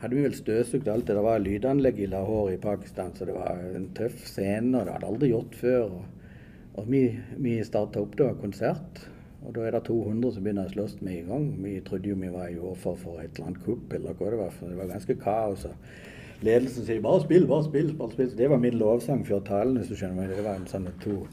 hadde 0.00 0.16
vi 0.16 0.24
vel 0.26 0.36
støvsugd 0.36 0.90
alt 0.90 1.06
det. 1.06 1.16
Det 1.16 1.24
var 1.26 1.42
lydanlegg 1.42 2.00
i 2.02 2.10
Lahore 2.10 2.56
i 2.56 2.60
Pakistan, 2.62 3.14
så 3.14 3.28
det 3.28 3.36
var 3.36 3.60
en 3.70 3.90
tøff 3.96 4.24
scene, 4.26 4.74
og 4.78 4.86
det 4.86 4.96
hadde 4.96 5.10
aldri 5.12 5.30
gjort 5.30 5.58
før. 5.60 5.84
Og, 6.00 6.32
og 6.74 6.88
vi, 6.90 7.04
vi 7.38 7.58
starta 7.66 8.02
opp 8.02 8.16
da 8.18 8.32
konsert, 8.40 9.04
og 9.44 9.54
da 9.54 9.68
er 9.68 9.76
det 9.76 9.84
200 9.86 10.34
som 10.34 10.46
begynner 10.46 10.66
å 10.66 10.74
slåss 10.74 10.98
med 11.04 11.20
en 11.20 11.30
gang. 11.30 11.46
Vi 11.62 11.76
trodde 11.86 12.10
jo 12.10 12.18
vi 12.18 12.32
var 12.34 12.50
i 12.50 12.58
offer 12.58 12.98
for 12.98 13.22
et 13.22 13.30
eller 13.36 13.52
annet 13.52 13.62
kupp, 13.62 13.94
eller 13.94 14.18
hva 14.18 14.34
det 14.34 14.42
var, 14.42 14.58
for 14.58 14.72
det 14.72 14.80
var 14.80 14.90
ganske 14.90 15.18
kaos. 15.22 15.68
og 15.70 16.02
Ledelsen 16.42 16.84
sier 16.84 17.00
'bare 17.00 17.20
spill, 17.22 17.46
bare 17.46 17.64
spill'. 17.64 17.96
bare 17.96 18.10
spill. 18.12 18.36
Det 18.36 18.50
var 18.50 18.58
min 18.58 18.74
lovsang 18.78 19.26
før 19.26 19.40
talen, 19.40 19.76
hvis 19.76 19.88
du 19.88 19.94
skjønner 19.96 20.14
meg. 20.14 20.28
Det 20.36 20.44
var 20.44 20.54
en 20.56 20.66
sånn 20.66 20.88
to, 21.00 21.26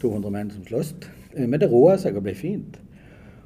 200 0.00 0.30
menn 0.30 0.50
som 0.50 0.64
sloss. 0.64 0.94
Eh, 1.36 1.46
Men 1.46 1.60
det 1.60 1.70
roa 1.70 1.96
seg 1.96 2.16
og 2.16 2.22
ble 2.22 2.34
fint. 2.34 2.78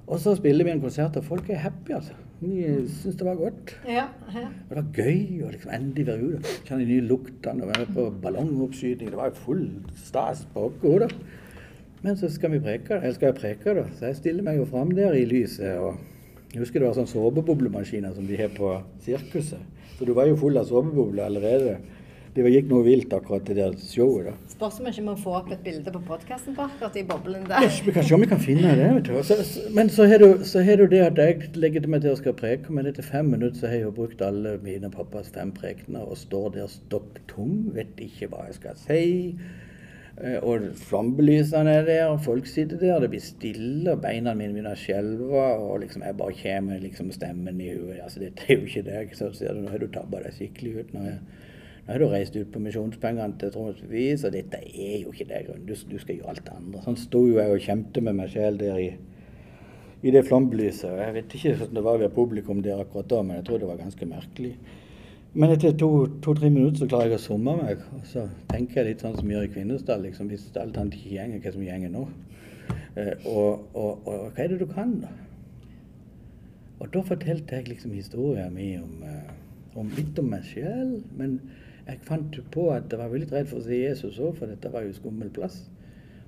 Og 0.07 0.19
så 0.21 0.37
spiller 0.37 0.65
vi 0.65 0.71
en 0.71 0.81
konsert, 0.81 1.17
og 1.17 1.25
folk 1.25 1.49
er 1.51 1.57
happy, 1.57 1.93
altså. 1.93 2.13
De 2.43 2.87
syns 2.89 3.17
det 3.17 3.25
var 3.25 3.37
godt. 3.37 3.77
Ja, 3.87 4.09
ja. 4.35 4.49
Og 4.71 4.77
det 4.77 4.77
var 4.77 5.05
gøy 5.05 5.43
å 5.47 5.51
liksom 5.53 5.71
endelig 5.73 6.07
være 6.07 6.23
ute. 6.23 6.55
Kjenne 6.67 6.81
de 6.81 6.87
nye 6.87 7.01
luktene 7.07 7.63
og 7.63 7.69
være 7.69 7.87
på 7.95 8.07
ballongoppskyting. 8.23 9.11
Det 9.11 9.17
var 9.17 9.31
jo 9.31 9.35
full 9.45 9.69
stas 9.95 10.47
på 10.55 10.73
da. 10.99 11.09
Men 12.03 12.17
så 12.17 12.29
skal 12.29 12.51
vi 12.51 12.59
preke, 12.59 12.97
eller 12.99 13.13
skal 13.15 13.31
jeg 13.31 13.39
preke, 13.39 13.75
da. 13.79 13.85
Så 13.95 14.07
jeg 14.07 14.17
stiller 14.17 14.43
meg 14.43 14.59
jo 14.59 14.65
fram 14.65 14.91
der 14.91 15.15
i 15.15 15.25
lyset. 15.25 15.79
og 15.79 15.97
Jeg 16.53 16.61
husker 16.65 16.81
det 16.81 16.89
var 16.89 16.95
sånne 16.95 17.13
såpeboblemaskiner 17.15 18.15
som 18.15 18.27
de 18.27 18.37
har 18.37 18.49
på 18.49 18.73
sirkuset. 19.01 19.61
Så 20.03 20.07
du 20.09 20.17
var 20.19 20.27
jo 20.27 20.35
full 20.35 20.57
av 20.59 20.65
sovebobler 20.67 21.29
allerede. 21.29 21.77
Det 22.35 22.43
gikk 22.51 22.71
noe 22.73 22.83
vilt 22.83 23.13
akkurat 23.15 23.45
det 23.47 23.55
der 23.59 23.75
showet. 23.79 24.25
da. 24.27 24.33
Spørs 24.51 24.81
om 24.81 24.87
vi 24.89 24.91
ikke 24.91 25.05
må 25.05 25.13
få 25.21 25.35
opp 25.37 25.51
et 25.55 25.61
bilde 25.63 25.93
på 25.95 26.01
podkasten 26.09 26.57
på 26.57 26.65
akkurat 26.65 26.97
de 26.97 27.05
boblene 27.07 27.47
der. 27.47 27.63
Ja, 27.63 27.71
Vi 27.87 27.93
kan 27.95 28.03
se 28.09 28.15
om 28.17 28.25
vi 28.25 28.27
kan 28.27 28.41
finne 28.43 28.73
det. 28.75 28.89
vet 28.97 29.05
du. 29.05 29.23
Så, 29.23 29.37
men 29.71 29.91
så 29.93 30.09
har 30.11 30.19
du, 30.19 30.43
så 30.43 30.63
har 30.67 30.81
du 30.81 30.87
det 30.91 31.05
at 31.07 31.21
jeg 31.23 31.53
legger 31.55 31.87
meg 31.87 32.03
til 32.03 32.17
å 32.17 32.19
skal 32.19 32.35
preke, 32.35 32.73
men 32.75 32.89
etter 32.91 33.07
fem 33.07 33.31
minutter 33.31 33.61
så 33.61 33.69
har 33.71 33.75
jeg 33.79 33.85
jo 33.87 33.93
brukt 34.01 34.25
alle 34.27 34.57
mine 34.65 34.91
pappas 34.91 35.31
fem 35.31 35.53
prekener 35.55 36.03
og 36.03 36.19
står 36.19 36.51
der 36.57 36.67
stokk 36.73 37.21
tom, 37.31 37.71
vet 37.77 37.95
ikke 38.01 38.27
hva 38.33 38.49
jeg 38.49 38.59
skal 38.59 38.81
si. 38.81 39.05
Eh, 40.23 40.39
Og 40.43 40.69
flammelysene 40.79 41.71
er 41.81 41.87
der, 41.87 42.05
og 42.07 42.21
folk 42.23 42.47
sitter 42.47 42.79
der, 42.79 43.01
det 43.03 43.11
blir 43.11 43.23
stille, 43.23 43.93
og 43.93 44.03
beina 44.05 44.35
mine 44.39 44.55
begynner 44.55 44.77
å 44.77 44.79
skjelve, 44.79 45.47
og 45.59 45.81
liksom 45.83 46.05
jeg 46.07 46.19
bare 46.19 46.37
kommer 46.39 46.83
liksom 46.83 47.11
stemmen 47.15 47.61
i 47.61 47.73
huet. 47.73 47.99
Altså, 48.05 48.23
dette 48.23 48.47
er 48.47 48.61
jo 48.61 48.69
ikke 48.69 48.85
deg, 48.87 49.17
så 49.19 49.33
ser 49.35 49.57
du, 49.57 49.65
nå 49.65 49.73
har 49.73 49.83
du 49.83 49.89
tabba 49.91 50.23
deg 50.23 50.37
skikkelig 50.37 50.75
ut. 50.77 50.93
Nå 50.95 51.07
har, 51.89 51.99
du 51.99 52.07
reist 52.07 52.37
ut 52.39 52.53
på 52.55 52.63
misjonspengene 52.63 53.35
til 53.41 53.51
Troms 53.55 53.81
Bevis, 53.83 54.23
og 54.29 54.37
dette 54.37 54.61
er 54.63 55.01
jo 55.03 55.11
ikke 55.11 55.27
deg, 55.33 55.51
du, 55.67 55.75
du 55.75 55.97
skal 55.99 56.21
gjøre 56.21 56.37
alt 56.37 56.45
det 56.47 56.55
andre. 56.55 56.85
Sånn 56.87 57.01
sto 57.03 57.25
jo 57.27 57.41
jeg 57.41 57.57
og 57.57 57.67
kjempet 57.67 58.07
med 58.07 58.21
meg 58.21 58.31
sjel 58.31 58.61
der 58.63 58.79
i, 58.79 58.93
i 60.07 60.15
det 60.15 60.23
flammelyset. 60.29 60.87
og 60.93 61.03
Jeg 61.03 61.17
vet 61.19 61.35
ikke 61.35 61.57
hvordan 61.57 61.81
det 61.81 61.85
var 61.89 61.99
ved 61.99 62.15
publikum 62.15 62.63
der 62.63 62.85
akkurat 62.85 63.11
da, 63.11 63.25
men 63.27 63.41
jeg 63.41 63.49
tror 63.51 63.65
det 63.65 63.73
var 63.73 63.83
ganske 63.83 64.11
merkelig. 64.15 64.55
Men 65.33 65.55
etter 65.55 65.73
to-tre 65.81 66.35
to, 66.45 66.51
minutter 66.51 66.83
så 66.83 66.87
klarer 66.91 67.15
jeg 67.15 67.17
å 67.23 67.25
summe 67.25 67.55
meg, 67.57 67.81
og 67.97 68.05
så 68.05 68.27
tenker 68.51 68.83
jeg 68.83 68.89
litt 68.91 69.05
sånn 69.05 69.15
som 69.17 69.25
vi 69.25 69.33
gjør 69.33 69.47
i 69.47 69.53
Kvinesdal. 69.55 70.03
Liksom, 70.05 70.29
hvis 70.29 70.51
alt 70.61 70.77
annet 70.77 70.99
ikke 70.99 71.15
gjenger, 71.15 71.41
hva 71.41 71.53
som 71.55 71.65
gjenger 71.65 71.93
nå? 71.95 72.03
Eh, 73.01 73.29
og, 73.31 73.63
og, 73.73 74.03
og 74.05 74.27
hva 74.27 74.45
er 74.45 74.53
det 74.53 74.59
du 74.61 74.67
kan, 74.69 74.99
da? 75.01 75.13
Og 76.83 76.91
da 76.93 77.01
fortalte 77.07 77.57
jeg 77.57 77.71
liksom 77.71 77.95
historien 77.97 78.53
min 78.53 78.83
om, 78.83 79.09
eh, 79.09 79.33
om 79.81 79.89
litt 79.97 80.21
om 80.21 80.29
meg 80.35 80.45
sjøl. 80.51 80.99
Men 81.17 81.39
jeg 81.87 82.05
fant 82.05 82.37
på 82.53 82.69
at 82.75 82.93
jeg 82.93 83.01
var 83.01 83.13
veldig 83.15 83.33
redd 83.33 83.49
for 83.55 83.63
å 83.63 83.65
si 83.65 83.81
Jesus 83.87 84.21
òg, 84.21 84.37
for 84.37 84.53
dette 84.53 84.75
var 84.75 84.85
jo 84.85 84.93
skummel 84.99 85.33
plass. 85.33 85.63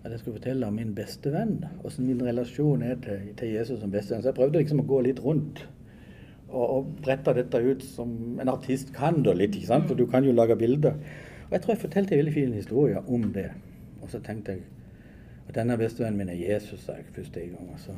At 0.00 0.14
jeg 0.14 0.22
skulle 0.22 0.38
fortelle 0.38 0.68
om 0.68 0.80
min 0.80 0.96
beste 0.96 1.28
venn, 1.34 1.58
åssen 1.84 2.08
min 2.08 2.24
relasjon 2.24 2.84
er 2.86 2.96
til, 3.04 3.28
til 3.36 3.52
Jesus 3.58 3.84
som 3.84 3.92
bestevenn. 3.92 4.24
Så 4.24 4.32
jeg 4.32 4.40
prøvde 4.40 4.64
liksom 4.64 4.80
å 4.80 4.88
gå 4.88 5.04
litt 5.04 5.20
rundt 5.24 5.66
og, 6.54 6.64
og 6.78 6.90
brette 7.04 7.34
dette 7.36 7.60
ut 7.66 7.82
som 7.84 8.38
en 8.40 8.50
artist 8.52 8.92
kan 8.94 9.22
da 9.26 9.34
litt, 9.36 9.56
ikke 9.58 9.70
sant? 9.72 9.88
for 9.90 9.98
du 9.98 10.06
kan 10.10 10.24
jo 10.26 10.32
lage 10.32 10.56
bilder. 10.60 10.96
Og 11.48 11.52
jeg 11.56 11.62
tror 11.64 11.74
jeg 11.74 11.82
fortalte 11.84 12.14
en 12.16 12.22
veldig 12.24 12.34
fin 12.34 12.54
historie 12.56 13.02
om 13.06 13.26
det. 13.34 13.50
Og 14.02 14.10
så 14.12 14.20
tenkte 14.24 14.54
jeg 14.56 14.62
at 15.48 15.54
denne 15.58 15.76
bestevennen 15.80 16.18
min 16.22 16.30
er 16.32 16.38
Jesus, 16.40 16.84
sa 16.86 16.94
jeg 16.96 17.10
første 17.16 17.40
gang. 17.40 17.72
Og 17.74 17.80
så, 17.82 17.96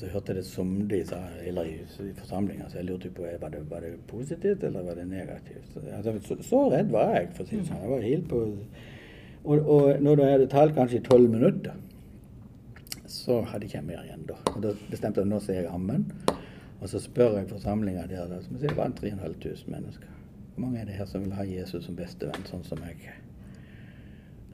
så 0.00 0.08
hørte 0.12 0.32
jeg 0.32 0.40
det 0.40 0.46
sumde 0.48 0.98
i, 0.98 1.04
sa- 1.08 1.20
eller 1.44 1.68
i, 1.68 1.74
i 2.06 2.12
forsamlinga, 2.16 2.68
så 2.70 2.78
jeg 2.80 2.88
lurte 2.88 3.10
på 3.14 3.26
var 3.42 3.52
det, 3.52 3.64
var 3.70 3.84
det 3.84 3.92
positivt 4.08 4.64
eller 4.64 4.86
var 4.86 4.96
det 5.00 5.08
negativt. 5.10 5.66
Så, 5.74 5.82
altså, 5.98 6.14
så, 6.28 6.38
så 6.48 6.62
redd 6.72 6.94
var 6.94 7.12
jeg, 7.18 7.28
for 7.36 7.44
å 7.44 7.50
si 7.50 7.58
det 7.60 7.66
sånn. 7.68 7.82
Jeg 7.84 7.92
var 7.96 8.06
helt 8.08 8.30
på 8.30 8.44
Og, 9.48 9.68
og 9.70 10.00
når 10.02 10.20
jeg 10.24 10.32
hadde 10.34 10.46
talt 10.52 10.74
kanskje 10.76 10.98
i 10.98 11.04
tolv 11.06 11.30
minutter, 11.30 11.76
så 13.08 13.38
hadde 13.48 13.64
jeg 13.64 13.70
ikke 13.70 13.86
mer 13.86 14.02
igjen 14.04 14.24
da. 14.28 14.34
Og 14.54 14.58
da 14.64 14.72
bestemte 14.90 15.22
jeg 15.22 15.30
nå 15.30 15.38
sier 15.40 15.62
jeg 15.62 15.70
ammen. 15.72 16.02
Og 16.80 16.88
så 16.88 17.00
spør 17.02 17.38
jeg 17.38 17.48
forsamlinga 17.50 18.06
der, 18.06 18.28
da, 18.30 18.38
som 18.42 18.58
sier, 18.58 18.70
det 18.70 18.76
var 18.78 18.92
3500 19.00 19.64
mennesker. 19.66 20.14
Hvor 20.54 20.66
mange 20.66 20.80
er 20.80 20.84
det 20.84 20.94
her 20.98 21.06
som 21.06 21.24
vil 21.24 21.34
ha 21.38 21.46
Jesus 21.46 21.84
som 21.86 21.96
bestevenn, 21.98 22.46
sånn 22.46 22.64
som 22.66 22.80
meg? 22.82 23.02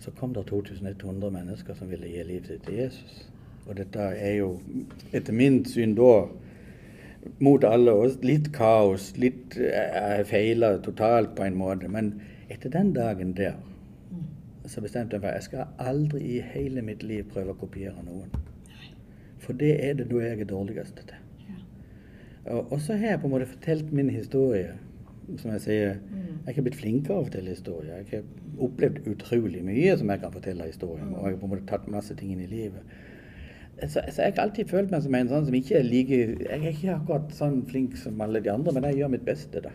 Så 0.00 0.12
kom 0.16 0.34
det 0.36 0.46
2100 0.48 1.30
mennesker 1.32 1.76
som 1.76 1.88
ville 1.88 2.08
gi 2.08 2.24
livet 2.28 2.48
sitt 2.48 2.64
til 2.66 2.80
Jesus. 2.82 3.22
Og 3.64 3.76
dette 3.78 4.08
er 4.20 4.34
jo 4.38 4.50
etter 5.16 5.32
min 5.32 5.62
syn 5.68 5.94
da 5.96 6.26
mot 7.40 7.64
alle 7.64 7.92
oss 8.04 8.18
litt 8.20 8.50
kaos, 8.52 9.14
litt 9.16 9.56
eh, 9.56 10.20
feila 10.28 10.74
totalt 10.84 11.32
på 11.36 11.46
en 11.46 11.56
måte. 11.56 11.88
Men 11.88 12.18
etter 12.52 12.72
den 12.72 12.92
dagen 12.96 13.32
der 13.38 13.56
så 14.68 14.80
bestemte 14.84 15.16
jeg 15.16 15.24
meg 15.24 15.28
for 15.28 15.36
jeg 15.36 15.48
skal 15.48 15.90
aldri 15.92 16.22
i 16.36 16.40
hele 16.54 16.84
mitt 16.84 17.04
liv 17.04 17.24
prøve 17.32 17.52
å 17.52 17.60
kopiere 17.64 18.04
noen. 18.04 18.32
For 19.44 19.56
det 19.60 19.76
er 19.88 19.96
det 19.98 20.08
da 20.12 20.20
jeg 20.24 20.40
er 20.40 20.52
dårligst 20.52 21.00
til. 21.00 21.23
Og, 22.44 22.72
og 22.72 22.80
så 22.80 22.98
har 23.00 23.14
jeg 23.14 23.20
på 23.22 23.28
en 23.28 23.34
måte 23.34 23.48
fortalt 23.48 23.92
min 23.92 24.10
historie 24.12 24.74
som 25.40 25.54
jeg 25.54 25.62
sier, 25.64 25.94
jeg 26.44 26.56
har 26.56 26.66
blitt 26.66 26.76
flinkere 26.76 27.16
å 27.16 27.24
fortelle 27.26 27.54
historier. 27.54 28.02
Jeg 28.02 28.20
har 28.20 28.64
opplevd 28.66 29.06
utrolig 29.08 29.62
mye 29.64 29.94
som 29.98 30.10
jeg 30.12 30.20
kan 30.20 30.34
fortelle 30.34 30.68
historier 30.68 31.04
om. 31.06 31.14
Og 31.16 31.24
jeg 31.24 31.34
har 31.36 31.40
på 31.40 31.48
en 31.48 31.52
måte 31.54 31.68
tatt 31.70 31.86
masse 31.90 32.16
ting 32.18 32.34
inn 32.34 32.42
i 32.44 32.50
livet. 32.50 32.96
Så, 33.80 34.02
så 34.12 34.26
jeg 34.26 34.34
har 34.36 34.44
alltid 34.44 34.70
følt 34.70 34.92
meg 34.92 35.02
som 35.02 35.16
en 35.18 35.30
sånn 35.32 35.48
som 35.48 35.56
ikke 35.58 35.78
er 35.80 35.86
like 35.88 36.18
Jeg 36.20 36.58
er 36.60 36.68
ikke 36.70 36.92
akkurat 36.94 37.32
sånn 37.34 37.64
flink 37.66 37.96
som 37.98 38.20
alle 38.22 38.42
de 38.44 38.52
andre, 38.52 38.74
men 38.76 38.86
jeg 38.90 39.00
gjør 39.00 39.14
mitt 39.16 39.24
beste, 39.26 39.64
da. 39.64 39.72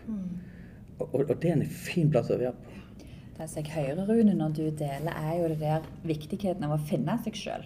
Og, 1.00 1.04
og, 1.08 1.20
og 1.26 1.34
det 1.42 1.50
er 1.50 1.58
en 1.58 1.74
fin 1.90 2.08
plass 2.12 2.30
å 2.30 2.38
være 2.40 2.54
på. 2.56 2.79
Som 3.46 3.62
jeg 3.64 3.72
hører, 3.72 4.06
Rune, 4.06 4.34
når 4.36 4.52
du 4.56 4.70
deler, 4.70 5.12
er 5.16 5.36
jo 5.38 5.48
det 5.48 5.58
der 5.60 5.80
viktigheten 6.04 6.64
av 6.64 6.74
å 6.76 6.82
finne 6.84 7.14
seg 7.24 7.32
sjøl 7.34 7.64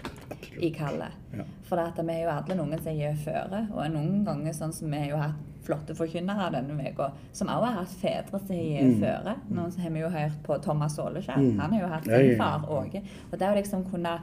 i 0.62 0.70
kallet. 0.70 1.10
Ja. 1.34 1.42
For 1.66 1.76
vi 2.02 2.12
er 2.14 2.22
jo 2.24 2.30
alle 2.30 2.54
noen 2.60 2.78
som 2.82 2.94
gir 2.94 3.16
føre, 3.24 3.64
og 3.74 3.90
noen 3.90 4.24
ganger 4.24 4.52
sånn 4.54 4.72
som 4.72 4.90
vi 4.90 5.00
har 5.10 5.18
hatt 5.18 5.50
flotte 5.64 5.94
forkynnere 5.96 6.50
denne 6.52 6.90
uka, 6.92 7.10
som 7.32 7.48
også 7.48 7.64
har 7.64 7.78
hatt 7.80 7.88
fedre 8.00 8.38
som 8.46 8.54
gir 8.56 8.82
Mm. 8.84 9.00
føre. 9.00 9.34
Nå 9.50 9.62
har 9.82 9.90
vi 9.90 10.00
jo 10.00 10.08
hørt 10.08 10.42
på 10.44 10.58
Thomas 10.62 10.98
Åleskjær. 10.98 11.38
Mm. 11.40 11.58
Han 11.60 11.72
har 11.72 11.80
jo 11.80 11.86
hatt 11.88 12.04
sin 12.04 12.36
far 12.38 12.66
Åge. 12.68 13.02
Og 13.32 13.38
det 13.38 13.48
å 13.48 13.54
liksom 13.56 13.84
kunne 13.90 14.18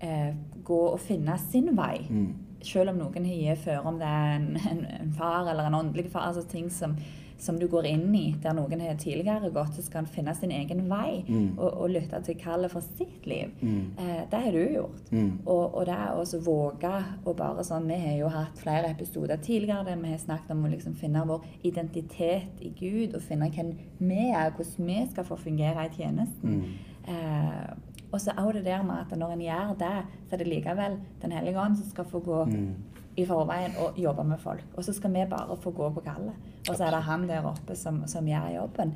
eh, 0.00 0.32
gå 0.64 0.78
og 0.94 0.98
finne 1.00 1.38
sin 1.38 1.76
vei, 1.76 2.06
Mm. 2.08 2.34
selv 2.62 2.88
om 2.90 2.96
noen 2.98 3.24
har 3.26 3.54
gitt 3.54 3.64
føre 3.64 3.84
om 3.86 3.98
det 3.98 4.06
er 4.08 4.34
en, 4.36 4.56
en, 4.70 4.86
en 5.00 5.12
far 5.12 5.46
eller 5.50 5.66
en 5.66 5.74
åndelig 5.74 6.10
far, 6.10 6.22
altså 6.32 6.48
ting 6.48 6.70
som, 6.70 6.96
som 7.40 7.58
du 7.58 7.66
går 7.72 7.86
inn 7.88 8.14
i, 8.14 8.34
der 8.42 8.52
noen 8.52 8.80
har 8.84 8.94
tidligere 9.00 9.50
gått, 9.54 9.74
så 9.74 9.82
skal 9.82 10.02
en 10.04 10.10
finne 10.12 10.34
sin 10.36 10.50
egen 10.52 10.82
vei 10.90 11.24
Mm. 11.28 11.58
og, 11.58 11.72
og 11.82 11.90
lytte 11.90 12.20
til 12.24 12.36
kallet 12.40 12.70
for 12.70 12.80
sitt 12.98 13.26
liv. 13.26 13.50
Mm. 13.62 13.92
Eh, 13.98 14.22
det 14.30 14.40
har 14.44 14.52
du 14.52 14.60
gjort. 14.74 15.10
Mm. 15.12 15.30
Og, 15.46 15.74
og 15.74 15.86
det 15.86 15.96
også 16.20 16.40
våge 16.44 16.92
å 17.24 17.34
bare 17.36 17.64
sånn 17.64 17.86
Vi 17.88 17.98
har 18.02 18.16
jo 18.18 18.28
hatt 18.28 18.58
flere 18.60 18.90
episoder 18.90 19.36
tidligere 19.40 19.84
der 19.84 19.96
vi 20.02 20.10
har 20.12 20.18
snakket 20.18 20.50
om 20.54 20.64
å 20.64 20.70
liksom 20.72 20.94
finne 21.00 21.24
vår 21.26 21.44
identitet 21.64 22.60
i 22.60 22.70
Gud, 22.78 23.14
og 23.14 23.22
finne 23.22 23.50
hvem 23.50 23.72
vi 23.98 24.30
er, 24.30 24.50
hvordan 24.56 24.86
vi 24.86 24.98
skal 25.10 25.24
få 25.24 25.36
fungere 25.40 25.86
i 25.86 25.94
tjenesten. 25.96 26.60
Mm. 26.60 26.64
Eh, 27.08 27.70
og 28.12 28.18
så 28.20 28.32
er 28.36 28.52
det 28.52 28.64
der 28.66 28.82
med 28.82 29.04
at 29.04 29.18
når 29.18 29.32
en 29.36 29.40
gjør 29.44 29.74
det, 29.78 29.96
så 30.28 30.34
er 30.34 30.38
det 30.42 30.46
likevel 30.50 30.96
Den 31.22 31.32
hellige 31.32 31.60
ånd 31.62 31.76
som 31.78 31.90
skal 31.90 32.04
få 32.04 32.18
gå 32.20 32.44
Mm. 32.50 32.74
I 33.16 33.24
forveien 33.26 33.72
og 33.82 33.96
jobbe 33.98 34.24
med 34.24 34.38
folk. 34.38 34.62
Og 34.76 34.84
så 34.84 34.92
skal 34.92 35.10
vi 35.12 35.24
bare 35.30 35.56
få 35.62 35.70
gå 35.70 35.88
på 35.94 36.00
kallet. 36.00 36.34
Og 36.68 36.76
så 36.76 36.84
er 36.86 36.90
det 36.94 37.02
han 37.02 37.28
der 37.28 37.42
oppe 37.46 37.74
som, 37.76 38.02
som 38.06 38.26
gjør 38.28 38.50
jobben. 38.56 38.92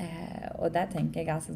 Eh, 0.00 0.50
og 0.58 0.72
det 0.74 0.88
tenker 0.92 1.20
jeg 1.20 1.28
altså 1.34 1.52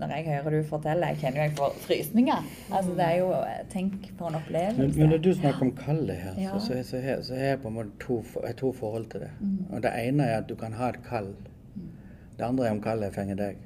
Når 0.00 0.06
jeg 0.14 0.24
hører 0.26 0.50
du 0.62 0.68
fortelle, 0.68 1.06
jeg 1.10 1.16
kjenner 1.18 1.36
jo 1.40 1.42
jeg 1.48 1.56
får 1.58 1.72
frysninger. 1.82 2.44
Altså 2.72 2.92
det 2.94 3.04
er 3.04 3.16
jo 3.18 3.32
Tenk 3.72 4.04
for 4.18 4.28
en 4.30 4.34
opplevelse. 4.38 4.78
Men, 4.82 4.92
men 4.96 5.08
når 5.10 5.18
du 5.24 5.32
snakker 5.34 5.62
om 5.66 5.72
kallet 5.76 6.16
her, 6.16 6.34
Ja. 6.38 6.52
så, 6.58 6.66
så, 6.78 6.82
så, 6.90 7.00
har- 7.00 7.22
så 7.26 7.34
jeg 7.34 7.58
på 7.62 7.68
en 7.68 7.74
måte 7.74 7.90
to, 8.00 8.20
to 8.56 8.72
forhold 8.72 9.10
til 9.10 9.20
det. 9.20 9.30
Og 9.72 9.82
Det 9.82 9.90
ene 10.04 10.22
er 10.30 10.38
at 10.38 10.48
du 10.48 10.54
kan 10.54 10.72
ha 10.72 10.88
et 10.88 11.00
kall. 11.08 11.34
Det 12.38 12.44
andre 12.46 12.66
er 12.66 12.70
om 12.70 12.80
kallet 12.80 13.14
fenger 13.14 13.34
deg. 13.36 13.56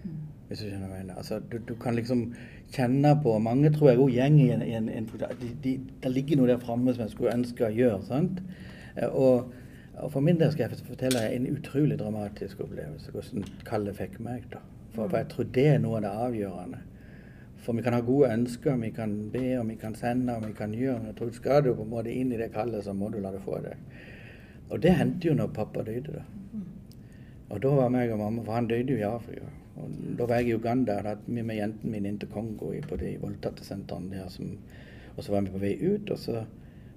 Hvis 0.48 0.58
du 0.58 0.64
skjønner 0.68 0.88
hva 0.88 0.96
jeg 0.96 1.04
mener. 1.04 1.16
Altså, 1.20 1.38
du, 1.52 1.58
du 1.68 1.74
kan 1.74 1.94
liksom 1.94 2.24
kjenne 2.72 3.12
på 3.22 3.38
Mange 3.38 3.70
tror 3.72 3.90
jeg 3.90 3.98
òg 3.98 4.02
går 4.02 4.14
i 4.14 4.48
en, 4.52 4.62
en, 4.62 4.88
en 4.88 5.10
de, 5.40 5.50
de, 5.64 5.80
Det 6.02 6.10
ligger 6.12 6.36
noe 6.36 6.48
der 6.48 6.58
framme 6.62 6.94
som 6.94 7.04
jeg 7.04 7.10
skulle 7.10 7.34
ønske 7.34 7.66
å 7.66 7.74
gjøre. 7.74 8.00
sant? 8.06 8.40
Eh, 8.96 9.08
Og, 9.08 9.52
og 9.94 10.10
for 10.12 10.20
min 10.20 10.38
del 10.40 10.50
skal 10.52 10.68
jeg 10.68 10.86
fortelle 10.86 11.22
en 11.30 11.46
utrolig 11.46 11.98
dramatisk 11.98 12.60
opplevelse. 12.60 13.10
Hvordan 13.12 13.44
Kalle 13.64 13.94
fikk 13.94 14.18
meg. 14.20 14.48
da. 14.52 14.58
For, 14.94 15.08
for 15.08 15.16
jeg 15.18 15.28
tror 15.28 15.44
det 15.54 15.66
er 15.68 15.78
noe 15.78 15.96
av 15.96 16.02
det 16.02 16.10
avgjørende. 16.26 16.82
For 17.64 17.72
vi 17.72 17.82
kan 17.82 17.94
ha 17.96 18.00
gode 18.04 18.28
ønsker, 18.28 18.76
vi 18.76 18.90
kan 18.90 19.14
be 19.32 19.58
og 19.58 19.68
vi 19.68 19.74
kan 19.80 19.94
sende 19.94 20.34
og 20.36 20.46
vi 20.46 20.52
kan 20.52 20.74
gjøre. 20.74 20.98
Men 20.98 21.06
jeg 21.12 21.16
tror 21.16 21.30
skal 21.32 21.62
du 21.64 21.74
på 21.74 21.82
en 21.86 21.90
måte 21.94 22.12
inn 22.12 22.32
i 22.32 22.40
det 22.40 22.50
kallet, 22.52 22.84
så 22.84 22.92
må 22.92 23.08
du 23.08 23.20
la 23.22 23.32
det 23.32 23.40
få 23.44 23.60
deg. 23.64 23.76
Og 24.70 24.82
det 24.82 24.96
hendte 24.98 25.28
jo 25.28 25.34
når 25.34 25.54
pappa 25.56 25.82
døde. 25.86 26.18
da. 26.18 26.24
Og 27.54 27.62
da 27.62 27.68
var 27.76 27.88
meg 27.92 28.12
og 28.12 28.18
mamma, 28.18 28.42
for 28.44 28.52
han 28.52 28.66
døde 28.68 28.92
jo 28.92 28.98
i 28.98 29.06
Afrika. 29.08 29.46
Og 29.74 29.94
da 30.18 30.26
var 30.30 30.40
jeg 30.40 30.52
i 30.52 30.54
Uganda, 30.54 31.00
da 31.02 31.14
hadde 31.14 31.26
vi 31.26 31.42
med 31.42 31.58
jentene 31.58 31.92
mine 31.96 32.12
inn 32.12 32.20
til 32.22 32.30
Kongo 32.30 32.70
på 32.88 32.98
de 33.00 33.16
voldtatte 33.22 33.66
sentrene 33.66 34.12
der. 34.14 34.28
Som, 34.30 34.54
og 35.16 35.24
så 35.24 35.34
var 35.34 35.46
vi 35.46 35.54
på 35.54 35.62
vei 35.62 35.74
ut, 35.82 36.10
og 36.14 36.20
så, 36.20 36.44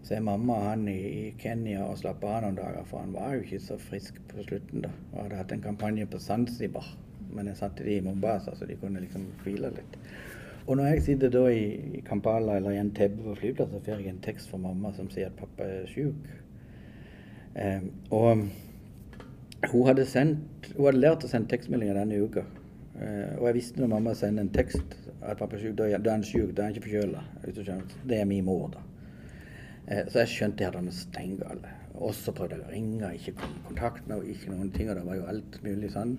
så 0.06 0.18
er 0.18 0.26
mamma 0.26 0.60
og 0.60 0.70
han 0.70 0.88
i, 0.92 0.98
i 0.98 1.34
Kenya 1.42 1.88
og 1.88 1.98
slapper 2.02 2.36
av 2.36 2.46
noen 2.46 2.60
dager, 2.60 2.86
for 2.90 3.02
han 3.02 3.16
var 3.18 3.36
jo 3.36 3.46
ikke 3.46 3.64
så 3.66 3.80
frisk 3.82 4.22
på 4.30 4.46
slutten 4.46 4.86
da. 4.86 4.94
Og 5.14 5.24
hadde 5.24 5.42
hatt 5.42 5.54
en 5.56 5.66
kampanje 5.66 6.10
på 6.12 6.22
Zanzibar, 6.22 6.90
men 7.34 7.50
jeg 7.50 7.60
satte 7.60 7.86
de 7.88 7.98
i 7.98 8.04
Mombasa, 8.06 8.54
så 8.56 8.70
de 8.70 8.78
kunne 8.80 9.02
liksom 9.04 9.26
hvile 9.44 9.74
litt. 9.74 9.98
Og 10.68 10.76
når 10.76 10.92
jeg 10.92 11.04
sitter 11.06 11.32
da 11.32 11.46
i, 11.48 12.02
Kampala 12.06 12.58
eller 12.60 12.76
i 12.76 12.80
Entebbe 12.82 13.24
på 13.24 13.38
flyplassen, 13.40 13.80
så 13.80 13.86
får 13.86 14.02
jeg 14.04 14.12
en 14.12 14.24
tekst 14.24 14.52
fra 14.52 14.60
mamma 14.60 14.92
som 14.96 15.08
sier 15.10 15.32
at 15.32 15.40
pappa 15.40 15.64
er 15.64 15.88
syk. 15.88 16.28
Um, 17.58 17.86
og 18.14 18.44
hun 19.72 19.88
hadde, 19.88 20.06
sendt, 20.06 20.68
hun 20.76 20.90
hadde 20.90 21.00
lært 21.00 21.24
å 21.24 21.32
sende 21.32 21.50
tekstmeldinger 21.54 21.98
denne 21.98 22.20
uka. 22.20 22.44
Eh, 22.98 23.34
og 23.38 23.46
jeg 23.50 23.58
visste 23.60 23.82
når 23.82 23.92
mamma 23.92 24.14
sender 24.18 24.46
en 24.46 24.54
tekst 24.54 24.96
at 25.22 25.38
pappa 25.38 25.58
er 25.58 25.62
syk, 25.62 25.76
da 25.78 25.90
er 25.92 26.10
han 26.10 26.24
syk, 26.26 26.54
da 26.56 26.64
er 26.64 26.70
han 26.70 26.76
ikke 26.76 26.88
forkjøla. 26.88 27.24
Det 28.10 28.20
er 28.20 28.30
min 28.30 28.46
mor, 28.46 28.70
da. 28.74 28.84
Eh, 29.88 30.04
så 30.10 30.24
jeg 30.24 30.34
skjønte 30.34 30.68
at 30.68 30.78
han 30.80 30.90
steingale. 30.92 31.74
Og 31.98 32.14
så 32.14 32.34
prøvde 32.36 32.58
jeg 32.58 32.66
å 32.66 32.74
ringe, 32.74 33.14
ikke 33.18 33.38
kom 33.42 33.54
i 33.56 33.66
kontakt 33.70 34.08
med 34.08 34.20
henne, 34.20 34.34
ikke 34.34 34.54
noen 34.54 34.72
ting. 34.74 34.90
Og 34.90 34.98
det 34.98 35.06
var 35.08 35.20
jo 35.20 35.28
alt 35.32 35.60
mulig 35.66 35.92
sånn. 35.94 36.18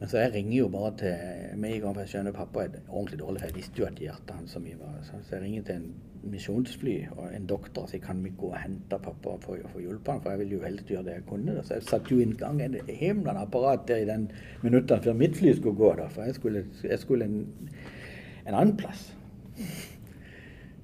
Men 0.00 0.08
så 0.08 0.22
jeg 0.22 0.32
ringer 0.32 0.56
jo 0.56 0.68
bare 0.72 0.90
til 0.96 1.58
med 1.60 1.74
en 1.76 1.98
jeg 2.00 2.08
skjønner 2.08 2.32
pappa 2.32 2.62
er 2.64 2.78
ordentlig 2.88 3.18
dårlig. 3.20 3.40
For 3.40 3.50
jeg 3.50 3.56
visste 3.58 3.82
jo 3.82 3.88
at 3.88 3.98
hjertet 4.00 4.30
hans 4.32 4.54
så 4.56 4.62
mye 4.64 4.78
var 4.80 4.94
så, 5.04 5.20
jeg 5.32 5.42
ringer 5.42 5.66
til 5.68 5.74
en 5.74 5.90
misjonsfly 6.30 6.94
og 7.16 7.26
en 7.36 7.46
doktor 7.48 7.84
og 7.84 7.92
sier 7.92 8.00
kan 8.04 8.22
vi 8.24 8.32
gå 8.36 8.48
og 8.48 8.56
hente 8.60 8.98
pappa 9.04 9.36
for 9.44 9.60
å 9.60 9.72
få 9.72 9.82
hjulpet 9.84 10.12
han, 10.12 10.22
for 10.24 10.32
jeg 10.32 10.40
ville 10.42 10.56
jo 10.56 10.64
helst 10.64 10.92
gjøre 10.92 11.04
det 11.04 11.18
jeg 11.18 11.26
kunne. 11.28 11.58
Så 11.64 11.76
jeg 11.76 11.86
satte 11.90 12.14
jo 12.14 12.20
i 12.24 12.32
gang 12.40 12.62
et 12.64 12.80
himlende 12.88 13.44
apparat 13.44 13.84
der 13.88 14.00
i 14.00 14.08
den 14.08 14.26
minuttene 14.64 15.04
før 15.04 15.20
mitt 15.20 15.36
fly 15.36 15.52
skulle 15.58 15.76
gå, 15.76 15.92
da, 16.00 16.08
for 16.12 16.28
jeg 16.28 16.40
skulle, 16.40 16.64
jeg 16.84 17.00
skulle 17.04 17.28
en, 17.28 17.38
en 18.46 18.54
annen 18.54 18.76
plass. 18.80 19.06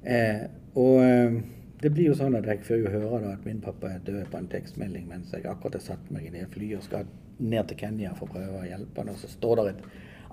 Eh, 0.04 0.44
og 0.76 1.00
eh, 1.02 1.40
det 1.82 1.92
blir 1.92 2.08
jo 2.08 2.16
sånn 2.16 2.36
at 2.38 2.46
jeg 2.48 2.62
får 2.64 2.78
jo 2.80 2.90
høre 2.92 3.20
da, 3.20 3.34
at 3.36 3.44
min 3.44 3.60
pappa 3.60 3.90
er 3.92 4.04
død 4.06 4.30
på 4.32 4.38
en 4.40 4.48
tekstmelding 4.52 5.08
mens 5.10 5.32
jeg 5.34 5.44
akkurat 5.50 5.76
har 5.76 5.84
satt 5.84 6.10
meg 6.14 6.28
i 6.28 6.32
det 6.32 6.46
flyet 6.54 6.80
og 6.80 6.86
skal 6.86 7.10
ned 7.38 7.68
til 7.68 7.80
Kenya 7.82 8.14
for 8.16 8.28
å 8.28 8.36
prøve 8.36 8.62
å 8.62 8.66
hjelpe 8.66 9.02
han. 9.02 9.12
Og 9.12 9.20
så 9.20 9.28
står 9.28 9.60
der 9.60 9.74
et 9.74 9.82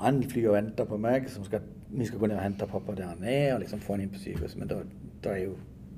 annet 0.08 0.32
fly 0.32 0.46
og 0.48 0.58
venter 0.58 0.88
på 0.88 1.00
meg. 1.02 1.28
som 1.30 1.44
skal, 1.44 1.66
Vi 1.92 2.06
skal 2.06 2.20
gå 2.20 2.28
ned 2.28 2.38
og 2.38 2.44
hente 2.44 2.68
pappa 2.68 2.96
der 2.96 3.12
han 3.12 3.24
er, 3.24 3.54
og 3.54 3.60
liksom 3.62 3.80
få 3.80 3.98
han 3.98 4.06
inn 4.06 4.14
på 4.14 4.24
sykehuset. 4.24 4.60
Men 4.60 4.72
da, 4.72 4.80
da 5.24 5.36
er 5.36 5.44
jo 5.44 5.58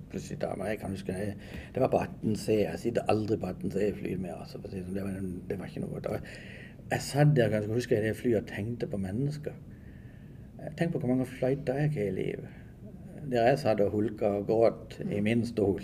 plutselig 0.10 0.41
dama 0.41 0.65
Jeg 0.69 0.79
kan 0.79 0.91
huske 0.91 1.13
jeg, 1.13 1.38
det 1.73 1.81
var 1.81 1.93
på 1.93 2.01
18C. 2.01 2.51
Jeg 2.63 2.79
sitter 2.79 3.08
aldri 3.10 3.38
på 3.38 3.47
18C 3.47 3.86
i 3.86 3.93
flyet 4.01 4.21
mer. 4.21 4.41
Altså, 4.41 4.58
det, 4.58 4.73
sånn. 4.73 4.93
det, 4.93 5.05
var, 5.05 5.21
det 5.49 5.60
var 5.60 5.71
ikke 5.71 5.86
noe 5.86 5.93
godt. 5.93 6.36
Jeg 6.91 7.01
satt 7.01 7.38
der 7.38 7.53
jeg 7.53 7.69
husker 7.69 7.97
i 7.97 8.10
det 8.10 8.17
flyet 8.17 8.43
og 8.43 8.49
tenkte 8.49 8.89
på 8.89 8.97
mennesker. 8.97 9.55
Tenk 10.77 10.93
på 10.93 10.99
hvor 10.99 11.12
mange 11.12 11.25
flighter 11.29 11.84
jeg 11.84 11.93
har 11.93 12.10
i 12.10 12.15
livet. 12.17 12.62
Der 13.31 13.47
jeg 13.49 13.59
satt 13.59 13.81
og 13.81 13.91
hulka 13.91 14.29
og 14.39 14.47
gråt 14.47 14.99
i 15.11 15.21
min 15.21 15.45
stol. 15.45 15.81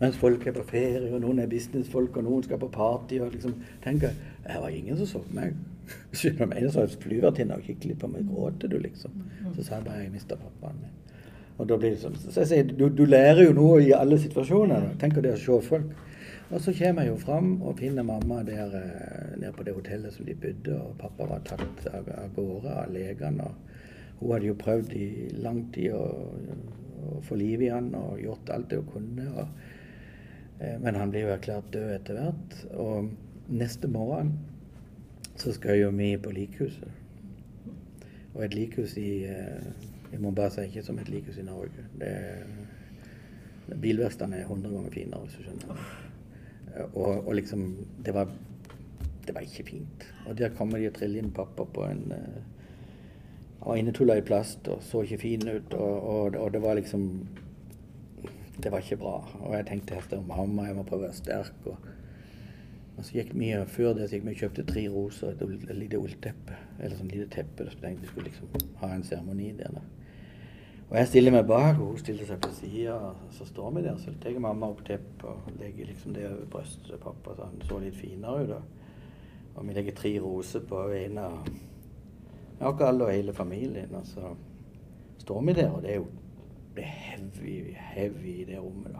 Mens 0.00 0.16
folk 0.20 0.46
er 0.46 0.52
på 0.52 0.64
ferie, 0.68 1.08
og 1.14 1.22
noen 1.22 1.38
er 1.40 1.48
businessfolk, 1.48 2.18
og 2.20 2.26
noen 2.26 2.42
skal 2.44 2.60
på 2.60 2.68
party. 2.68 3.20
og 3.20 3.32
liksom, 3.32 3.54
tenker, 3.84 4.10
Det 4.46 4.60
var 4.60 4.68
ingen 4.68 4.96
som 4.96 5.06
så 5.06 5.18
på 5.18 5.34
meg. 5.34 5.54
Du 5.86 6.28
hva 6.28 6.38
jeg 6.38 6.48
mener? 6.48 6.70
Så 6.70 6.86
flyvertinna 7.00 7.56
og 7.56 7.62
kikket 7.62 7.84
litt 7.84 7.98
på 8.02 8.10
meg. 8.10 8.26
Gråter 8.28 8.68
du, 8.68 8.78
liksom? 8.78 9.12
Så 9.54 9.62
sa 9.62 9.78
jeg 9.78 9.84
bare 9.84 10.02
jeg 10.02 10.12
mista 10.12 10.36
pappaen 10.36 10.80
min. 10.82 10.94
Og 11.56 11.68
da 11.68 11.78
blir 11.80 11.94
det 11.94 12.02
sånn, 12.02 12.16
så 12.20 12.42
jeg 12.42 12.48
sier, 12.50 12.72
du, 12.76 12.90
du 12.92 13.06
lærer 13.08 13.46
jo 13.46 13.54
noe 13.56 13.78
i 13.80 13.94
alle 13.96 14.18
situasjoner. 14.20 14.90
Tenk 15.00 15.16
å 15.22 15.36
se 15.40 15.60
folk. 15.64 15.94
Og 16.46 16.60
så 16.62 16.74
kommer 16.76 17.02
jeg 17.02 17.10
jo 17.10 17.16
fram 17.18 17.48
og 17.66 17.78
finner 17.80 18.04
mamma 18.06 18.42
der 18.46 18.74
eh, 18.78 19.38
nede 19.40 19.54
på 19.56 19.64
det 19.66 19.74
hotellet 19.74 20.14
som 20.14 20.28
de 20.28 20.34
bodde, 20.38 20.76
og 20.76 20.92
pappa 21.00 21.26
var 21.26 21.40
tatt 21.48 21.88
av, 21.90 22.06
av 22.12 22.28
gårde 22.36 22.74
av 22.82 22.92
legene. 22.94 23.48
Hun 24.20 24.32
hadde 24.32 24.48
jo 24.48 24.56
prøvd 24.58 24.92
i 24.96 25.08
lang 25.44 25.64
tid 25.74 25.92
å, 25.96 26.04
å 27.06 27.22
få 27.26 27.36
liv 27.36 27.64
i 27.66 27.72
han 27.72 27.90
og 27.98 28.20
gjort 28.22 28.52
alt 28.54 28.70
det 28.70 28.80
hun 28.80 28.92
kunne. 28.94 29.26
Og, 29.32 29.64
eh, 30.60 30.76
men 30.82 30.96
han 30.96 31.12
ble 31.12 31.26
jo 31.26 31.32
erklært 31.34 31.72
død 31.74 31.90
etter 31.98 32.20
hvert. 32.20 32.56
Og 32.80 33.10
neste 33.52 33.90
morgen 33.92 34.32
så 35.36 35.52
skal 35.52 35.82
jo 35.82 35.90
vi 35.96 36.14
på 36.16 36.32
likhuset. 36.32 37.02
Og 38.36 38.42
et 38.44 38.56
likhus 38.56 38.96
i, 39.00 39.24
eh, 39.28 39.68
i 40.12 40.20
Mombasa 40.20 40.62
er 40.62 40.70
ikke 40.70 40.84
som 40.86 40.98
et 41.00 41.12
likhus 41.12 41.38
i 41.40 41.44
Norge. 41.44 41.84
Det 42.00 42.08
er, 42.08 42.42
bilverkstedene 43.76 44.40
er 44.40 44.48
100 44.48 44.72
ganger 44.72 44.92
finere, 44.94 45.24
hvis 45.24 45.38
du 45.38 45.44
skjønner. 45.44 45.86
Og, 46.92 47.26
og 47.26 47.32
liksom 47.34 47.64
det 48.04 48.12
var, 48.14 48.28
det 49.26 49.34
var 49.34 49.44
ikke 49.44 49.64
fint. 49.70 50.04
Og 50.26 50.36
der 50.38 50.52
kommer 50.56 50.78
de 50.78 50.90
og 50.90 50.94
triller 50.96 51.24
inn 51.24 51.32
pappa 51.34 51.64
på 51.64 51.88
en 51.88 52.04
var 53.60 53.76
innetulla 53.76 54.16
i 54.18 54.22
plast 54.22 54.68
og 54.68 54.82
så 54.84 55.02
ikke 55.02 55.18
fin 55.18 55.48
ut. 55.48 55.74
Og, 55.74 56.08
og, 56.14 56.36
og 56.36 56.52
det 56.52 56.62
var 56.62 56.74
liksom 56.74 57.28
Det 58.62 58.72
var 58.72 58.78
ikke 58.78 58.96
bra. 58.96 59.16
Og 59.40 59.54
jeg 59.54 59.66
tenkte 59.66 60.00
står 60.00 60.22
mamma, 60.24 60.64
jeg 60.64 60.76
må 60.76 60.82
prøve 60.82 61.04
å 61.04 61.08
være 61.08 61.18
sterk. 61.18 61.66
Og, 61.66 61.76
og 62.96 63.04
så 63.04 63.18
gikk 63.18 63.34
mye 63.36 63.66
før 63.68 63.92
det 63.98 64.06
så 64.08 64.16
gikk 64.16 64.24
vi 64.24 64.32
og 64.32 64.40
kjøpte 64.40 64.64
tre 64.70 64.86
roser 64.88 65.34
og 65.34 65.52
et, 65.52 65.74
lite 65.76 66.00
ullteppe. 66.00 66.56
Eller 66.80 66.96
sånn 66.96 67.12
lite 67.12 67.28
teppe. 67.34 67.68
Så 67.68 67.82
tenkte 67.82 68.06
vi 68.06 68.12
skulle 68.14 68.30
liksom 68.30 68.72
ha 68.80 68.94
en 68.94 69.04
seremoni 69.04 69.50
der. 69.58 69.76
da. 69.76 69.84
Og 70.86 70.96
jeg 71.00 71.10
stiller 71.10 71.34
meg 71.34 71.46
bak, 71.50 71.80
og 71.82 71.92
hun 71.92 71.98
stiller 71.98 72.28
seg 72.28 72.40
på 72.40 72.52
sida. 72.54 72.96
Så 73.34 73.44
står 73.48 73.72
vi 73.74 73.84
der, 73.84 73.96
så 73.98 74.14
tar 74.22 74.38
mamma 74.40 74.70
opp 74.70 74.84
teppet 74.86 75.24
og 75.26 75.60
legger 75.60 75.90
liksom 75.90 76.14
det 76.14 76.28
over 76.30 76.44
brystet 76.56 76.86
til 76.86 77.00
pappa, 77.02 77.34
så 77.34 77.48
han 77.50 77.64
så 77.66 77.80
litt 77.82 77.98
finere 77.98 78.44
ut. 78.46 78.76
Og 79.56 79.66
vi 79.66 79.74
legger 79.74 79.96
tre 79.98 80.12
roser 80.22 80.62
på 80.68 80.84
en 80.94 81.18
av 81.18 81.48
oss 82.60 82.80
alle 82.80 83.04
og 83.04 83.12
hele 83.12 83.32
familien. 83.34 83.94
Og 83.94 84.06
så 84.06 84.34
står 85.18 85.42
vi 85.44 85.52
der, 85.52 85.70
og 85.70 85.82
det 85.82 85.90
er 85.90 85.96
jo 85.96 86.06
det 86.76 86.84
er 86.84 86.88
heavy, 86.92 87.74
heavy 87.76 88.26
i 88.40 88.44
det 88.44 88.58
rommet. 88.62 88.92
da. 88.92 88.98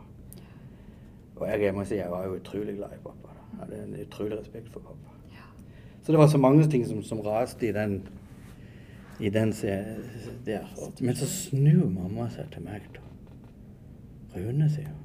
Og 1.36 1.48
jeg, 1.48 1.62
jeg 1.62 1.74
må 1.74 1.84
si 1.84 1.94
jeg 1.94 2.10
var 2.10 2.24
jo 2.26 2.34
utrolig 2.38 2.76
glad 2.76 2.94
i 2.96 3.02
pappa. 3.02 3.28
da. 3.28 3.42
Jeg 3.52 3.60
hadde 3.60 3.82
en 4.00 4.06
utrolig 4.06 4.38
respekt 4.38 4.68
for 4.72 4.80
pappa. 4.80 5.12
Så 6.02 6.12
det 6.12 6.18
var 6.18 6.26
så 6.26 6.38
mange 6.38 6.68
ting 6.70 6.86
som, 6.86 7.02
som 7.02 7.20
raste 7.20 7.68
i 7.68 7.72
den, 7.72 8.08
i 9.20 9.28
den 9.28 9.52
se- 9.52 9.96
der. 10.46 10.64
Men 11.00 11.14
så 11.16 11.26
snur 11.26 11.88
mamma 11.88 12.28
seg 12.30 12.46
til 12.52 12.62
meg 12.62 12.80
da. 12.94 13.00
Rune, 14.36 14.70
sier 14.70 14.86
hun. 14.86 15.02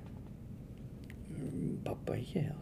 «Mm, 1.31 1.77
Pappa 1.85 2.13
ikke 2.13 2.39
her. 2.39 2.53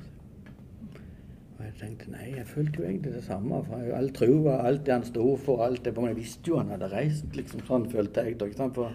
Og 1.60 1.65
jeg 1.65 1.74
tenkte 1.76 2.12
nei, 2.13 2.30
jeg 2.38 2.48
følte 2.48 2.80
jo 2.80 2.86
egentlig 2.88 3.13
det 3.17 3.24
samme. 3.26 3.58
For 3.67 3.95
all 3.98 4.10
trua, 4.15 4.62
alt 4.63 4.86
det 4.88 4.93
han 4.95 5.04
sto 5.04 5.34
for, 5.43 5.65
alt 5.65 5.84
det. 5.86 5.91
Jeg 6.08 6.15
visste 6.15 6.54
jo 6.54 6.60
han 6.62 6.72
hadde 6.72 6.88
reist, 6.93 7.28
liksom 7.36 7.65
sånn 7.67 7.89
følte 7.91 8.24
jeg. 8.24 8.38
det. 8.39 8.54
For 8.56 8.93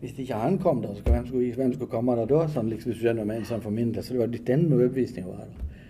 hvis 0.00 0.16
ikke 0.18 0.38
han 0.40 0.56
kom 0.58 0.80
der, 0.82 0.94
så 0.96 1.04
hvem 1.04 1.26
skulle, 1.26 1.54
hvem 1.54 1.74
skulle 1.76 1.90
komme 1.92 2.16
der 2.16 2.30
da? 2.32 2.46
Sånn, 2.48 2.72
liksom, 2.72 2.90
hvis 2.90 2.98
du 2.98 3.04
skjønner 3.04 3.28
meg, 3.28 3.44
sånn 3.46 3.60
for 3.62 3.76
min 3.76 3.92
del. 3.92 4.02
Så 4.02 4.16
det 4.16 4.22
var 4.22 4.32
litt 4.32 4.48
den 4.48 4.64
overbevisninga 4.72 5.28
var 5.28 5.44
der. 5.44 5.86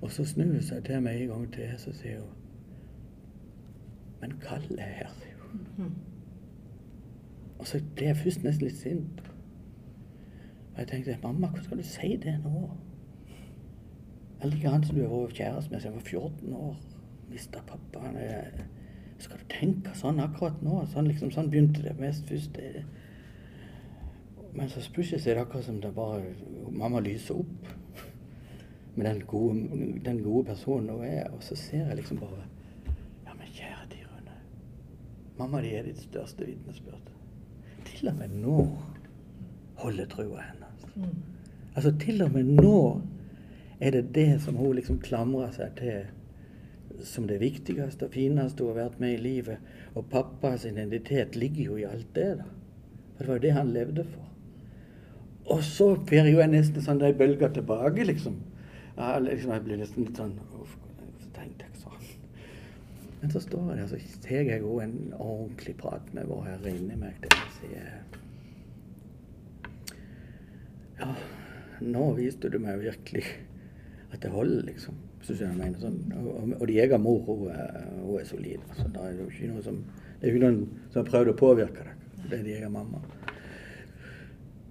Og 0.00 0.12
så 0.14 0.24
snur 0.30 0.52
hun 0.54 0.62
seg 0.62 0.84
til 0.86 1.02
meg 1.02 1.24
en 1.24 1.32
gang 1.34 1.46
til, 1.56 1.74
så 1.82 1.92
sier 1.96 2.22
hun 2.22 2.42
Men 4.20 4.38
Kalle 4.40 4.78
er 4.80 4.94
her, 5.02 5.10
sier 5.18 5.42
hun. 5.42 5.90
Og 7.58 7.66
så 7.66 7.80
ble 7.96 8.12
jeg 8.12 8.16
først 8.22 8.46
nesten 8.46 8.68
litt 8.68 8.78
sint. 8.78 9.22
Og 10.72 10.78
jeg 10.84 10.88
tenkte 10.92 11.18
mamma, 11.22 11.50
hvordan 11.50 11.64
skal 11.64 11.82
du 11.82 11.88
si 11.88 12.16
det 12.22 12.38
nå? 12.44 12.68
Jeg 14.42 14.52
liker 14.52 14.74
han 14.74 14.84
som 14.84 14.96
du 14.96 15.02
har 15.06 15.14
vært 15.14 15.38
kjæreste 15.38 15.72
med 15.72 15.80
siden 15.80 15.94
jeg 15.94 16.02
var 16.02 16.10
14 16.10 16.56
år. 16.60 16.76
Mista 17.30 17.62
pappa. 17.66 18.02
Han 18.04 18.18
er, 18.20 18.66
skal 19.18 19.40
du 19.40 19.46
tenke 19.52 19.94
sånn 19.96 20.20
akkurat 20.20 20.60
nå? 20.64 20.82
Sånn, 20.92 21.08
liksom, 21.08 21.32
sånn 21.32 21.48
begynte 21.52 21.84
det 21.84 21.96
mest 22.00 22.28
først. 22.28 22.60
Men 24.56 24.68
så 24.72 24.84
plutselig 24.92 25.24
er 25.24 25.38
det 25.38 25.46
akkurat 25.46 25.66
som 25.66 25.80
det 25.80 25.92
bare 25.96 26.34
Mamma 26.72 27.00
lyser 27.04 27.40
opp 27.40 27.72
med 28.96 29.04
den 29.04 29.20
gode, 29.28 29.88
den 30.04 30.22
gode 30.24 30.46
personen 30.52 30.92
hun 30.92 31.08
er. 31.08 31.30
Og 31.32 31.42
så 31.44 31.56
ser 31.56 31.86
jeg 31.88 31.96
liksom 32.02 32.20
bare 32.20 32.44
Ja, 33.26 33.32
men 33.32 33.48
kjære 33.48 33.88
de, 33.92 34.04
Rune. 34.12 34.36
Mamma 35.38 35.64
di 35.64 35.72
er 35.76 35.88
ditt 35.88 36.00
største 36.04 36.44
vitnesbyrd. 36.48 37.12
Til 37.88 38.12
og 38.12 38.20
med 38.20 38.36
nå 38.44 38.60
holder 39.80 40.08
trua 40.12 40.44
hennes. 40.44 40.88
Altså 41.76 41.92
til 42.00 42.22
og 42.24 42.32
med 42.32 42.56
nå 42.60 42.78
er 43.80 43.92
det 43.92 44.14
det 44.16 44.30
som 44.44 44.56
hun 44.56 44.76
liksom 44.76 45.00
klamrer 45.04 45.52
seg 45.52 45.74
til 45.80 46.06
som 47.04 47.26
det 47.28 47.38
viktigste 47.42 48.06
og 48.06 48.14
fineste 48.14 48.64
hun 48.64 48.72
har 48.72 48.86
vært 48.86 49.00
med 49.02 49.16
i 49.16 49.22
livet. 49.22 49.72
Og 49.94 50.08
pappas 50.10 50.64
identitet 50.68 51.36
ligger 51.36 51.72
jo 51.72 51.76
i 51.80 51.88
alt 51.88 52.08
det, 52.16 52.30
da. 52.40 52.46
For 53.16 53.24
det 53.24 53.28
var 53.28 53.38
jo 53.38 53.44
det 53.44 53.56
han 53.56 53.72
levde 53.74 54.04
for. 54.04 54.24
Og 55.52 55.62
så 55.64 55.92
får 56.08 56.30
jo 56.30 56.40
jeg 56.40 56.52
nesten 56.52 56.82
sånn 56.82 57.00
de 57.00 57.12
bølger 57.16 57.52
tilbake, 57.54 58.04
liksom. 58.08 58.40
Ja, 58.96 59.18
liksom 59.20 59.52
jeg 59.52 59.64
blir 59.66 59.80
nesten 59.80 60.06
litt 60.06 60.18
sånn 60.18 60.34
Uff, 60.56 60.76
tenkte 61.36 61.68
jeg 61.68 61.82
sånn. 61.82 62.06
Men 63.20 63.32
så 63.32 63.42
står 63.44 63.70
jeg 63.70 63.78
der, 63.78 63.88
så 63.92 64.20
tar 64.24 64.50
jeg 64.50 64.62
jo 64.64 64.78
en 64.82 64.96
ordentlig 65.12 65.76
prat 65.80 66.12
med 66.16 66.28
vår 66.30 66.46
Herre 66.50 66.72
inni 66.72 66.96
meg. 66.98 67.20
Der 67.22 67.36
og 67.42 67.56
sier 67.60 67.86
Ja, 70.96 71.12
nå 71.84 72.06
viste 72.16 72.48
du 72.48 72.56
meg 72.62 72.80
virkelig 72.80 73.26
at 74.16 74.24
det 74.24 74.32
holder, 74.32 74.64
liksom. 74.70 74.96
synes 75.26 75.40
jeg 75.42 75.48
jeg 75.48 75.58
mener. 75.58 75.78
Sånn. 75.82 76.00
Og, 76.22 76.52
og 76.60 76.66
de 76.70 76.80
egen 76.82 77.02
mor, 77.02 77.20
hun, 77.26 77.48
er- 77.50 77.86
hun 78.00 78.18
er 78.20 78.26
solid. 78.28 78.62
Altså, 78.70 78.88
det 78.94 79.04
er 79.04 79.14
jo 79.20 79.28
ikke 79.30 79.52
noe 79.52 79.62
som 79.68 79.78
Det 80.20 80.30
er 80.30 80.32
jo 80.36 80.40
noen 80.46 80.60
som 80.90 81.02
har 81.02 81.10
prøvd 81.10 81.28
å 81.34 81.36
påvirke 81.36 81.84
deg. 81.84 82.04
Det 82.30 82.38
er 82.38 82.44
de 82.46 82.54
egen 82.56 82.72
mamma. 82.72 83.02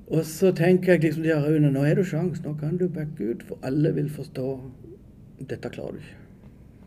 Og 0.07 0.21
så 0.25 0.51
tenker 0.57 0.93
jeg 0.95 1.03
liksom 1.03 1.25
ja, 1.25 1.39
Rune, 1.41 1.71
nå 1.73 1.81
er 1.85 1.97
det 1.97 2.05
sjans, 2.09 2.41
nå 2.45 2.53
kan 2.59 2.77
du 2.77 2.87
backe 2.93 3.31
ut, 3.31 3.43
for 3.47 3.61
alle 3.65 3.91
vil 3.95 4.09
forstå 4.13 4.45
dette 5.49 5.69
klarer 5.73 5.97
du 5.97 6.01
ikke. 6.03 6.21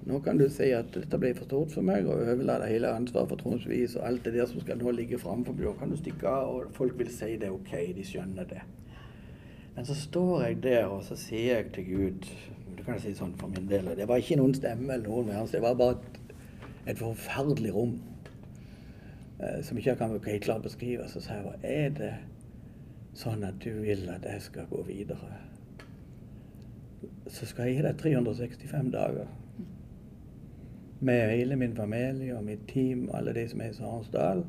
Nå 0.08 0.20
kan 0.24 0.38
du 0.40 0.46
si 0.48 0.70
at 0.72 0.92
dette 0.94 1.18
ble 1.20 1.32
for 1.36 1.44
stort 1.48 1.72
for 1.74 1.84
meg, 1.84 2.06
og 2.08 2.22
overlate 2.22 2.68
hele 2.70 2.90
ansvaret 2.94 3.28
for 3.32 3.40
tronsvis 3.42 3.96
og 3.98 4.06
alt 4.08 4.24
det 4.24 4.36
der 4.38 4.46
som 4.48 4.62
skal 4.62 4.78
nå 4.80 4.94
ligge 4.94 5.18
framfor. 5.20 5.56
Da 5.58 5.74
kan 5.80 5.90
du 5.92 5.98
stikke 5.98 6.30
av, 6.30 6.54
og 6.62 6.70
folk 6.78 6.94
vil 6.98 7.10
si 7.12 7.34
det 7.36 7.50
er 7.50 7.56
OK, 7.56 7.74
de 7.98 8.06
skjønner 8.06 8.46
det. 8.48 8.62
Men 9.78 9.86
så 9.86 9.94
står 9.94 10.40
jeg 10.42 10.62
der, 10.62 10.84
og 10.90 11.04
så 11.06 11.14
sier 11.14 11.60
jeg 11.60 11.66
til 11.74 11.84
Gud 11.86 12.24
Det 12.76 12.82
kan 12.82 12.96
si 12.98 13.12
sånn 13.14 13.36
for 13.38 13.46
min 13.52 13.68
del. 13.70 13.86
Det 13.94 14.08
var 14.10 14.18
ikke 14.18 14.34
noen 14.40 14.56
stemme 14.56 14.90
eller 14.90 15.06
noen 15.06 15.28
verdens, 15.28 15.52
det 15.54 15.60
var 15.62 15.76
bare 15.78 15.94
et, 15.94 16.32
et 16.90 16.98
forferdelig 16.98 17.70
rom. 17.76 17.92
eh, 19.38 19.60
som 19.62 19.78
ikke 19.78 19.92
jeg 19.92 19.98
kan 20.00 20.16
helt 20.24 20.42
klart 20.42 20.64
beskrive. 20.66 21.06
Så 21.06 21.22
sa 21.22 21.36
jeg 21.36 21.44
hva 21.44 21.52
Er 21.62 21.94
det 21.94 22.10
sånn 23.14 23.46
at 23.46 23.60
du 23.62 23.68
vil 23.84 24.02
at 24.10 24.26
jeg 24.26 24.42
skal 24.48 24.66
gå 24.72 24.82
videre? 24.88 25.30
Så 27.28 27.46
skal 27.46 27.70
jeg 27.70 27.78
gi 27.78 27.86
deg 27.86 28.02
365 28.02 28.90
dager. 28.96 29.30
Med 30.98 31.36
hele 31.36 31.60
min 31.62 31.78
familie 31.78 32.34
og 32.34 32.42
mitt 32.50 32.66
team 32.66 33.06
og 33.12 33.20
alle 33.20 33.38
de 33.38 33.46
som 33.54 33.62
er 33.62 33.70
i 33.70 33.78
Sarensdal. 33.78 34.42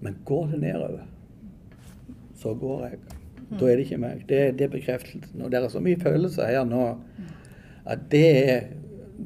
Men 0.00 0.18
går 0.24 0.56
det 0.56 0.64
nedover, 0.64 1.04
så 2.40 2.56
går 2.56 2.88
jeg. 2.88 3.15
Da 3.50 3.68
er 3.68 3.78
det 3.78 3.86
ikke 3.86 4.00
meg. 4.02 4.24
Det, 4.28 4.40
det 4.58 4.66
er 4.66 4.72
bekreftelsen. 4.72 5.42
Og 5.42 5.52
det 5.52 5.60
er 5.60 5.68
så 5.70 5.82
mye 5.82 6.00
følelser 6.00 6.50
her 6.50 6.64
nå 6.66 6.84
at 7.86 8.08
det 8.10 8.26
er, 8.50 8.64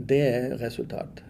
det 0.08 0.20
er 0.20 0.58
resultat. 0.60 1.22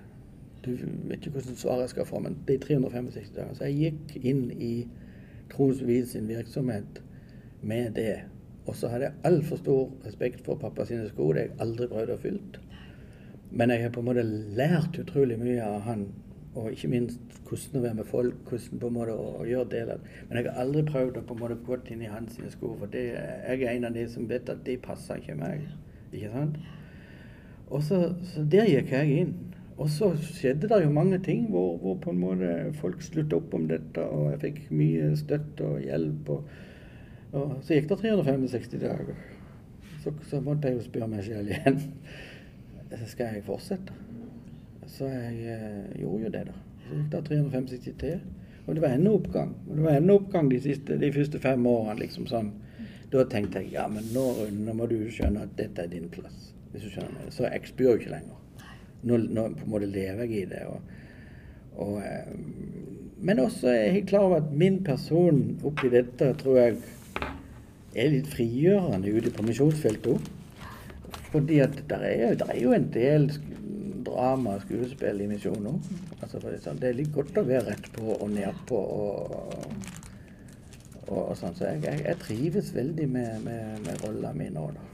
Du 0.65 0.73
vet 0.75 1.21
ikke 1.21 1.31
hvordan 1.31 1.57
svaret 1.57 1.87
jeg 1.87 1.93
skal 1.95 2.09
få, 2.09 2.19
men 2.25 2.37
det 2.49 2.57
er 2.59 2.67
365 2.67 3.31
dager. 3.37 3.55
Så 3.55 3.69
jeg 3.69 3.95
gikk 3.95 4.27
inn 4.27 4.43
i 4.59 4.73
Trosvis 5.51 6.13
sin 6.15 6.29
virksomhet 6.29 7.01
med 7.63 7.95
det. 7.97 8.17
Og 8.67 8.77
så 8.77 8.91
hadde 8.91 9.09
jeg 9.09 9.31
altfor 9.31 9.57
stor 9.57 9.87
respekt 10.07 10.45
for 10.45 10.59
pappa 10.61 10.85
sine 10.87 11.09
sko. 11.09 11.31
Det 11.33 11.45
har 11.45 11.49
jeg 11.49 11.61
aldri 11.65 11.89
prøvd 11.91 12.13
å 12.15 12.19
fylle. 12.21 12.65
Men 13.51 13.73
jeg 13.73 13.83
har 13.83 13.95
på 13.95 14.03
en 14.03 14.11
måte 14.11 14.27
lært 14.59 14.99
utrolig 15.01 15.39
mye 15.41 15.63
av 15.65 15.81
han. 15.87 16.05
Og 16.59 16.73
ikke 16.73 16.89
minst 16.91 17.21
hvordan 17.47 17.79
å 17.79 17.83
være 17.85 17.99
med 18.01 18.09
folk, 18.11 18.41
hvordan 18.49 18.81
på 18.83 18.89
en 18.91 18.95
måte 18.95 19.15
å, 19.15 19.45
gjøre 19.47 19.69
det. 19.71 19.99
Men 20.29 20.39
jeg 20.39 20.49
har 20.49 20.65
aldri 20.65 20.83
prøvd 20.89 21.21
å 21.21 21.23
på 21.27 21.37
en 21.37 21.43
måte 21.45 21.59
gå 21.67 21.79
inn 21.93 22.03
i 22.03 22.11
hans 22.11 22.39
sko. 22.55 22.73
For 22.81 22.91
det, 22.91 23.05
jeg 23.15 23.63
er 23.63 23.77
en 23.77 23.87
av 23.91 23.95
de 23.95 24.07
som 24.11 24.27
vet 24.31 24.51
at 24.51 24.65
det 24.67 24.81
passer 24.83 25.23
ikke 25.23 25.39
meg. 25.39 25.69
Ikke 26.11 26.33
sant? 26.35 26.59
Og 27.71 27.85
så, 27.87 28.01
så 28.27 28.43
der 28.51 28.67
gikk 28.71 28.91
jeg 28.95 29.23
inn. 29.23 29.33
Og 29.81 29.89
så 29.89 30.11
skjedde 30.21 30.69
det 30.69 30.83
jo 30.83 30.93
mange 30.93 31.19
ting 31.25 31.47
hvor, 31.49 31.79
hvor 31.81 31.97
på 32.03 32.13
en 32.13 32.21
måte 32.21 32.51
folk 32.83 33.01
sluttet 33.03 33.39
opp 33.39 33.55
om 33.57 33.65
dette, 33.71 34.03
og 34.03 34.27
jeg 34.35 34.43
fikk 34.43 34.59
mye 34.77 35.15
støtte 35.17 35.65
og 35.65 35.87
hjelp. 35.87 36.35
Og, 36.35 36.51
og 37.33 37.55
så 37.65 37.79
gikk 37.79 37.89
det 37.95 38.01
365 38.03 38.77
dager. 38.83 39.25
Så, 40.03 40.13
så 40.29 40.43
måtte 40.45 40.69
jeg 40.69 40.81
jo 40.81 40.87
spørre 40.91 41.11
meg 41.15 41.25
selv 41.25 41.55
igjen. 41.55 41.81
Skal 43.13 43.37
jeg 43.39 43.47
fortsette? 43.47 44.10
Så 44.91 45.09
jeg 45.09 45.55
eh, 45.55 46.01
gjorde 46.03 46.27
jo 46.27 46.33
det, 46.35 46.45
da. 46.51 46.57
Så 46.85 46.97
gikk 46.97 47.11
det 47.13 47.25
365 47.29 47.99
til. 48.01 48.21
Og 48.67 48.77
det 48.77 48.83
var 48.85 48.95
enda 48.95 49.13
oppgang. 49.17 49.55
Og 49.69 49.77
det 49.77 49.85
var 49.85 49.99
enda 49.99 50.17
oppgang 50.19 50.51
de, 50.51 50.61
siste, 50.63 50.99
de 51.01 51.13
første 51.15 51.41
fem 51.43 51.67
årene. 51.67 51.99
liksom 52.03 52.27
sånn. 52.31 52.53
Da 53.11 53.25
tenkte 53.27 53.63
jeg 53.63 53.73
ja, 53.75 53.89
men 53.91 54.07
nå, 54.15 54.25
nå 54.55 54.75
må 54.79 54.87
du 54.91 54.99
skjønne 55.11 55.47
at 55.47 55.57
dette 55.59 55.87
er 55.87 55.91
din 55.91 56.11
plass. 56.13 56.53
hvis 56.71 56.85
du 56.87 56.91
skjønner 56.93 57.17
meg. 57.17 57.33
Så 57.35 57.49
jeg 57.49 57.67
spyr 57.67 57.89
jo 57.89 57.99
ikke 57.99 58.13
lenger. 58.13 58.67
Nå, 59.03 59.17
nå 59.17 59.47
på 59.57 59.65
en 59.67 59.73
måte 59.73 59.89
lever 59.91 60.29
jeg 60.29 60.45
i 60.45 60.51
det. 60.53 60.61
Og, 60.71 60.93
og, 61.83 61.97
eh, 62.05 62.35
men 63.21 63.43
også 63.43 63.73
er 63.73 63.81
jeg 63.81 63.95
helt 63.97 64.11
klar 64.13 64.27
over 64.29 64.43
at 64.43 64.53
min 64.55 64.79
person 64.85 65.41
oppi 65.67 65.91
dette 65.93 66.31
tror 66.41 66.61
jeg 66.61 66.77
er 67.99 68.13
litt 68.13 68.29
frigjørende 68.31 69.11
ute 69.11 69.33
på 69.35 69.47
misjonsfeltet 69.49 70.13
òg. 70.15 70.29
Fordi 71.31 71.61
at 71.63 71.77
der 71.91 72.07
er, 72.07 72.35
der 72.39 72.55
er 72.55 72.59
jo 72.59 72.73
en 72.75 72.89
del 72.95 73.29
drama 74.11 74.57
og 74.59 74.67
skuespill 74.67 75.23
i 75.25 75.31
misjonen. 75.31 75.81
Altså, 76.21 76.41
det 76.43 76.57
er 76.57 76.63
sånn, 76.67 76.83
det 76.83 76.91
er 76.91 77.01
litt 77.01 77.13
godt 77.15 77.41
å 77.41 77.47
være 77.47 77.65
rett 77.71 77.91
på 77.95 78.15
og 78.17 78.29
nedpå 78.35 78.85
og, 78.99 79.35
og, 81.07 81.19
og 81.23 81.35
sånn. 81.39 81.57
Så 81.57 81.69
jeg, 81.71 81.83
jeg, 81.87 82.05
jeg 82.09 82.21
trives 82.23 82.73
veldig 82.77 83.11
med, 83.11 83.35
med, 83.47 83.83
med 83.87 84.07
rolla 84.07 84.35
mi 84.37 84.51
nå, 84.53 84.69
da. 84.77 84.87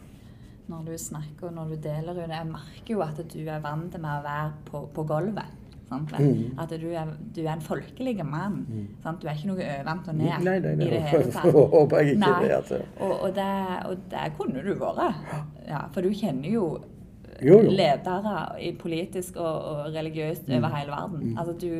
Når 0.66 0.88
du 0.88 0.96
snakker 0.98 1.46
og 1.46 1.54
når 1.54 1.68
du 1.74 1.76
deler, 1.84 2.16
Rune, 2.16 2.34
jeg 2.34 2.50
merker 2.50 2.96
jo 2.96 3.02
at 3.04 3.20
du 3.30 3.38
er 3.44 3.62
vant 3.62 3.92
med 4.02 4.10
å 4.10 4.24
være 4.24 4.48
på, 4.66 4.80
på 4.96 5.04
gulvet. 5.06 5.62
Sant? 5.86 6.10
Mm. 6.18 6.56
At 6.58 6.72
du 6.82 6.88
er, 6.90 7.12
du 7.36 7.44
er 7.44 7.52
en 7.52 7.62
folkelig 7.62 8.16
mann. 8.26 8.64
Mm. 8.66 8.86
Du 9.20 9.28
er 9.28 9.36
ikke 9.36 9.52
noe 9.52 9.68
øvant 9.76 10.08
og 10.10 10.16
ned 10.18 10.32
Nei, 10.42 10.56
nei, 10.58 10.72
nei, 10.80 10.88
i 10.88 10.90
det 10.90 11.02
hele 11.06 11.30
tatt. 11.36 11.46
håper 11.54 12.02
jeg 12.02 12.16
ikke 12.16 12.32
det, 12.42 12.50
altså. 12.56 12.80
Og, 12.98 13.12
og, 13.14 13.28
det, 13.36 13.46
og 13.86 14.02
det 14.10 14.24
kunne 14.40 14.64
du 14.66 14.72
vært. 14.80 15.30
Ja, 15.68 15.84
for 15.94 16.02
du 16.02 16.10
kjenner 16.10 16.50
jo, 16.50 16.64
Jo, 17.42 17.60
jo. 17.60 17.70
ledere 17.70 18.36
i 18.64 18.72
politisk 18.78 19.36
og, 19.36 19.56
og 19.70 19.94
religiøst 19.94 20.48
over 20.48 20.76
hele 20.76 20.92
verden. 20.92 21.22
Mm. 21.22 21.38
Altså 21.38 21.56
du 21.60 21.70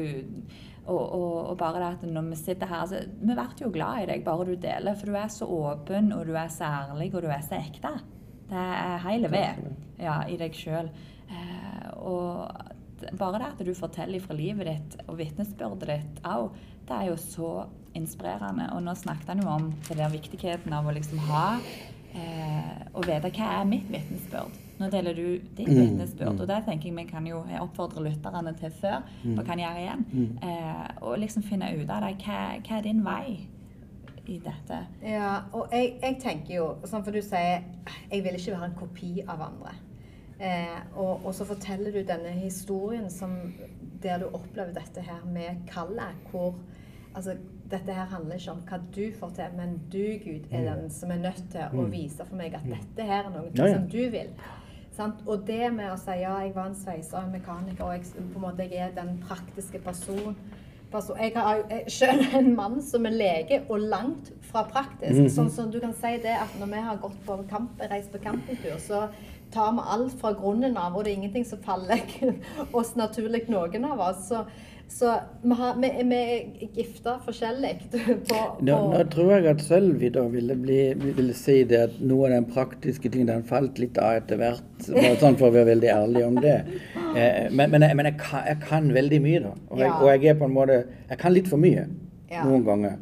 og, 0.87 1.01
og, 1.03 1.33
og 1.51 1.57
bare 1.59 1.81
det 1.83 1.88
at 1.97 2.05
når 2.07 2.29
vi 2.31 2.37
sitter 2.38 2.71
her 2.71 2.85
altså, 2.85 3.01
Vi 3.21 3.35
blir 3.35 3.62
jo 3.62 3.73
glad 3.75 4.03
i 4.03 4.07
deg 4.12 4.23
bare 4.27 4.47
du 4.47 4.55
deler, 4.55 4.95
for 4.95 5.11
du 5.11 5.19
er 5.19 5.33
så 5.33 5.49
åpen, 5.51 6.12
og 6.14 6.27
du 6.29 6.37
er 6.38 6.53
så 6.53 6.69
ærlig, 6.69 7.11
og 7.14 7.25
du 7.25 7.29
er 7.33 7.42
så 7.42 7.59
ekte. 7.59 7.90
Det 8.47 8.62
er 8.62 9.03
hele 9.09 9.31
ved 9.33 9.64
ja, 9.99 10.21
i 10.31 10.37
deg 10.38 10.55
sjøl. 10.55 10.92
Eh, 11.27 11.88
og 11.99 12.53
bare 13.19 13.40
det 13.40 13.49
at 13.49 13.64
du 13.66 13.73
forteller 13.75 14.23
fra 14.23 14.37
livet 14.38 14.69
ditt 14.71 14.95
og 15.09 15.19
vitnesbyrdet 15.19 15.90
ditt 15.90 16.23
òg, 16.23 16.55
det 16.87 16.95
er 17.01 17.11
jo 17.11 17.16
så 17.19 17.51
inspirerende. 17.99 18.69
Og 18.77 18.85
nå 18.87 18.95
snakket 18.95 19.35
han 19.35 19.42
jo 19.42 19.51
om 19.57 19.73
det 19.88 19.99
der 19.99 20.12
viktigheten 20.12 20.77
av 20.77 20.87
å 20.87 20.95
liksom 20.95 21.19
ha 21.33 21.49
eh, 22.14 22.71
Å 22.95 23.03
vite 23.03 23.33
hva 23.33 23.51
er 23.59 23.69
mitt 23.69 23.90
vitnesbyrd. 23.90 24.65
Nå 24.77 24.91
deler 24.93 25.17
du 25.17 25.27
ditt 25.57 25.69
mm. 25.69 25.79
vitnesbyrd, 25.81 26.35
mm. 26.35 26.41
og 26.43 26.49
det 26.51 26.59
tenker 26.67 26.91
jeg 26.91 26.97
vi 26.99 27.05
kan 27.09 27.27
jo 27.29 27.41
oppfordre 27.62 28.03
lytterne 28.05 28.53
til 28.61 28.73
før, 28.77 29.07
mm. 29.23 29.35
hva 29.39 29.45
kan 29.47 29.62
gjøre 29.62 29.83
igjen. 29.85 30.07
Mm. 30.12 30.39
Eh, 30.51 30.89
og 31.01 31.19
liksom 31.23 31.47
finne 31.47 31.73
ut 31.79 31.89
av 31.89 32.05
det. 32.05 32.12
Hva, 32.25 32.41
hva, 32.61 32.79
er 32.79 32.85
din 32.85 33.03
vei 33.07 33.39
i 34.27 34.39
dette? 34.43 34.83
Ja, 35.07 35.33
og 35.57 35.73
jeg, 35.73 35.97
jeg 36.03 36.21
tenker 36.23 36.55
jo, 36.59 36.69
sånn 36.85 37.07
for 37.07 37.17
du 37.17 37.23
sier, 37.25 37.65
jeg 38.11 38.25
vil 38.27 38.37
ikke 38.37 38.57
være 38.57 38.71
en 38.71 38.79
kopi 38.79 39.12
av 39.25 39.49
andre. 39.49 39.77
Eh, 40.37 40.81
og, 40.93 41.25
og, 41.25 41.33
så 41.35 41.47
forteller 41.49 41.95
du 41.95 42.03
denne 42.05 42.35
historien 42.37 43.09
som, 43.11 43.39
der 44.03 44.21
du 44.21 44.29
opplever 44.29 44.75
dette 44.77 45.01
her 45.01 45.25
med 45.25 45.65
kallet, 45.71 46.19
hvor 46.31 46.59
altså, 47.15 47.39
dette 47.71 47.93
her 47.93 48.05
handler 48.11 48.37
ikke 48.37 48.53
om 48.53 48.61
hva 48.69 48.79
du 48.95 49.05
får 49.17 49.33
til, 49.39 49.57
men 49.57 49.79
du, 49.93 50.05
Gud, 50.25 50.45
er 50.51 50.61
mm. 50.61 50.69
den 50.69 50.93
som 50.93 51.11
er 51.11 51.23
nødt 51.25 51.43
til 51.53 51.65
å 51.65 51.87
mm. 51.87 51.91
vise 51.93 52.27
for 52.29 52.39
meg 52.39 52.55
at 52.59 52.69
dette 52.69 53.09
her 53.09 53.25
er 53.25 53.33
noe 53.33 53.49
ja, 53.55 53.71
ja. 53.71 53.79
som 53.79 53.89
du 53.91 54.03
vil. 54.12 54.35
Sant? 54.97 55.25
Og 55.29 55.43
det 55.47 55.73
med 55.77 55.91
å 55.93 55.99
si 56.01 56.15
ja, 56.23 56.39
jeg 56.41 56.55
var 56.57 56.71
en 56.71 56.79
sveiser 56.79 57.19
og 57.19 57.27
en 57.27 57.35
mekaniker, 57.37 57.85
og 57.85 57.99
jeg, 57.99 58.07
på 58.17 58.41
en 58.41 58.47
måte, 58.47 58.65
jeg 58.65 58.89
er 58.89 58.95
den 58.97 59.19
praktiske 59.25 59.83
personen 59.85 60.39
person. 60.91 61.17
Jeg 61.21 61.33
har 61.35 61.63
selv 61.89 62.37
en 62.39 62.55
mann 62.57 62.83
som 62.83 63.07
er 63.07 63.15
lege, 63.15 63.63
og 63.69 63.81
langt 63.81 64.33
fra 64.43 64.65
praktisk. 64.71 65.21
Mm. 65.21 65.31
Sånn 65.33 65.51
som 65.53 65.71
du 65.73 65.81
kan 65.83 65.95
si 65.97 66.17
det 66.23 66.37
at 66.39 66.55
når 66.61 66.73
vi 66.73 66.85
har 66.89 67.01
gått 67.03 67.19
på 67.27 67.39
kamp, 67.51 67.83
reist 67.91 68.13
på 68.13 68.23
campingtur, 68.23 68.79
så 68.83 69.07
tar 69.55 69.75
vi 69.77 69.85
alt 69.95 70.17
fra 70.21 70.33
grunnen 70.37 70.77
av, 70.77 70.97
og 70.97 71.05
det 71.05 71.13
er 71.13 71.21
ingenting 71.21 71.47
som 71.47 71.63
faller 71.63 72.03
oss 72.79 72.95
naturlig, 72.99 73.47
noen 73.53 73.87
av 73.89 74.03
oss. 74.11 74.29
Så 74.31 74.45
så 74.88 75.20
vi, 75.42 75.55
har, 75.55 75.75
vi, 75.83 75.90
vi 76.05 76.16
er 76.16 76.68
gifta 76.75 77.16
forskjellig. 77.25 77.72
Nå, 78.66 78.77
nå, 78.92 79.01
tror 79.12 79.33
jeg 79.35 79.49
at 79.51 79.64
Sølvi 79.64 80.09
da 80.14 80.22
ville, 80.31 80.55
bli, 80.57 80.79
ville, 81.03 81.35
si 81.37 81.59
det 81.68 81.81
at 81.88 81.99
noe 82.01 82.29
av 82.29 82.37
den 82.37 82.46
praktiske 82.49 83.11
tingen 83.11 83.29
den 83.33 83.44
falt 83.49 83.81
litt 83.83 83.99
av 84.01 84.22
etter 84.22 84.40
hvert. 84.40 84.87
Bare 84.87 85.16
sånn 85.20 85.37
for 85.40 85.51
å 85.51 85.57
være 85.57 85.72
veldig 85.72 85.90
ærlig 85.92 86.25
om 86.29 86.40
det. 86.42 86.59
Eh, 87.16 87.46
men, 87.49 87.70
men, 87.72 87.81
jeg, 87.81 87.96
men 87.96 88.05
jeg, 88.11 88.16
kan, 88.20 88.42
jeg, 88.44 88.59
kan, 88.61 88.88
veldig 88.92 89.18
mye, 89.25 89.38
da. 89.40 89.53
Og 89.72 89.79
jeg, 89.81 89.92
og 89.94 90.09
jeg, 90.11 90.25
er 90.29 90.35
på 90.37 90.44
en 90.44 90.53
måte 90.53 90.75
Jeg 91.09 91.16
kan 91.22 91.33
litt 91.33 91.46
for 91.49 91.62
mye 91.62 91.87
ja. 92.29 92.42
noen 92.44 92.66
ganger. 92.66 92.99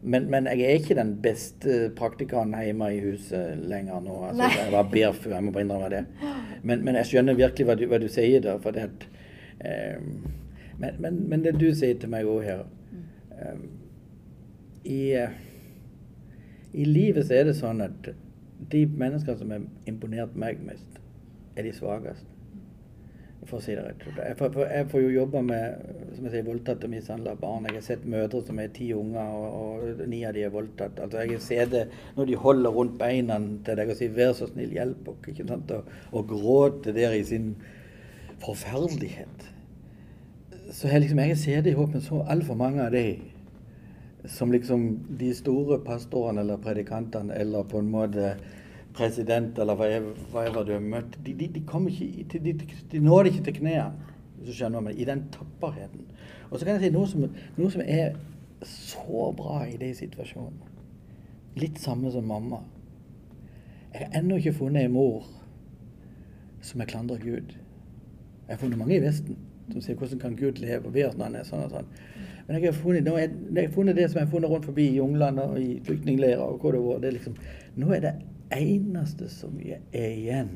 Men, 0.00 0.28
men, 0.32 0.48
jeg 0.48 0.64
er 0.64 0.78
ikke 0.78 0.96
den 0.96 1.10
beste 1.20 1.76
praktikeren 1.98 2.54
hjemme 2.56 2.88
i 2.94 3.02
huset 3.02 3.60
lenger 3.68 4.00
nå. 4.06 4.16
Altså, 4.30 4.48
jeg 4.54 4.72
var 4.72 4.88
barefoot, 4.94 5.34
jeg 5.34 5.44
må 5.44 5.52
bare 5.52 5.66
innrømme 5.66 5.90
det. 5.92 6.02
Men, 6.68 6.80
men, 6.82 6.96
jeg 6.98 7.06
skjønner 7.06 7.36
virkelig 7.38 7.68
hva 7.68 7.76
du, 7.78 7.84
hva 7.92 8.00
du 8.02 8.08
sier 8.10 8.40
da. 8.42 8.56
For 8.62 8.74
det 8.74 8.88
at 8.88 9.04
eh, 9.68 10.00
men, 10.78 10.94
men, 11.02 11.20
men, 11.28 11.44
det 11.44 11.56
du 11.58 11.68
sier 11.74 11.98
til 11.98 12.10
meg 12.12 12.28
òg 12.28 12.44
her 12.46 12.64
um, 13.42 13.66
i, 14.86 15.02
I 16.72 16.84
livet 16.86 17.26
så 17.26 17.40
er 17.40 17.48
det 17.48 17.58
sånn 17.58 17.82
at 17.84 18.10
de 18.72 18.86
menneskene 18.86 19.38
som 19.38 19.52
har 19.54 19.66
imponert 19.90 20.34
meg 20.38 20.60
mest, 20.66 20.98
er 21.58 21.66
de 21.66 21.72
svakeste. 21.74 22.38
For 23.48 23.60
å 23.60 23.64
si 23.64 23.72
det 23.72 23.84
rett 23.86 24.02
jeg 24.18 24.36
får, 24.36 24.56
jeg 24.66 24.86
får 24.90 25.02
jo 25.04 25.10
jobbe 25.14 25.40
med 25.46 25.84
som 26.16 26.26
jeg 26.26 26.32
sier, 26.34 26.44
voldtatt 26.44 26.82
og 26.84 26.90
mishandla 26.92 27.36
barn. 27.40 27.68
Jeg 27.70 27.78
har 27.78 27.84
sett 27.86 28.08
mødre 28.10 28.42
som 28.44 28.58
er 28.60 28.72
ti 28.76 28.90
unger, 28.92 29.30
og, 29.38 29.84
og 29.86 30.02
ni 30.10 30.20
av 30.28 30.34
de 30.36 30.42
er 30.44 30.52
voldtatt. 30.52 30.98
Altså, 31.04 31.22
jeg 31.22 31.40
ser 31.44 31.70
det 31.72 31.84
når 32.18 32.28
de 32.28 32.40
holder 32.42 32.74
rundt 32.74 32.98
beina 33.00 33.38
til 33.64 33.78
deg 33.80 33.94
og 33.94 34.00
sier 34.00 34.12
'vær 34.16 34.34
så 34.36 34.50
snill, 34.50 34.74
hjelp 34.74 35.08
oss', 35.14 35.54
og, 35.78 35.94
og 36.12 36.28
gråter 36.34 36.92
der 36.92 37.14
i 37.16 37.24
sin 37.24 37.54
forferdelighet 38.42 39.48
så 40.70 40.88
har 40.88 41.00
liksom, 41.00 41.18
jeg 41.18 41.38
ser 41.38 41.60
det 41.62 41.72
i 41.72 41.78
håpen 41.78 42.00
så 42.04 42.22
altfor 42.28 42.54
mange 42.54 42.84
av 42.84 42.92
de 42.92 43.16
som 44.28 44.52
liksom 44.52 44.88
de 45.18 45.30
store 45.34 45.78
pastorene 45.84 46.40
eller 46.40 46.60
predikantene 46.60 47.34
eller 47.34 47.64
på 47.64 47.78
en 47.78 47.90
måte 47.90 48.34
president 48.96 49.58
eller 49.58 49.78
hva 49.78 50.44
ever 50.44 50.64
du 50.66 50.72
har 50.74 50.84
møtt, 50.84 51.16
de, 51.24 51.32
de, 51.34 51.48
de, 51.54 51.62
kommer 51.66 51.90
ikke, 51.90 52.40
de, 52.44 52.54
de 52.92 53.00
når 53.00 53.30
ikke 53.30 53.44
til 53.46 53.60
knærne, 53.60 54.92
i 54.94 55.04
den 55.04 55.24
tapperheten. 55.32 56.04
Og 56.50 56.58
så 56.58 56.64
kan 56.64 56.74
jeg 56.74 56.88
si 56.88 56.92
noe 56.94 57.08
som, 57.08 57.24
noe 57.56 57.70
som 57.72 57.82
er 57.84 58.18
så 58.66 59.30
bra 59.36 59.62
i 59.66 59.76
de 59.80 59.90
situasjonene. 59.94 60.74
Litt 61.58 61.80
samme 61.82 62.10
som 62.12 62.26
mamma. 62.28 62.60
Jeg 63.92 64.04
har 64.04 64.20
ennå 64.20 64.38
ikke 64.38 64.56
funnet 64.60 64.86
en 64.86 64.94
mor 64.94 65.26
som 66.62 66.80
jeg 66.80 66.90
klandrer 66.92 67.22
Gud. 67.22 67.54
Jeg 67.54 68.54
har 68.54 68.60
funnet 68.60 68.78
mange 68.78 68.98
i 68.98 69.02
Vesten 69.02 69.47
som 69.72 69.82
sier 69.84 69.98
hvordan 69.98 70.22
kan 70.22 70.36
Gud 70.38 70.60
leve 70.62 70.92
være 70.94 71.12
når 71.16 71.28
han 71.28 71.36
er 71.40 71.46
sånn 71.48 71.66
og 71.66 71.74
sånn. 71.74 71.90
Men 72.46 72.56
jeg 72.56 72.70
har 72.70 72.78
funnet, 72.78 73.10
jeg, 73.12 73.30
jeg 73.54 73.66
har 73.66 73.74
funnet 73.74 73.98
det 73.98 74.08
som 74.08 74.20
jeg 74.20 74.26
har 74.26 74.32
funnet 74.32 74.52
rundt 74.52 74.68
forbi 74.68 74.86
i 74.88 74.96
junglene 74.96 75.44
og 75.44 75.60
i 75.60 75.76
flyktningleirer 75.84 76.44
og 76.44 76.62
hvor 76.62 76.72
det 76.76 76.82
var. 76.84 77.02
Det 77.02 77.10
er 77.10 77.16
liksom, 77.18 77.36
nå 77.76 77.92
er 77.92 78.04
det 78.06 78.14
eneste 78.56 79.28
som 79.32 79.58
er 79.60 80.08
igjen, 80.08 80.54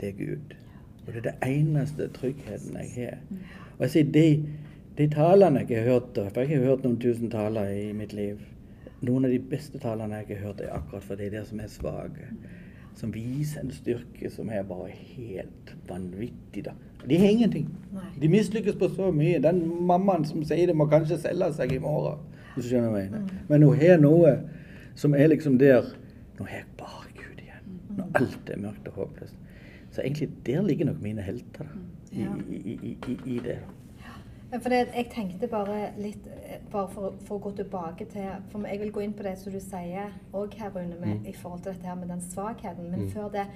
det 0.00 0.10
er 0.10 0.18
Gud. 0.18 0.56
Og 1.04 1.12
det 1.12 1.20
er 1.20 1.28
det 1.28 1.36
eneste 1.46 2.08
tryggheten 2.16 2.80
jeg 2.80 2.90
har. 2.96 3.22
Og 3.76 3.86
jeg 3.86 3.94
sier 3.94 4.10
de, 4.16 4.26
de 4.98 5.08
talene 5.12 5.62
jeg 5.68 5.84
har 5.84 5.92
hørt, 5.92 6.18
for 6.18 6.42
jeg 6.42 6.58
har 6.58 6.68
hørt 6.72 6.84
noen 6.86 6.98
tusen 7.02 7.30
taler 7.32 7.70
i 7.76 7.92
mitt 7.96 8.16
liv 8.16 8.42
Noen 9.04 9.26
av 9.26 9.34
de 9.34 9.38
beste 9.50 9.76
talene 9.82 10.22
jeg 10.22 10.38
har 10.38 10.46
hørt, 10.46 10.60
er 10.64 10.70
akkurat 10.72 11.04
for 11.04 11.20
de 11.20 11.26
der 11.28 11.42
som 11.44 11.58
er 11.60 11.68
svake 11.68 12.30
som 12.94 13.14
viser 13.14 13.60
en 13.60 13.72
styrke 13.74 14.30
som 14.30 14.50
er 14.50 14.62
bare 14.66 14.90
helt 14.94 15.74
vanvittig. 15.88 16.64
da. 16.64 16.74
De 17.08 17.18
har 17.18 17.28
ingenting. 17.28 17.68
Nei. 17.92 18.06
De 18.20 18.28
mislykkes 18.28 18.76
på 18.80 18.88
så 18.88 19.10
mye. 19.12 19.40
Den 19.42 19.62
mammaen 19.86 20.24
som 20.24 20.44
sier 20.46 20.70
det, 20.70 20.76
må 20.76 20.86
kanskje 20.90 21.18
selge 21.20 21.50
seg 21.56 21.74
i 21.74 21.78
morgen. 21.82 22.18
hvis 22.54 22.64
du 22.64 22.70
skjønner 22.70 22.92
hva 22.92 23.02
jeg 23.02 23.10
mener. 23.10 23.26
Mm. 23.26 23.46
Men 23.48 23.62
hun 23.66 23.80
har 23.80 23.98
noe 23.98 24.34
som 24.94 25.14
er 25.14 25.26
liksom 25.32 25.58
der 25.58 25.82
Nå 26.34 26.44
har 26.48 26.56
jeg 26.56 26.66
bare 26.78 27.10
Gud 27.14 27.38
igjen. 27.38 27.66
Mm. 27.66 27.96
Når 27.96 28.06
alt 28.18 28.48
er 28.50 28.58
mørkt 28.58 28.88
og 28.90 28.94
håpløst. 28.94 29.36
Så 29.94 30.02
egentlig 30.02 30.30
der 30.46 30.62
ligger 30.62 30.88
nok 30.88 31.02
mine 31.02 31.22
helter 31.22 31.68
da, 31.68 31.82
i, 32.10 32.24
i, 32.50 32.96
i, 33.08 33.18
i 33.36 33.38
det. 33.38 33.58
For 34.62 34.70
det, 34.70 34.80
jeg 34.94 35.10
tenkte 35.12 35.48
bare 35.50 35.92
litt 35.98 36.26
eh, 36.30 36.58
bare 36.70 36.88
for, 36.92 37.14
for, 37.26 37.38
å 37.38 37.44
gå 37.48 37.54
tilbake 37.60 38.06
til 38.12 38.28
For 38.52 38.66
jeg 38.68 38.82
vil 38.82 38.92
gå 38.94 39.04
inn 39.04 39.14
på 39.16 39.26
det 39.26 39.36
som 39.40 39.54
du 39.54 39.60
sier 39.62 40.14
òg 40.34 40.58
her, 40.60 40.74
Rune, 40.74 40.98
med, 41.00 41.22
mm. 41.22 41.30
i 41.30 41.36
forhold 41.36 41.64
til 41.64 41.74
dette 41.74 41.88
her 41.88 41.98
med 41.98 42.12
den 42.12 42.22
svakheten. 42.22 42.90
Men 42.90 43.06
mm. 43.06 43.10
før 43.14 43.32
det, 43.34 43.48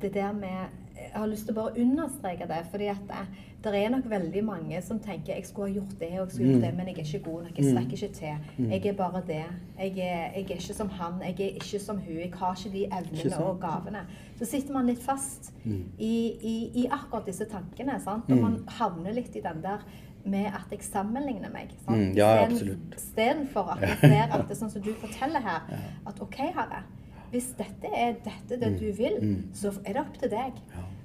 det 0.00 0.14
der 0.14 0.32
med 0.32 0.78
Jeg 1.00 1.12
har 1.16 1.30
lyst 1.30 1.46
til 1.48 1.54
å 1.54 1.62
bare 1.62 1.80
understreke 1.80 2.46
det. 2.48 2.58
fordi 2.70 2.90
at 2.92 3.04
det, 3.08 3.20
det, 3.64 3.70
er 3.78 3.92
nok 3.92 4.10
veldig 4.10 4.42
mange 4.44 4.82
som 4.84 4.98
tenker 5.00 5.32
jeg 5.32 5.46
skulle 5.48 5.70
ha 5.70 5.74
gjort 5.78 5.94
det 6.00 6.10
og 6.10 6.18
jeg 6.18 6.34
skulle 6.34 6.50
gjort 6.50 6.60
mm. 6.60 6.66
det, 6.66 6.72
men 6.76 6.88
jeg 6.88 6.94
er 6.94 7.06
ikke 7.06 7.30
god 7.30 7.46
nok. 7.46 7.54
Jeg 7.58 7.64
mm. 7.64 7.70
strekker 7.70 7.96
ikke 7.96 8.18
til. 8.18 8.50
Mm. 8.58 8.70
Jeg 8.70 8.86
er 8.86 8.98
bare 8.98 9.22
det. 9.26 9.44
Jeg 9.78 9.88
er, 9.88 10.20
jeg 10.36 10.44
er, 10.44 10.58
ikke 10.58 10.76
som 10.76 10.92
han. 11.00 11.22
Jeg 11.24 11.40
er 11.40 11.56
ikke 11.62 11.80
som 11.86 12.02
hun. 12.04 12.18
Jeg 12.20 12.32
har 12.42 12.60
ikke 12.60 12.74
de 12.76 12.84
evnene 12.98 13.40
og 13.46 13.60
gavene. 13.60 14.04
Så 14.38 14.50
sitter 14.52 14.76
man 14.76 14.92
litt 14.92 15.02
fast 15.04 15.52
mm. 15.64 15.82
i, 15.98 16.14
i, 16.52 16.54
i, 16.82 16.86
akkurat 16.86 17.26
disse 17.26 17.48
tankene. 17.48 17.96
sant? 18.04 18.28
Og 18.28 18.44
man 18.44 18.60
havner 18.80 19.16
litt 19.16 19.36
i 19.36 19.44
den 19.44 19.64
der 19.64 19.84
med 20.24 20.50
at 20.52 20.72
jeg 20.72 20.84
sammenligner 20.84 21.52
meg. 21.52 21.72
Mm, 21.88 22.12
ja. 22.16 22.46
Istedenfor 22.48 23.74
at 23.74 23.84
jeg 23.86 23.98
ser 24.02 24.34
at 24.34 24.46
det 24.46 24.56
er 24.56 24.60
sånn 24.60 24.72
som 24.72 24.84
du 24.84 24.92
forteller 25.00 25.44
her, 25.44 25.68
at 26.06 26.20
OK, 26.22 26.40
Herre, 26.56 26.84
hvis 27.30 27.52
dette 27.58 27.90
er 27.94 28.16
dette 28.24 28.58
det 28.58 28.72
du 28.80 28.88
mm, 28.90 28.96
vil, 28.98 29.18
mm. 29.22 29.36
så 29.54 29.72
er 29.84 29.94
det 29.94 30.02
opp 30.02 30.16
til 30.20 30.32
deg. 30.32 30.58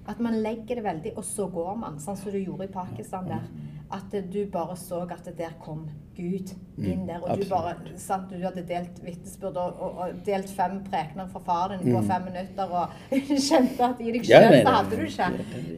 At 0.07 0.19
man 0.21 0.37
legger 0.43 0.77
det 0.77 0.83
veldig, 0.85 1.11
og 1.17 1.25
så 1.25 1.47
går 1.49 1.77
man, 1.81 1.99
sånn 2.01 2.17
som 2.19 2.33
du 2.33 2.37
gjorde 2.37 2.67
i 2.67 2.73
Pakistan 2.73 3.29
der. 3.29 3.45
At 3.93 4.13
du 4.33 4.39
bare 4.49 4.75
så 4.77 5.03
at 5.05 5.27
der 5.37 5.53
kom 5.61 5.85
Gud 6.17 6.51
inn 6.77 7.05
der. 7.07 7.21
Og 7.21 7.41
du 7.41 7.45
bare 7.49 7.75
sant, 8.01 8.31
Du 8.31 8.41
hadde 8.41 8.63
delt 8.65 8.97
vitnesbyrd 9.03 9.57
og, 9.61 9.79
og, 9.81 9.99
og, 10.01 10.19
delt 10.25 10.49
fem 10.49 10.79
prekener 10.87 11.29
fra 11.29 11.41
faren 11.45 11.81
din 11.81 11.93
på 11.93 12.01
fem 12.07 12.25
minutter 12.29 12.73
og 12.81 12.95
kjente 13.49 13.85
at 13.85 14.01
i 14.01 14.13
deg 14.15 14.25
sjøl 14.25 14.57
så 14.57 14.75
hadde 14.79 14.99
du 14.99 15.05
ikke. 15.05 15.29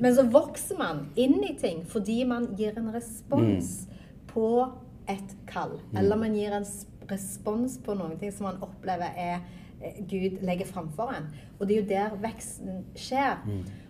Men 0.04 0.16
så 0.16 0.28
vokser 0.32 0.80
man 0.80 1.06
inn 1.20 1.40
i 1.44 1.54
ting 1.60 1.84
fordi 1.88 2.22
man 2.28 2.52
gir 2.60 2.80
en 2.80 2.92
respons 2.96 3.74
på 4.32 4.50
et 5.12 5.38
kall. 5.48 5.78
Eller 5.96 6.20
man 6.20 6.36
gir 6.36 6.56
en 6.56 6.68
respons 7.12 7.80
på 7.84 7.96
noen 7.96 8.20
ting 8.20 8.32
som 8.36 8.50
man 8.50 8.64
opplever 8.64 9.16
er 9.16 9.40
Eh, 9.82 10.06
Gud 10.10 10.42
legger 10.42 10.66
framfor 10.66 11.14
en. 11.18 11.28
Og 11.60 11.68
det 11.68 11.78
er 11.78 11.82
jo 11.82 11.90
der 11.90 12.16
veksten 12.22 12.86
skjer. 12.96 13.38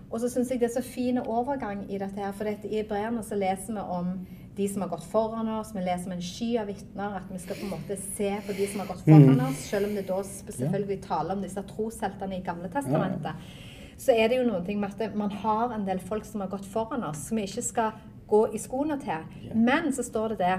Og 0.08 0.22
så 0.24 0.30
syns 0.32 0.52
jeg 0.52 0.62
det 0.62 0.70
er 0.70 0.76
så 0.78 0.84
fin 0.86 1.20
overgang 1.20 1.84
i 1.92 2.00
dette 2.00 2.22
her. 2.22 2.36
For 2.36 2.48
dette, 2.48 2.70
i 2.72 2.84
brevene 2.88 3.24
så 3.28 3.36
leser 3.40 3.76
vi 3.76 3.84
om 3.98 4.14
de 4.58 4.68
som 4.72 4.82
har 4.82 4.90
gått 4.90 5.06
foran 5.12 5.50
oss. 5.58 5.74
Vi 5.76 5.84
leser 5.84 6.10
om 6.10 6.16
en 6.16 6.24
sky 6.24 6.50
av 6.62 6.72
vitner. 6.72 7.18
At 7.20 7.32
vi 7.32 7.42
skal 7.44 7.60
på 7.60 7.68
en 7.68 7.74
måte 7.76 7.98
se 8.02 8.32
på 8.48 8.56
de 8.58 8.68
som 8.72 8.84
har 8.84 8.90
gått 8.94 9.04
foran 9.06 9.36
mm. 9.36 9.44
oss. 9.50 9.66
Selv 9.70 9.90
om 9.90 9.98
det 9.98 10.08
da 10.08 10.22
selvfølgelig 10.30 11.00
taler 11.06 11.36
om 11.36 11.44
disse 11.46 11.64
trosheltene 11.74 12.40
i 12.40 12.46
Gamle 12.46 12.72
testamentet. 12.74 13.52
Så 13.98 14.14
er 14.14 14.30
det 14.30 14.40
jo 14.40 14.48
noen 14.48 14.66
ting 14.66 14.80
med 14.80 14.94
at 14.94 15.16
man 15.18 15.34
har 15.44 15.74
en 15.76 15.86
del 15.88 16.00
folk 16.00 16.26
som 16.26 16.44
har 16.46 16.52
gått 16.54 16.66
foran 16.70 17.04
oss, 17.04 17.28
som 17.28 17.40
vi 17.40 17.48
ikke 17.50 17.66
skal 17.66 18.02
gå 18.30 18.44
i 18.54 18.62
skoene 18.62 19.00
til. 19.02 19.54
Men 19.58 19.92
så 19.94 20.06
står 20.06 20.36
det 20.36 20.44
det 20.46 20.58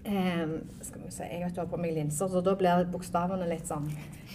Um, 0.00 0.62
skal 0.80 1.02
vi 1.04 1.10
se, 1.12 1.24
Jeg 1.28 1.42
vet 1.44 1.54
du 1.54 1.60
har 1.60 1.66
på 1.68 1.76
meg 1.76 1.92
linser, 1.92 2.28
så 2.32 2.40
da 2.40 2.54
blir 2.56 2.86
bokstavene 2.88 3.44
litt 3.50 3.68
sånn 3.68 3.84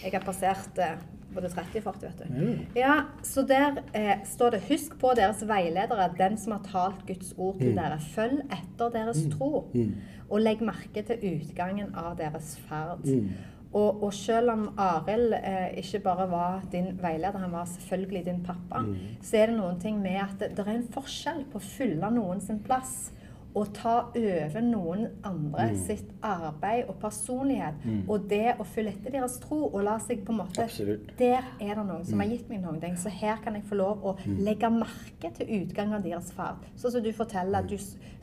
Jeg 0.03 0.11
har 0.13 0.21
passert 0.21 0.77
eh, 0.77 0.99
både 1.35 1.49
30 1.53 1.77
og 1.77 1.83
40, 1.83 2.01
vet 2.01 2.19
du. 2.19 2.33
Mm. 2.33 2.65
Ja, 2.75 2.95
Så 3.23 3.43
der 3.47 3.81
eh, 3.93 4.23
står 4.25 4.49
det 4.55 4.61
Husk 4.69 4.97
på 4.99 5.13
deres 5.15 5.43
veiledere, 5.47 6.09
den 6.17 6.37
som 6.37 6.51
har 6.57 6.63
talt 6.71 7.05
Guds 7.07 7.33
ord 7.37 7.57
til 7.59 7.69
Mm. 7.69 7.75
dere. 7.75 7.99
Følg 8.15 8.41
etter 8.51 8.89
deres 8.89 9.21
tro, 9.37 9.65
Mm. 9.73 9.93
og 10.29 10.39
legg 10.41 10.61
merke 10.61 11.01
til 11.05 11.17
utgangen 11.35 11.93
av 11.95 12.15
deres 12.17 12.57
ferd. 12.69 13.05
Mm. 13.05 13.29
Og, 13.75 14.03
og 14.03 14.13
selv 14.13 14.49
om 14.51 14.69
Arild 14.77 15.33
eh, 15.33 15.77
ikke 15.81 15.99
bare 16.03 16.29
var 16.31 16.61
din 16.71 16.93
veileder, 17.01 17.37
han 17.37 17.51
var 17.51 17.65
selvfølgelig 17.65 18.25
din 18.25 18.43
pappa, 18.45 18.81
Mm. 18.85 18.95
så 19.21 19.37
er 19.37 19.45
det 19.47 19.57
noen 19.57 19.79
ting 19.81 19.99
med 20.01 20.15
at 20.21 20.39
det, 20.39 20.55
det 20.57 20.67
er 20.67 20.71
en 20.71 20.87
forskjell 20.93 21.43
på 21.51 21.59
å 21.59 21.61
fylle 21.61 22.11
noen 22.11 22.39
sin 22.41 22.59
plass 22.59 23.11
og 23.55 23.69
ta 23.73 23.93
over 24.15 24.61
noen 24.61 25.05
andre 25.23 25.69
Mm. 25.71 25.77
sitt 25.87 26.09
arbeid 26.21 26.89
og 26.89 26.95
personlighet. 26.99 27.73
Og 28.09 28.27
det 28.29 28.55
å 28.59 28.65
følge 28.65 28.89
etter 28.91 29.11
deres 29.11 29.39
tro 29.39 29.61
og 29.73 29.83
la 29.83 29.97
seg 29.99 30.25
på 30.25 30.31
en 30.33 30.37
måte 30.41 30.63
Absolutt. 30.63 31.17
Der 31.17 31.41
er 31.61 31.75
det 31.75 31.85
noen 31.87 32.05
som 32.05 32.19
har 32.19 32.27
gitt 32.27 32.49
meg 32.49 32.61
noen 32.61 32.81
ting, 32.81 32.95
så 32.97 33.09
her 33.09 33.37
kan 33.43 33.53
jeg 33.55 33.63
få 33.63 33.75
lov 33.75 34.03
å 34.03 34.17
Mm. 34.25 34.37
legge 34.43 34.69
merke 34.69 35.33
til 35.33 35.47
utgangen 35.47 35.93
av 35.95 36.03
deres 36.03 36.31
ferd. 36.33 36.65
Sånn 36.75 36.91
som 36.91 37.01
du 37.03 37.11
forteller, 37.13 37.59
at 37.59 37.67
du, 37.69 37.77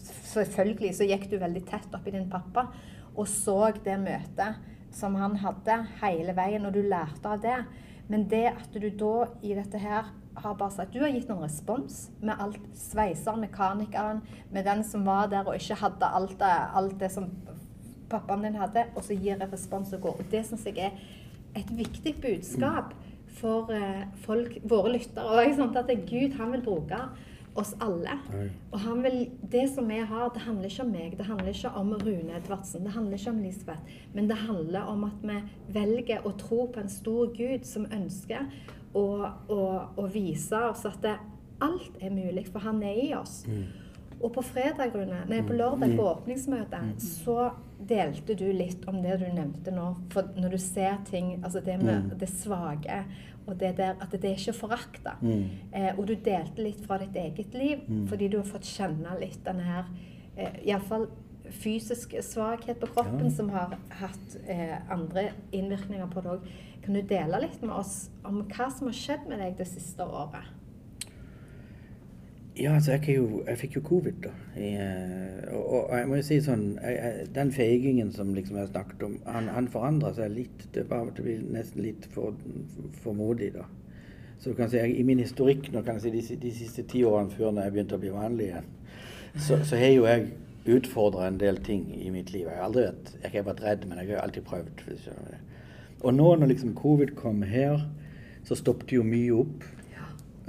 selvfølgelig 0.05 0.95
så 0.95 1.09
gikk 1.09 1.31
du 1.31 1.39
veldig 1.39 1.65
tett 1.69 1.95
opp 1.95 2.07
i 2.07 2.11
din 2.11 2.29
pappa 2.31 2.69
og 3.17 3.27
så 3.29 3.73
det 3.85 3.99
møtet 4.01 4.57
som 4.93 5.15
han 5.15 5.37
hadde 5.37 5.87
hele 6.03 6.35
veien, 6.37 6.67
og 6.67 6.73
du 6.75 6.83
lærte 6.83 7.25
av 7.27 7.41
det. 7.41 7.65
Men 8.09 8.27
det 8.29 8.47
at 8.53 8.73
du 8.75 8.91
da 8.91 9.29
i 9.43 9.55
dette 9.55 9.79
her 9.81 10.05
har 10.35 10.55
bare 10.55 10.71
sagt 10.75 10.95
Du 10.95 11.01
har 11.01 11.13
gitt 11.13 11.29
noen 11.31 11.45
respons 11.45 12.07
med 12.21 12.41
alt 12.41 12.61
sveiseren, 12.77 13.43
mekanikeren, 13.45 14.23
med 14.51 14.65
den 14.69 14.85
som 14.85 15.07
var 15.07 15.31
der 15.33 15.47
og 15.47 15.57
ikke 15.59 15.81
hadde 15.83 16.13
alt 16.19 16.39
det, 16.41 16.53
alt 16.75 16.99
det 17.01 17.11
som 17.13 17.29
pappaen 18.13 18.45
din 18.45 18.61
hadde, 18.61 18.87
og 18.97 19.05
så 19.05 19.17
gir 19.17 19.37
jeg 19.37 19.53
respons 19.53 19.93
og 19.97 20.07
går. 20.07 20.21
Og 20.21 20.31
det 20.33 20.45
syns 20.47 20.67
jeg 20.69 20.79
er 20.79 20.97
et 21.57 21.73
viktig 21.77 22.17
budskap 22.23 22.95
for 23.41 23.73
eh, 23.73 24.07
folk, 24.25 24.59
våre 24.69 24.97
lyttere. 24.97 25.25
òg. 25.25 25.77
at 25.77 25.93
Gud 26.09 26.37
han 26.39 26.53
vil 26.53 26.65
bruke 26.65 26.99
oss 27.55 27.75
alle. 27.81 28.17
Og 28.73 28.79
han 28.81 29.03
vil, 29.05 29.31
det 29.53 29.67
som 29.75 29.89
vi 29.89 29.99
har, 29.99 30.29
det 30.35 30.45
handler 30.47 30.71
ikke 30.71 30.83
om 30.83 30.93
meg, 30.93 31.17
det 31.19 31.27
handler 31.29 31.49
ikke 31.53 31.73
om 31.77 31.93
Rune 31.93 32.37
Edvardsen, 32.37 32.85
det 32.85 32.95
handler 32.95 33.19
ikke 33.19 33.31
om 33.31 33.43
Lisbeth, 33.43 33.97
men 34.15 34.29
det 34.29 34.37
handler 34.37 34.89
om 34.93 35.05
at 35.05 35.27
vi 35.27 35.41
velger 35.75 36.25
å 36.27 36.33
tro 36.41 36.67
på 36.73 36.81
en 36.81 36.93
stor 36.93 37.33
Gud 37.37 37.67
som 37.69 37.89
ønsker 37.93 38.49
å, 38.95 39.07
og, 39.49 39.99
og 39.99 40.11
vise 40.15 40.59
oss 40.71 40.85
at 40.89 41.01
det, 41.05 41.17
alt 41.63 42.03
er 42.03 42.11
mulig, 42.11 42.47
for 42.51 42.65
han 42.65 42.83
er 42.83 42.99
i 42.99 43.13
oss. 43.15 43.43
Og 44.23 44.31
på 44.35 44.43
fredag, 44.47 44.95
Rune, 44.95 45.25
nei, 45.31 45.41
på 45.47 45.55
lørdag 45.59 45.97
på 45.99 46.07
åpningsmøtet, 46.07 47.03
så 47.03 47.51
delte 47.83 48.37
du 48.39 48.45
litt 48.55 48.85
om 48.91 49.01
det 49.03 49.17
du 49.19 49.27
nevnte 49.27 49.75
nå. 49.75 49.89
For 50.15 50.31
når 50.39 50.55
du 50.55 50.61
ser 50.63 51.01
ting, 51.09 51.35
altså 51.43 51.63
det 51.65 51.81
med 51.83 52.13
det 52.21 52.31
svake, 52.31 53.03
og 53.47 53.57
det 53.59 53.73
der 53.81 53.99
at 53.99 54.13
det 54.15 54.29
er 54.29 54.39
ikke 54.39 54.55
forakta. 54.55 55.17
Mm. 55.21 55.43
Eh, 55.75 55.91
og 55.97 56.07
du 56.07 56.15
delte 56.15 56.63
litt 56.63 56.85
fra 56.87 57.01
ditt 57.03 57.17
eget 57.19 57.55
liv, 57.59 57.83
fordi 58.11 58.31
du 58.31 58.39
har 58.39 58.47
fått 58.47 58.69
kjenne 58.69 59.17
litt 59.19 59.41
denne 59.47 59.67
her 59.67 59.91
eh, 60.37 60.61
Iallfall 60.69 61.09
fysisk 61.53 62.15
svakhet 62.25 62.81
på 62.81 62.89
kroppen 62.95 63.29
Ja. 63.29 63.35
som 63.37 63.51
har 63.51 63.77
hatt 64.01 64.37
eh, 64.47 64.79
andre 64.93 65.31
innvirkninger 65.53 66.09
på 66.11 66.25
det 66.25 66.31
òg. 66.37 66.49
Kan 66.83 66.95
du 66.95 67.03
dele 67.03 67.41
litt 67.45 67.63
med 67.63 67.77
oss 67.77 68.11
om 68.25 68.43
hva 68.43 68.71
som 68.71 68.89
har 68.91 68.97
skjedd 68.97 69.29
med 69.29 69.39
deg 69.39 69.57
det 69.61 69.69
siste 69.71 70.03
året? 70.03 70.51
Ja, 72.57 72.75
altså, 72.75 72.93
jeg, 72.93 73.15
jo, 73.17 73.43
jeg 73.47 73.59
fikk 73.59 73.77
jo 73.79 73.81
covid, 73.87 74.19
da. 74.27 74.31
I, 74.61 74.75
eh, 74.77 75.55
og, 75.57 75.63
og 75.91 75.95
jeg 75.97 76.09
må 76.11 76.19
jo 76.19 76.25
si 76.27 76.37
sånn 76.45 76.65
jeg, 76.83 76.97
jeg, 76.99 77.29
Den 77.33 77.53
feigingen 77.55 78.11
som 78.13 78.35
liksom 78.37 78.59
jeg 78.61 78.69
snakket 78.69 79.07
om, 79.07 79.15
han, 79.25 79.49
han 79.49 79.71
forandra 79.73 80.13
seg 80.19 80.35
litt. 80.35 80.67
Det 80.75 80.85
var 80.91 81.09
det 81.17 81.25
blir 81.25 81.47
nesten 81.55 81.81
litt 81.87 82.05
for, 82.13 82.37
for 83.01 83.17
modig, 83.17 83.55
da. 83.57 83.65
Så 84.43 84.51
du 84.53 84.59
kan 84.59 84.69
si, 84.69 84.77
jeg, 84.77 84.99
I 84.99 85.07
min 85.07 85.23
historikk 85.23 85.71
nå 85.73 85.81
kan 85.87 85.97
jeg 85.97 86.05
si, 86.11 86.13
de, 86.35 86.39
de 86.43 86.53
siste 86.53 86.85
ti 86.91 87.05
årene 87.09 87.33
før 87.33 87.55
når 87.55 87.69
jeg 87.69 87.77
begynte 87.79 87.97
å 87.97 88.03
bli 88.03 88.13
vanlig 88.13 88.51
igjen, 88.51 88.71
så, 89.39 89.63
så 89.65 89.79
har 89.81 89.95
jo 89.95 90.05
jeg 90.11 90.27
utfordra 90.67 91.27
en 91.27 91.39
del 91.41 91.59
ting 91.65 91.89
i 91.95 92.11
mitt 92.11 92.33
liv. 92.33 92.47
Jeg 92.47 92.59
har 92.59 92.69
aldri 92.69 92.87
vært, 92.87 93.13
jeg 93.23 93.35
har 93.35 93.47
vært 93.49 93.63
redd, 93.65 93.87
men 93.89 93.99
jeg 93.99 94.15
har 94.15 94.23
alltid 94.23 94.47
prøvd. 94.47 94.83
Og 96.03 96.15
nå 96.15 96.29
når 96.39 96.53
liksom 96.53 96.75
covid 96.79 97.15
kom 97.19 97.43
her, 97.47 97.83
så 98.47 98.59
stoppet 98.59 98.95
jo 98.95 99.07
mye 99.07 99.35
opp. 99.43 99.67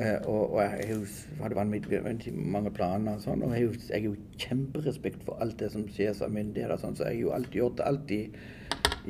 Eh, 0.01 0.17
og, 0.25 0.55
og 0.55 0.61
jeg 0.63 0.95
hadde 1.41 1.57
vanvittig 1.57 2.33
mange 2.33 2.71
planer 2.73 3.17
og 3.17 3.25
sånn. 3.25 3.43
Og 3.45 3.53
jeg 3.53 3.73
har 3.91 4.07
jo, 4.07 4.15
kjemperespekt 4.41 5.25
for 5.25 5.41
alt 5.43 5.59
det 5.61 5.69
som 5.73 5.85
skjer 5.89 6.17
av 6.25 6.33
myndigheter 6.33 6.81
sånn, 6.81 6.97
så 6.97 7.07
jeg 7.07 7.19
har 7.19 7.21
jo 7.21 7.35
alltid 7.37 7.59
gjort 7.61 7.77
det 7.79 7.89
alltid 7.89 8.39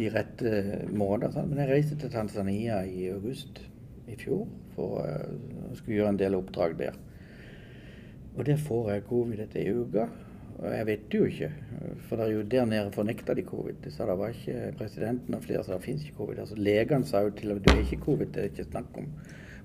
i 0.03 0.09
rette 0.11 0.51
måter. 0.91 1.31
Sånn. 1.31 1.49
Men 1.51 1.63
jeg 1.63 1.71
reiste 1.71 1.99
til 2.01 2.11
Tanzania 2.11 2.81
i 2.87 3.07
august 3.13 3.63
i 4.11 4.17
fjor 4.19 4.45
for 4.75 5.03
eh, 5.07 5.31
å 5.69 5.73
skulle 5.79 5.99
gjøre 5.99 6.15
en 6.15 6.21
del 6.21 6.37
oppdrag 6.39 6.75
der. 6.79 6.99
Og 8.33 8.45
der 8.47 8.59
får 8.59 8.95
jeg 8.95 9.07
covid 9.07 9.43
etter 9.45 9.61
ei 9.63 9.73
uke. 9.77 10.07
Jeg 10.61 10.85
vet 10.87 11.05
det 11.11 11.19
jo 11.19 11.25
ikke, 11.25 11.49
for 12.07 12.19
det 12.19 12.25
er 12.25 12.31
jo 12.31 12.41
der 12.51 12.65
nede 12.65 12.91
fornekta 12.91 13.33
de 13.33 13.43
covid. 13.43 13.79
De 13.83 13.91
sa 13.91 14.05
det 14.05 14.17
var 14.19 14.33
ikke 14.33 14.73
presidenten 14.77 15.33
og 15.35 15.43
flere 15.43 15.63
sa 15.63 15.73
det 15.73 15.83
fins 15.83 16.03
ikke 16.03 16.17
covid. 16.17 16.39
Altså 16.39 16.55
Legene 16.55 17.05
sa 17.05 17.23
jo 17.25 17.31
til 17.35 17.51
og 17.51 17.57
med 17.57 17.63
du 17.65 17.71
er 17.71 17.79
ikke 17.81 18.03
covid, 18.05 18.25
det 18.25 18.41
er 18.41 18.51
ikke 18.51 18.67
snakk 18.69 18.97
om. 18.97 19.07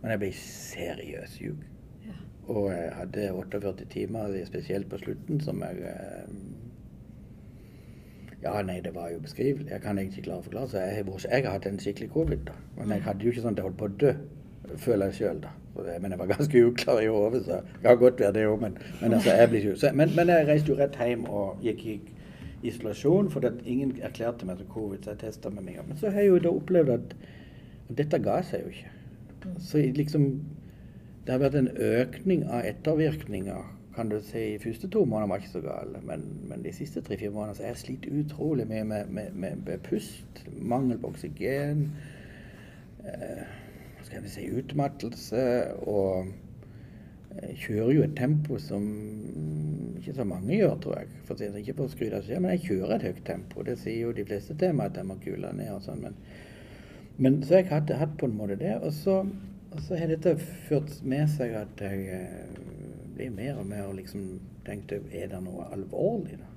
Men 0.02 0.10
jeg 0.10 0.22
ble 0.22 0.30
seriøst 0.38 1.36
syk. 1.38 1.66
Ja. 2.06 2.16
Og 2.54 2.70
jeg 2.72 2.92
hadde 2.94 3.28
48 3.32 3.84
timer, 3.90 4.44
spesielt 4.46 4.88
på 4.90 4.98
slutten, 4.98 5.40
som 5.40 5.62
jeg 5.62 5.84
eh, 5.92 6.32
Ja, 8.42 8.62
nei, 8.62 8.80
det 8.80 8.94
var 8.94 9.10
jo 9.10 9.18
beskrivelig. 9.18 9.70
Jeg 9.70 9.80
kan 9.82 9.98
egentlig 9.98 10.20
ikke 10.20 10.28
klare 10.28 10.42
å 10.44 10.46
forklare. 10.46 10.70
Så 10.70 10.78
jeg, 10.78 11.06
jeg 11.30 11.44
har 11.44 11.56
hatt 11.56 11.66
en 11.66 11.80
skikkelig 11.82 12.10
covid, 12.14 12.44
da. 12.46 12.54
Men 12.76 12.92
jeg 12.94 13.02
hadde 13.02 13.26
jo 13.26 13.32
ikke 13.32 13.42
sånn 13.42 13.56
at 13.56 13.58
jeg 13.58 13.66
holdt 13.66 13.80
på 13.80 13.88
å 13.88 13.96
dø, 14.02 14.12
føler 14.76 15.10
jeg 15.10 15.14
sjøl, 15.14 15.40
da. 15.42 15.54
Men 16.00 16.10
jeg 16.10 16.18
var 16.18 16.26
ganske 16.26 16.66
uklar 16.66 17.00
i 17.00 17.06
hodet, 17.06 17.44
så 17.46 17.60
det 17.62 17.82
kan 17.84 17.98
godt 17.98 18.20
være 18.20 18.32
det 18.34 18.46
òg. 18.50 18.60
Men, 18.60 18.78
men 19.00 19.12
altså, 19.14 19.30
jeg 19.30 19.48
ble 19.48 19.58
ikke 19.62 19.92
men, 19.94 20.14
men 20.16 20.32
jeg 20.34 20.48
reiste 20.48 20.72
jo 20.72 20.78
rett 20.78 20.98
hjem 20.98 21.26
og 21.30 21.62
gikk 21.62 21.84
i 21.86 21.98
isolasjon, 22.62 23.30
for 23.30 23.46
at 23.46 23.62
ingen 23.64 23.94
erklærte 24.02 24.46
meg 24.46 24.58
som 24.58 24.70
covid, 24.72 25.02
så 25.02 25.14
jeg 25.14 25.22
testa 25.22 25.50
med 25.54 25.66
meg. 25.68 25.80
Men 25.86 25.98
så 26.00 26.10
har 26.10 26.24
jeg 26.24 26.32
jo 26.32 26.44
da 26.44 26.54
opplevd 26.54 26.94
at, 26.96 27.18
dette 27.98 28.20
ga 28.20 28.40
seg 28.44 28.66
jo 28.66 28.72
ikke. 28.74 28.94
Så 29.64 29.80
liksom 29.96 30.30
Det 31.24 31.34
har 31.34 31.42
vært 31.42 31.58
en 31.60 31.68
økning 31.76 32.46
av 32.48 32.64
ettervirkninger, 32.64 33.64
kan 33.94 34.08
du 34.08 34.16
si. 34.24 34.54
i 34.54 34.58
første 34.58 34.88
to 34.88 35.02
måneder 35.04 35.28
var 35.28 35.42
ikke 35.42 35.50
så 35.50 35.60
gale, 35.60 36.00
men, 36.08 36.22
men 36.48 36.62
de 36.64 36.72
siste 36.72 37.02
tre-fire 37.04 37.30
månedene 37.34 37.56
så 37.58 37.62
har 37.66 37.74
jeg 37.74 37.80
slitt 37.82 38.06
utrolig 38.08 38.64
mye 38.70 38.84
med, 38.84 39.10
med, 39.12 39.34
med, 39.34 39.58
med 39.66 39.82
pust, 39.84 40.40
mangel 40.56 40.96
på 41.02 41.10
oksygen, 41.12 41.82
eh, 43.04 43.44
skal 44.08 44.24
vi 44.24 44.32
si, 44.32 44.46
utmattelse 44.58 45.42
og 45.86 46.30
jeg 47.38 47.56
kjører 47.62 47.92
jo 47.92 48.04
et 48.06 48.14
tempo 48.18 48.56
som 48.62 48.84
ikke 49.98 50.14
så 50.16 50.24
mange 50.26 50.56
gjør, 50.56 50.74
tror 50.82 50.96
jeg. 50.98 51.10
For 51.26 51.34
å 51.34 51.38
si 51.38 51.60
ikke 51.60 51.76
for 51.78 51.86
å 51.86 51.92
skryte 51.92 52.18
av 52.18 52.26
seg, 52.26 52.40
men 52.42 52.54
jeg 52.56 52.64
kjører 52.64 52.94
et 52.96 53.06
høyt 53.08 53.20
tempo. 53.28 53.64
Det 53.66 53.76
sier 53.78 54.08
jo 54.08 54.14
de 54.16 54.24
fleste 54.26 54.56
til 54.58 54.74
meg 54.74 54.90
at 54.90 54.98
jeg 54.98 55.08
må 55.10 55.18
kule 55.22 55.52
ned 55.54 55.70
og 55.74 55.84
sånn. 55.84 56.02
Men, 56.02 56.16
men 57.18 57.38
så 57.46 57.60
jeg 57.60 57.68
hadde 57.70 58.00
hatt 58.00 58.16
på 58.18 58.26
en 58.26 58.36
måte 58.38 58.58
det. 58.58 58.74
Og 58.80 58.90
så, 58.96 59.20
og 59.70 59.84
så 59.84 60.00
har 60.00 60.10
dette 60.10 60.34
ført 60.40 60.96
med 61.06 61.30
seg 61.34 61.54
at 61.60 61.84
jeg 61.84 62.08
eh, 62.16 62.58
blir 63.14 63.34
mer 63.34 63.60
og 63.60 63.68
mer 63.70 63.92
liksom 63.94 64.38
tenkte 64.66 65.00
Er 65.14 65.30
det 65.30 65.38
noe 65.44 65.68
alvorlig, 65.72 66.40
da? 66.40 66.50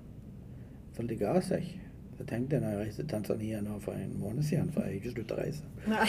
For 0.96 1.08
det 1.08 1.22
ga 1.22 1.38
seg 1.46 1.68
ikke. 1.68 1.91
Tenkte 2.30 2.58
jeg 2.58 2.64
når 2.64 2.76
jeg 2.76 2.86
reiste 2.86 3.02
til 3.04 3.10
Tanzania 3.12 3.62
nå 3.64 3.80
for 3.84 3.98
en 3.98 4.14
måned 4.20 4.44
siden, 4.48 4.72
for 4.72 4.86
jeg 4.86 4.94
har 4.94 5.00
ikke 5.00 5.14
sluttet 5.16 5.36
å 5.36 5.42
reise. 5.42 5.64
Nei. 5.92 6.08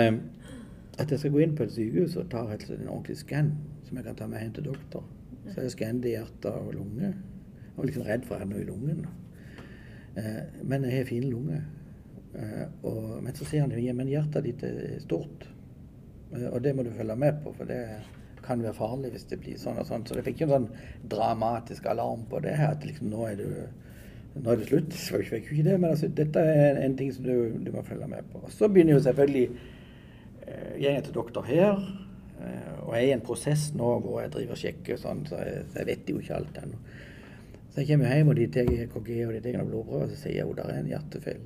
At 1.00 1.10
jeg 1.10 1.22
skal 1.22 1.32
gå 1.32 1.40
inn 1.44 1.56
på 1.56 1.64
et 1.64 1.72
sykehus 1.72 2.16
og 2.20 2.28
ta 2.32 2.42
en 2.44 2.88
ordentlig 2.90 3.16
skann 3.22 3.54
som 3.86 3.96
jeg 3.96 4.04
kan 4.04 4.18
ta 4.18 4.26
med 4.28 4.42
hjem 4.42 4.52
til 4.58 4.66
doktor. 4.68 5.06
Så 5.48 5.64
jeg 5.64 5.72
skannet 5.74 6.10
hjerte 6.10 6.52
og 6.52 6.74
lunge. 6.76 7.08
Jeg 7.10 7.76
var 7.76 7.88
liksom 7.88 8.06
redd 8.06 8.26
for 8.28 8.36
å 8.36 8.42
ha 8.42 8.48
noe 8.50 8.60
i 8.60 8.68
lungen. 8.68 9.04
da. 9.06 9.14
Eh, 10.20 10.42
men 10.62 10.84
jeg 10.84 10.98
har 10.98 11.08
fine 11.08 11.30
lunger. 11.30 11.62
Uh, 12.30 12.66
og, 12.86 13.06
men 13.24 13.34
så 13.34 13.42
sier 13.42 13.64
han 13.64 13.72
at 13.74 13.96
men 13.98 14.10
hjertet 14.10 14.44
ditt 14.46 14.60
er 14.62 15.00
stort. 15.02 15.48
uh, 16.30 16.46
og 16.52 16.60
det 16.62 16.76
må 16.76 16.84
du 16.86 16.92
følge 16.94 17.16
med 17.18 17.40
på, 17.42 17.50
for 17.56 17.66
det 17.66 17.80
kan 18.44 18.62
være 18.62 18.76
farlig 18.76 19.10
hvis 19.10 19.26
det 19.32 19.40
blir 19.42 19.58
sånn 19.58 19.80
og 19.82 19.88
sånn. 19.88 20.06
Så 20.06 20.14
jeg 20.18 20.28
fikk 20.28 20.44
en 20.46 20.52
sånn 20.54 20.68
dramatisk 21.10 21.88
alarm 21.90 22.22
på 22.30 22.38
det 22.44 22.54
her, 22.60 22.76
at 22.76 22.86
liksom 22.86 23.10
nå 23.10 23.24
er 23.26 23.40
du 23.40 23.48
nå 24.34 24.52
er 24.52 24.60
det 24.60 24.68
slutt. 24.68 24.94
Så 24.96 25.20
fikk 25.26 25.50
jo 25.50 25.56
ikke 25.56 25.68
det, 25.70 25.76
men 25.80 25.90
altså, 25.90 26.10
dette 26.20 26.42
er 26.42 26.80
en 26.84 26.96
ting 26.98 27.12
som 27.14 27.26
du, 27.26 27.34
du 27.64 27.72
må 27.74 27.84
følge 27.86 28.08
med 28.10 28.30
på. 28.32 28.42
Så 28.54 28.68
begynner 28.68 28.96
jo 28.96 29.04
selvfølgelig 29.06 29.46
eh, 30.46 30.74
jeg 30.84 30.92
er 30.94 31.06
til 31.06 31.16
doktor 31.16 31.46
her, 31.48 31.80
eh, 32.40 32.74
og 32.84 32.94
jeg 32.96 33.04
er 33.04 33.08
i 33.08 33.16
en 33.18 33.26
prosess 33.26 33.70
nå 33.76 33.96
hvor 34.04 34.20
jeg 34.22 34.34
driver 34.36 34.56
og 34.56 34.62
sjekker 34.62 35.00
sånn, 35.00 35.24
så 35.28 35.40
jeg, 35.42 35.64
jeg 35.76 35.90
vet 35.90 36.12
jo 36.12 36.22
ikke 36.22 36.38
alt 36.38 36.62
ennå. 36.62 36.82
Så 37.70 37.82
jeg 37.82 37.92
kommer 37.92 38.14
hjem, 38.14 38.30
og 38.32 38.38
de 38.38 38.46
tar 38.50 38.70
EKG 38.74 39.10
og 39.26 39.34
de 39.34 39.42
tar 39.44 39.58
noen 39.58 39.68
blodprøver, 39.70 40.06
og 40.06 40.14
så 40.14 40.22
sier 40.24 40.40
jeg 40.40 40.46
jo 40.48 40.56
det 40.58 40.64
er 40.66 40.78
en 40.80 40.88
hjertefeil 40.90 41.44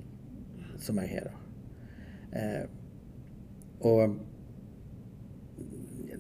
som 0.84 1.00
jeg 1.02 1.18
har. 1.18 1.34
Eh, 2.34 2.62
og 3.84 4.16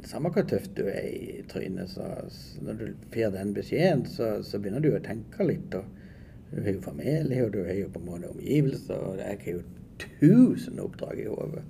samme 0.04 0.28
hvor 0.32 0.44
tøft 0.48 0.74
du 0.76 0.84
er 0.90 1.06
i 1.08 1.42
trynet, 1.48 1.90
så, 1.90 2.06
så 2.28 2.64
når 2.64 2.80
du 2.80 3.06
får 3.14 3.32
den 3.34 3.54
beskjeden, 3.56 4.04
så, 4.10 4.36
så 4.44 4.60
begynner 4.60 4.84
du 4.84 4.90
å 4.92 5.02
tenke 5.04 5.46
litt. 5.48 5.74
Og, 5.78 6.03
Du 6.50 6.60
har 6.62 6.72
jo 6.72 6.84
familie, 6.84 7.44
og 7.44 7.52
du 7.54 7.62
har 7.64 7.74
jo 7.78 7.88
på 7.92 8.02
en 8.02 8.06
måte 8.10 8.30
omgivelser. 8.30 8.94
og 8.94 9.18
Jeg 9.18 9.40
har 9.44 9.52
jo 9.52 9.62
tusen 9.98 10.80
oppdrag 10.82 11.24
i 11.24 11.28
hodet. 11.30 11.64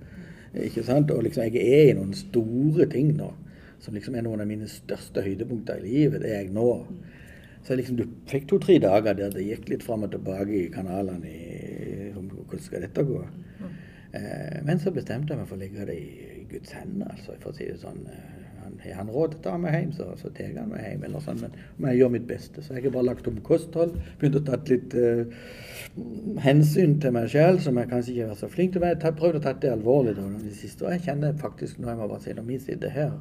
Ikke 0.66 0.84
sant? 0.86 1.10
Og 1.10 1.24
liksom, 1.26 1.46
jeg 1.48 1.64
er 1.64 1.90
i 1.90 1.96
noen 1.98 2.14
store 2.16 2.86
ting 2.90 3.14
nå, 3.16 3.30
som 3.82 3.96
liksom 3.96 4.14
er 4.14 4.26
noen 4.26 4.44
av 4.44 4.50
mine 4.50 4.68
største 4.70 5.24
høydepunkter 5.24 5.80
i 5.80 5.88
livet. 5.88 6.22
Det 6.22 6.30
er 6.30 6.44
jeg 6.44 6.54
nå. 6.54 6.68
Så 7.64 7.76
liksom, 7.78 7.96
du 7.96 8.04
fikk 8.28 8.46
to-tre 8.50 8.76
dager 8.82 9.16
der 9.16 9.32
det 9.32 9.46
gikk 9.46 9.70
litt 9.72 9.86
fram 9.86 10.04
og 10.04 10.12
tilbake 10.12 10.52
i 10.58 10.72
kanalene 10.72 11.30
i 11.30 12.12
hvordan 12.14 12.60
skal 12.62 12.84
dette 12.84 13.04
gå. 13.08 13.22
Eh, 14.14 14.58
men 14.62 14.78
så 14.78 14.92
bestemte 14.94 15.32
jeg 15.32 15.40
meg 15.40 15.48
for 15.48 15.56
å 15.56 15.62
legge 15.62 15.86
det 15.88 15.96
i 15.98 16.44
Guds 16.50 16.74
hender, 16.76 17.10
altså, 17.10 17.34
for 17.42 17.50
å 17.50 17.56
si 17.56 17.66
det 17.66 17.80
sånn. 17.80 18.04
Han, 18.74 18.82
har 18.84 18.98
han 19.00 19.12
råd 19.14 19.34
til 19.34 19.40
å 19.40 19.44
ta 19.44 19.54
meg 19.60 19.76
hjem, 19.76 19.92
så, 19.96 20.08
så 20.20 20.30
tar 20.34 20.56
han 20.58 20.72
meg 20.72 20.82
hjem. 20.84 21.04
eller 21.08 21.22
sånn, 21.24 21.40
Men, 21.42 21.54
men 21.76 21.92
jeg 21.92 22.02
gjør 22.02 22.12
mitt 22.16 22.26
beste. 22.28 22.64
Så 22.64 22.74
jeg 22.74 22.86
har 22.86 22.96
bare 22.96 23.08
lagt 23.10 23.28
om 23.30 23.38
kosthold. 23.46 23.94
Begynt 24.20 24.40
å 24.40 24.44
ta 24.48 24.58
litt 24.70 24.96
uh, 24.98 25.46
hensyn 26.44 26.98
til 27.02 27.14
meg 27.16 27.30
sjøl, 27.32 27.60
som 27.62 27.78
jeg 27.80 27.90
kanskje 27.92 28.14
ikke 28.14 28.26
har 28.26 28.34
vært 28.34 28.42
så 28.42 28.50
flink 28.52 28.74
til. 28.74 28.84
Men 28.84 28.94
jeg 28.94 29.02
har 29.06 29.16
prøvd 29.20 29.40
å 29.40 29.44
ta 29.46 29.54
det 29.62 29.72
alvorlig 29.72 30.16
da, 30.18 30.26
de 30.42 30.52
siste. 30.58 30.86
Og 30.86 30.96
jeg 30.96 31.06
kjenner 31.06 31.38
faktisk, 31.40 31.80
når 31.80 31.94
jeg 31.94 32.02
må 32.02 32.10
bare 32.10 32.26
si, 32.26 32.36
når 32.36 32.50
vi 32.50 32.60
sitter 32.66 32.94
her, 32.94 33.16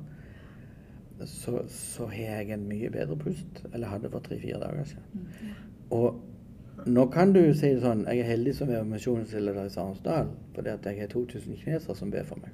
så, 1.30 1.62
så 1.70 2.10
har 2.12 2.42
jeg 2.42 2.52
en 2.52 2.66
mye 2.68 2.90
bedre 2.92 3.16
pust 3.16 3.62
Eller 3.70 3.88
hadde 3.88 4.10
for 4.12 4.26
tre-fire 4.26 4.60
dager 4.60 4.90
siden. 4.90 5.54
Og 5.94 6.88
nå 6.90 7.06
kan 7.14 7.32
du 7.36 7.42
si 7.56 7.70
sånn, 7.80 8.04
jeg 8.10 8.24
er 8.24 8.32
heldig 8.34 8.56
som 8.58 8.72
er 8.74 8.84
misjonsleder 8.88 9.62
i 9.62 9.72
Sarensdal, 9.72 10.34
fordi 10.56 10.74
at 10.74 10.88
jeg 10.90 11.00
har 11.00 11.12
2000 11.14 11.60
kinesere 11.62 11.96
som 11.96 12.12
ber 12.12 12.26
for 12.28 12.42
meg. 12.44 12.52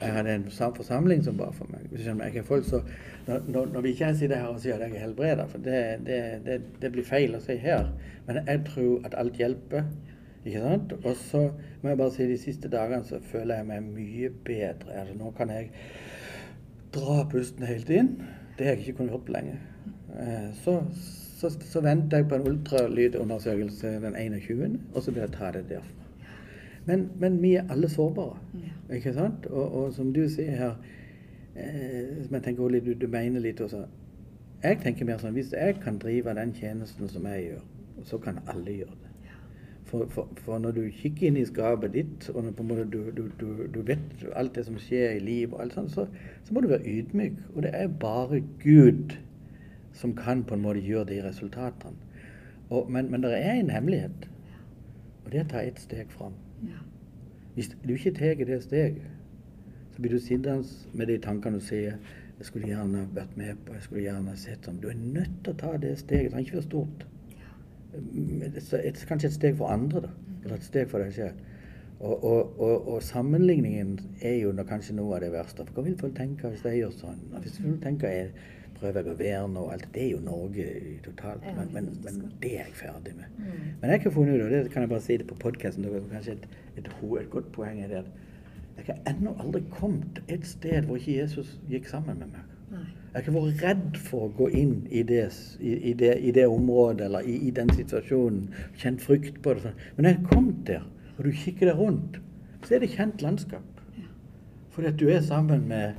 Jeg 0.00 0.12
hadde 0.12 0.34
en 0.34 0.44
forsamling 0.50 1.22
som 1.24 1.38
ba 1.38 1.48
for 1.54 1.70
meg. 1.72 1.88
Jeg 1.90 2.44
folk 2.44 2.64
så, 2.64 2.82
når, 3.26 3.66
når, 3.72 3.80
vi 3.80 3.94
ikke 3.94 4.12
sitter 4.14 4.36
her 4.36 4.52
og 4.52 4.60
sier 4.60 4.76
at 4.76 4.86
jeg 4.86 5.00
er 5.00 5.06
helbreda, 5.06 5.46
for 5.50 5.58
det, 5.64 5.80
det, 6.06 6.18
det, 6.46 6.60
det, 6.82 6.92
blir 6.92 7.06
feil 7.06 7.34
å 7.34 7.40
si 7.42 7.56
her, 7.58 7.88
men 8.26 8.42
jeg 8.46 8.62
tror 8.68 9.08
at 9.08 9.16
alt 9.18 9.40
hjelper. 9.40 9.88
Ikke 10.46 10.62
sant? 10.62 10.92
Og 11.02 11.16
så 11.18 11.42
må 11.82 11.90
jeg 11.90 11.98
bare 11.98 12.14
si 12.14 12.28
de 12.30 12.38
siste 12.38 12.70
dagene 12.70 13.02
så 13.08 13.18
føler 13.32 13.58
jeg 13.58 13.70
meg 13.72 13.88
mye 13.88 14.30
bedre. 14.46 15.00
Altså, 15.00 15.16
nå 15.18 15.32
kan 15.38 15.50
jeg 15.50 15.72
dra 16.94 17.24
pusten 17.32 17.66
helt 17.66 17.90
inn. 17.90 18.14
Det 18.56 18.68
har 18.68 18.76
jeg 18.76 18.86
ikke 18.86 19.00
kunnet 19.00 19.16
gjort 19.16 19.26
på 19.26 19.34
lenge. 19.34 19.58
Eh, 20.22 20.48
så, 20.62 20.78
så, 21.40 21.50
så 21.50 21.82
venter 21.82 22.22
jeg 22.22 22.30
på 22.30 22.38
en 22.38 22.46
ultralydundersøkelse 22.52 23.96
den 24.06 24.16
21., 24.38 24.78
og 24.94 25.02
så 25.02 25.10
vil 25.10 25.26
jeg 25.26 25.34
ta 25.34 25.50
det 25.56 25.66
derfra. 25.72 26.05
Men, 26.86 27.08
men, 27.18 27.42
vi 27.42 27.54
er 27.54 27.66
alle 27.70 27.88
sårbare. 27.90 28.36
Ja. 28.54 28.96
Ikke 28.96 29.12
sant? 29.14 29.46
Og, 29.46 29.72
og, 29.74 29.92
som 29.94 30.12
du 30.14 30.22
sier 30.30 30.54
her 30.56 30.74
eh, 31.56 32.22
som 32.24 32.36
jeg 32.38 32.44
tenker 32.44 32.70
litt, 32.70 32.86
du, 32.86 32.94
du 32.94 33.08
mener 33.10 33.42
litt 33.42 33.60
også, 33.60 33.86
Jeg 34.62 34.78
tenker 34.82 35.04
mer 35.04 35.18
sånn 35.20 35.34
hvis 35.36 35.52
jeg 35.52 35.76
kan 35.82 35.98
drive 36.00 36.32
den 36.34 36.54
tjenesten 36.56 37.10
som 37.12 37.26
jeg 37.28 37.42
gjør, 37.42 37.64
så 38.08 38.18
kan 38.18 38.38
alle 38.48 38.78
gjøre 38.78 38.94
det. 39.02 39.32
For, 39.86 40.06
for, 40.10 40.30
for, 40.42 40.58
når 40.58 40.72
du 40.78 40.80
kikker 40.90 41.28
inn 41.28 41.36
i 41.38 41.44
skapet 41.46 41.92
ditt, 41.94 42.30
og 42.32 42.40
når 42.42 42.54
på 42.56 42.64
en 42.64 42.70
måte 42.70 42.86
du, 42.90 43.10
du, 43.14 43.26
du, 43.38 43.50
du, 43.74 43.82
vet 43.86 44.24
alt 44.34 44.56
det 44.56 44.64
som 44.66 44.78
skjer 44.82 45.18
i 45.18 45.20
livet, 45.22 45.54
og 45.54 45.62
alt 45.62 45.76
sånt, 45.76 45.92
så, 45.92 46.06
så, 46.42 46.54
må 46.54 46.64
du 46.64 46.70
være 46.72 46.88
ydmyk. 46.90 47.36
Og 47.54 47.62
det 47.66 47.74
er 47.76 47.92
bare 48.00 48.40
Gud 48.64 49.14
som 49.94 50.16
kan 50.16 50.42
på 50.44 50.56
en 50.56 50.64
måte 50.64 50.82
gjøre 50.82 51.10
de 51.12 51.20
resultatene. 51.28 51.94
Og, 52.70 52.90
men, 52.90 53.12
men 53.12 53.22
det 53.22 53.36
er 53.36 53.60
en 53.60 53.70
hemmelighet, 53.70 54.26
og 55.24 55.30
det 55.30 55.44
er 55.44 55.46
å 55.46 55.52
ta 55.52 55.62
ett 55.62 55.78
steg 55.78 56.10
fram. 56.10 56.34
Hvis 57.56 57.70
du 57.72 57.94
ikke 57.94 58.14
tar 58.16 58.44
det 58.44 58.62
steget, 58.62 59.02
så 59.94 60.02
blir 60.02 60.12
du 60.12 60.20
sittende 60.20 60.64
med 60.92 61.08
de 61.08 61.18
tankene 61.24 61.56
du 61.56 61.64
sier 61.64 61.96
jeg 62.36 62.46
skulle 62.50 62.68
gjerne 62.68 63.06
vært 63.16 63.36
med 63.36 63.60
på, 63.64 63.72
jeg 63.72 63.82
skulle 63.86 64.02
gjerne 64.04 64.34
sett 64.36 64.66
sånn. 64.68 64.80
Du 64.82 64.90
er 64.90 64.96
nødt 65.00 65.38
til 65.44 65.54
å 65.54 65.60
ta 65.62 65.70
det 65.80 65.94
steget. 65.96 66.26
Det 66.26 66.32
trenger 66.34 66.48
ikke 66.50 66.58
være 66.58 66.66
stort. 66.66 67.06
Et, 68.84 69.04
kanskje 69.08 69.30
et 69.30 69.36
steg 69.38 69.56
for 69.56 69.72
andre, 69.72 70.02
da. 70.04 70.10
Eller 70.42 70.58
et 70.58 70.66
steg 70.66 70.90
for 70.90 71.00
deg 71.00 71.14
selv. 71.16 71.46
Og, 71.96 72.12
og, 72.12 72.60
og, 72.60 72.88
og, 72.92 72.98
sammenligningen 73.02 73.94
er 74.20 74.36
jo 74.42 74.52
kanskje 74.68 74.98
noe 74.98 75.16
av 75.16 75.24
det 75.24 75.32
verste. 75.32 75.64
For 75.64 75.78
hva 75.78 75.86
vil 75.86 75.96
folk 76.00 76.12
tenke 76.18 76.50
hvis 76.52 76.66
de 76.66 76.74
gjør 76.76 76.92
sånn? 76.98 77.22
Hvis 77.40 77.56
folk 77.62 77.80
tenker 77.86 78.12
jeg 78.12 78.34
prøver 78.76 79.02
jeg 79.02 79.12
å 79.12 79.18
være 79.18 79.48
nå, 79.52 79.64
alt 79.72 79.88
det 79.94 80.02
er 80.04 80.10
jo 80.12 80.20
Norge 80.24 80.66
totalt. 81.04 81.44
Men, 81.56 81.72
men, 81.74 81.90
men, 82.04 82.20
det 82.42 82.52
er 82.58 82.68
jeg 82.68 82.76
ferdig 82.82 83.16
med. 83.16 83.32
Mm. 83.38 83.72
Men 83.80 83.92
jeg 83.92 84.04
har 84.04 84.14
funnet 84.14 84.36
ut, 84.36 84.44
og 84.46 84.54
det 84.54 84.62
kan 84.72 84.84
jeg 84.84 84.92
bare 84.92 85.06
si 85.06 85.18
det 85.20 85.28
på 85.30 85.38
podkasten, 85.42 85.88
kanskje 86.12 86.36
et, 86.36 86.48
et, 86.76 86.90
et, 86.90 87.30
godt 87.32 87.52
poeng 87.56 87.82
er 87.84 87.92
det 87.92 88.02
at 88.04 88.12
jeg 88.76 88.90
har 88.90 89.14
ennå 89.14 89.32
aldri 89.40 89.62
kommet 89.72 90.20
et 90.28 90.44
sted 90.44 90.84
hvor 90.84 91.00
ikke 91.00 91.16
Jesus 91.22 91.54
gikk 91.70 91.88
sammen 91.88 92.18
med 92.20 92.34
meg. 92.34 92.52
Jeg 93.16 93.22
har 93.22 93.22
ikke 93.22 93.32
vært 93.32 93.62
redd 93.64 93.98
for 94.04 94.26
å 94.26 94.32
gå 94.36 94.50
inn 94.58 94.74
i 94.92 95.00
det, 95.06 95.22
i, 95.64 95.94
det, 95.96 96.10
i 96.20 96.32
det 96.36 96.44
området 96.52 97.06
eller 97.06 97.24
i, 97.24 97.38
i, 97.48 97.52
den 97.54 97.70
situasjonen. 97.72 98.50
Kjent 98.76 99.00
frykt 99.00 99.38
på 99.44 99.54
det. 99.56 99.72
Men 99.96 100.04
når 100.04 100.12
jeg 100.12 100.26
kommet 100.28 100.58
der, 100.68 100.82
og 101.16 101.24
du 101.24 101.30
kikker 101.32 101.70
deg 101.70 101.80
rundt, 101.80 102.18
så 102.66 102.76
er 102.76 102.84
det 102.84 102.90
kjent 102.92 103.24
landskap. 103.24 103.80
Fordi 104.74 104.90
at 104.90 104.98
du 105.00 105.06
er 105.08 105.22
sammen 105.24 105.64
med, 105.70 105.96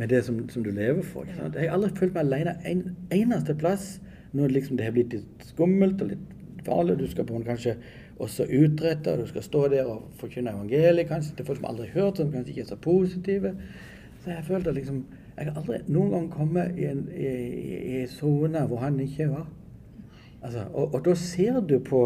med 0.00 0.08
det 0.08 0.22
som, 0.24 0.38
som, 0.48 0.64
du 0.64 0.70
lever 0.72 1.02
for. 1.04 1.28
Jeg 1.28 1.68
har 1.68 1.76
aldri 1.76 1.90
følt 1.98 2.14
meg 2.16 2.24
alene 2.24 2.56
en 2.64 2.84
eneste 3.12 3.54
plass 3.60 3.98
når 4.32 4.54
liksom 4.54 4.78
det 4.78 4.86
har 4.86 4.94
blitt 4.96 5.12
litt 5.12 5.44
skummelt 5.44 6.00
og 6.00 6.14
litt 6.14 6.62
farlig. 6.64 6.96
Du 7.00 7.06
skal 7.10 7.26
på 7.28 7.36
en 7.36 7.44
kanskje 7.44 7.76
også 8.20 8.46
utrette, 8.48 9.12
og 9.12 9.22
du 9.22 9.28
skal 9.28 9.44
stå 9.44 9.66
der 9.72 9.88
og 9.88 10.08
forkynne 10.20 10.54
evangeliet 10.54 11.08
kanskje 11.08 11.36
til 11.36 11.48
folk 11.48 11.60
som 11.60 11.68
aldri 11.72 11.88
har 11.90 12.00
hørt, 12.00 12.20
som 12.20 12.32
kanskje 12.32 12.54
ikke 12.54 12.64
er 12.64 12.70
så 12.72 12.80
positive. 12.80 13.54
Så 14.24 14.32
jeg 14.32 14.46
følte 14.48 14.76
liksom 14.76 15.04
Jeg 15.40 15.46
har 15.48 15.56
aldri 15.56 15.78
noen 15.88 16.10
gang 16.12 16.24
kommet 16.28 16.74
i 16.76 16.88
en 16.90 18.08
sone 18.12 18.60
hvor 18.68 18.82
han 18.82 18.98
ikke 19.00 19.30
var. 19.30 19.46
Altså, 20.42 20.64
og, 20.72 20.94
og, 20.94 21.04
da 21.04 21.14
ser 21.16 21.60
du 21.60 21.78
på 21.84 22.00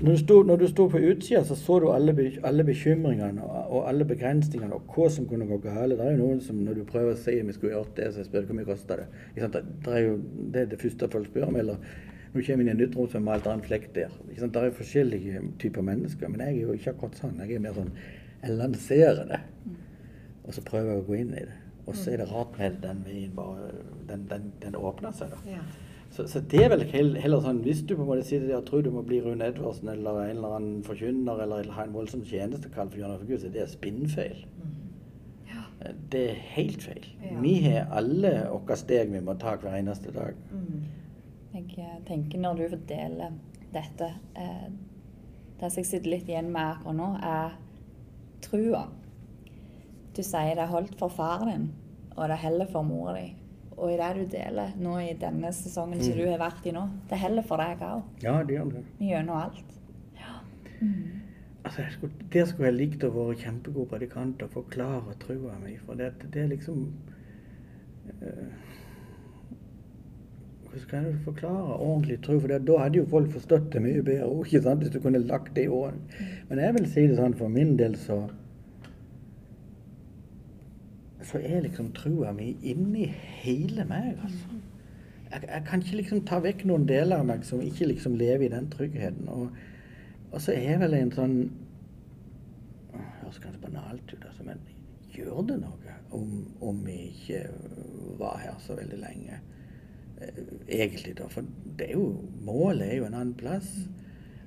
når 0.00 0.10
du, 0.10 0.18
stod, 0.18 0.46
når 0.46 0.56
du 0.56 0.66
sto 0.70 0.86
på 0.88 0.98
utsida, 0.98 1.42
så 1.44 1.56
så 1.56 1.78
du 1.78 1.90
alle, 1.92 2.14
alle 2.48 2.64
bekymringene 2.64 3.42
og, 3.44 3.58
og, 3.68 3.82
alle 3.88 4.06
begrensningene 4.08 4.74
og 4.74 4.94
hva 4.94 5.08
som 5.12 5.26
kunne 5.28 5.46
gå 5.46 5.58
galt. 5.62 5.94
Det 5.98 6.06
er 6.06 6.16
jo 6.16 6.22
noen 6.24 6.40
som 6.42 6.62
når 6.64 6.80
du 6.80 6.86
prøver 6.88 7.12
å 7.12 7.20
si 7.20 7.36
om 7.40 7.50
vi 7.50 7.56
skulle 7.56 7.74
gjort 7.76 7.92
det, 7.98 8.08
så 8.14 8.24
spør 8.24 8.46
du 8.46 8.50
hvor 8.50 8.58
mye 8.58 8.70
koster 8.70 9.02
det. 9.02 9.20
Det, 9.36 9.62
det 9.84 9.92
er 9.92 10.06
jo 10.06 10.16
det, 10.24 10.64
er 10.64 10.72
det 10.72 10.80
første 10.80 11.10
folk 11.12 11.28
spør 11.28 11.50
om. 11.50 11.60
Eller 11.60 11.84
nå 12.32 12.40
kommer 12.40 12.64
vi 12.64 12.64
inn 12.64 12.72
i 12.72 12.74
et 12.74 12.80
nytt 12.80 12.98
rom 12.98 13.12
som 13.12 13.20
er 13.20 13.28
malt 13.28 13.48
en 13.52 13.64
flekk 13.68 13.90
der. 13.94 14.18
Det 14.32 14.64
er 14.64 14.74
forskjellige 14.80 15.44
typer 15.62 15.86
mennesker. 15.86 16.32
Men 16.32 16.46
jeg 16.46 16.56
er 16.56 16.62
jo 16.64 16.78
ikke 16.80 16.96
akkurat 16.96 17.20
sånn. 17.20 17.38
Jeg 17.44 17.58
er 17.58 17.66
mer 17.68 17.76
sånn 17.76 17.92
Jeg 18.42 18.58
lanserer 18.58 19.28
det. 19.28 19.42
Og 20.42 20.56
så 20.56 20.64
prøver 20.66 20.96
jeg 20.96 21.04
å 21.04 21.06
gå 21.06 21.20
inn 21.20 21.36
i 21.36 21.46
det. 21.46 21.58
Og 21.86 21.94
så 21.98 22.14
er 22.14 22.22
det 22.22 22.30
rart 22.30 22.58
med 22.58 22.80
den 22.82 23.04
veien 23.06 23.32
bare 23.36 23.70
Den, 24.08 24.26
den, 24.30 24.52
den 24.62 24.76
åpner 24.78 25.14
seg, 25.14 25.34
da. 25.34 25.60
Så, 26.12 26.26
så, 26.28 26.40
det 26.40 26.60
er 26.60 26.68
vel 26.68 26.82
heller 26.92 27.40
sånn 27.40 27.62
Hvis 27.64 27.80
du 27.88 27.94
på 27.96 28.04
en 28.04 28.10
måte 28.10 28.24
sitter 28.28 28.50
der 28.50 28.58
og 28.58 28.66
tror 28.68 28.82
du 28.84 28.90
må 28.92 29.00
bli 29.06 29.22
Rune 29.24 29.46
Edvardsen 29.48 29.88
eller 29.94 30.18
en 30.26 30.36
eller 30.36 30.56
annen 30.58 30.82
forkynner 30.84 31.40
eller 31.40 31.70
ha 31.72 31.86
en 31.86 31.94
voldsom 31.94 32.24
tjenestekall 32.28 32.90
for 32.92 33.00
Jan 33.00 33.16
Gud, 33.24 33.38
så 33.40 33.52
det 33.52 33.62
er 33.64 33.70
spinnfeil. 33.72 34.42
Mm. 34.60 34.74
Ja. 35.48 35.64
Det 36.12 36.22
er 36.34 36.42
helt 36.52 36.84
feil. 36.84 37.08
Ja. 37.22 37.38
Vi 37.40 37.54
har 37.64 37.96
alle 37.96 38.34
våre 38.50 38.76
steg 38.76 39.12
vi 39.14 39.24
må 39.24 39.38
ta 39.40 39.56
hver 39.56 39.78
eneste 39.78 40.12
dag. 40.12 40.36
Mm. 40.52 40.84
Jeg 41.52 41.98
tenker 42.08 42.40
når 42.40 42.60
du 42.60 42.64
fordeler 42.72 43.34
dette 43.72 44.06
eh, 44.40 44.70
Det 45.60 45.68
som 45.68 45.80
jeg 45.80 45.88
sitter 45.88 46.12
litt 46.12 46.28
igjen 46.28 46.48
med 46.52 46.74
akkurat 46.74 46.96
nå, 46.98 47.10
er 47.24 47.56
trua. 48.44 48.86
Du 50.12 50.20
sier 50.20 50.56
det 50.58 50.64
er 50.66 50.72
holdt 50.72 50.98
for 51.00 51.12
faren 51.12 51.48
din, 51.48 51.68
og 52.16 52.26
det 52.26 52.36
er 52.36 52.48
heller 52.50 52.68
for 52.68 52.84
mora 52.84 53.14
di 53.16 53.30
og 53.76 53.92
i 53.92 53.98
det 53.98 54.10
du 54.16 54.22
deler 54.36 54.74
nå 54.80 54.98
i 55.02 55.12
denne 55.20 55.52
sesongen 55.56 55.98
mm. 56.00 56.04
som 56.06 56.18
du 56.18 56.24
har 56.26 56.40
vært 56.42 56.66
i 56.68 56.74
nå, 56.74 56.84
det 57.10 57.20
heller 57.20 57.46
for 57.46 57.62
deg 57.62 57.84
òg. 57.86 58.02
Ja, 58.24 58.38
det 58.46 58.58
gjør 58.58 58.72
det. 58.76 58.82
Gjennom 59.02 59.38
alt. 59.38 59.78
Ja. 60.18 60.34
Mm. 60.80 61.22
Altså, 61.62 61.86
skulle, 61.94 62.28
Der 62.32 62.50
skulle 62.50 62.70
jeg 62.70 62.78
likt 62.80 63.06
å 63.06 63.12
være 63.14 63.38
kjempegod 63.44 63.88
predikant 63.92 64.42
og 64.42 64.54
forklare 64.56 65.16
trua 65.22 65.56
mi. 65.62 65.76
For 65.86 65.98
det, 65.98 66.12
det 66.34 66.44
er 66.44 66.52
liksom 66.52 66.84
øh, 68.20 68.52
Hvordan 70.72 70.86
kan 70.90 71.06
jeg 71.06 71.18
forklare 71.24 71.74
ordentlig 71.76 72.20
tro? 72.24 72.38
For 72.40 72.48
det, 72.48 72.62
da 72.66 72.78
hadde 72.80 73.02
jo 73.02 73.08
folk 73.12 73.32
forstått 73.34 73.72
det 73.74 73.82
mye 73.84 74.04
bedre 74.04 74.30
ikke 74.46 74.62
sant? 74.64 74.82
hvis 74.82 74.94
du 74.94 75.02
kunne 75.04 75.20
lagt 75.26 75.52
det 75.56 75.66
i 75.68 75.72
åren. 75.72 76.00
Mm. 76.12 76.30
Men 76.48 76.64
jeg 76.64 76.78
vil 76.78 76.88
si 76.94 77.08
det 77.10 77.18
sånn 77.20 77.36
for 77.36 77.52
min 77.52 77.76
del, 77.78 77.98
så 78.00 78.22
så 81.26 81.38
er 81.38 81.64
liksom 81.64 81.92
trua 81.96 82.32
mi 82.36 82.52
inni 82.62 83.06
hele 83.42 83.84
meg. 83.88 84.16
altså. 84.22 84.60
Jeg, 85.32 85.44
jeg, 85.48 85.62
kan 85.66 85.82
ikke 85.82 85.96
liksom 85.96 86.24
ta 86.28 86.40
vekk 86.44 86.64
noen 86.68 86.86
deler 86.88 87.22
av 87.22 87.28
meg 87.28 87.44
som 87.48 87.62
ikke 87.64 87.88
liksom 87.88 88.18
lever 88.20 88.46
i 88.46 88.52
den 88.52 88.68
tryggheten. 88.72 89.28
Og, 89.32 89.48
og 90.32 90.42
så 90.42 90.56
er 90.56 90.82
vel 90.82 90.98
en 90.98 91.14
sånn 91.14 91.36
Høres 92.92 93.38
kanskje 93.40 93.62
banalt 93.62 94.10
ut, 94.12 94.24
altså, 94.28 94.44
men 94.44 94.58
gjør 95.14 95.46
det 95.48 95.56
noe 95.62 95.94
om, 96.12 96.42
om 96.60 96.82
vi 96.84 96.98
ikke 97.08 97.46
var 98.20 98.36
her 98.42 98.58
så 98.60 98.76
veldig 98.76 98.98
lenge? 99.00 99.38
Eh, 100.20 100.42
egentlig, 100.68 101.14
da. 101.16 101.28
For 101.32 101.46
det 101.78 101.88
er 101.88 101.96
jo, 101.96 102.10
målet 102.44 102.90
er 102.90 102.98
jo 103.00 103.08
en 103.08 103.16
annen 103.16 103.34
plass. 103.38 103.70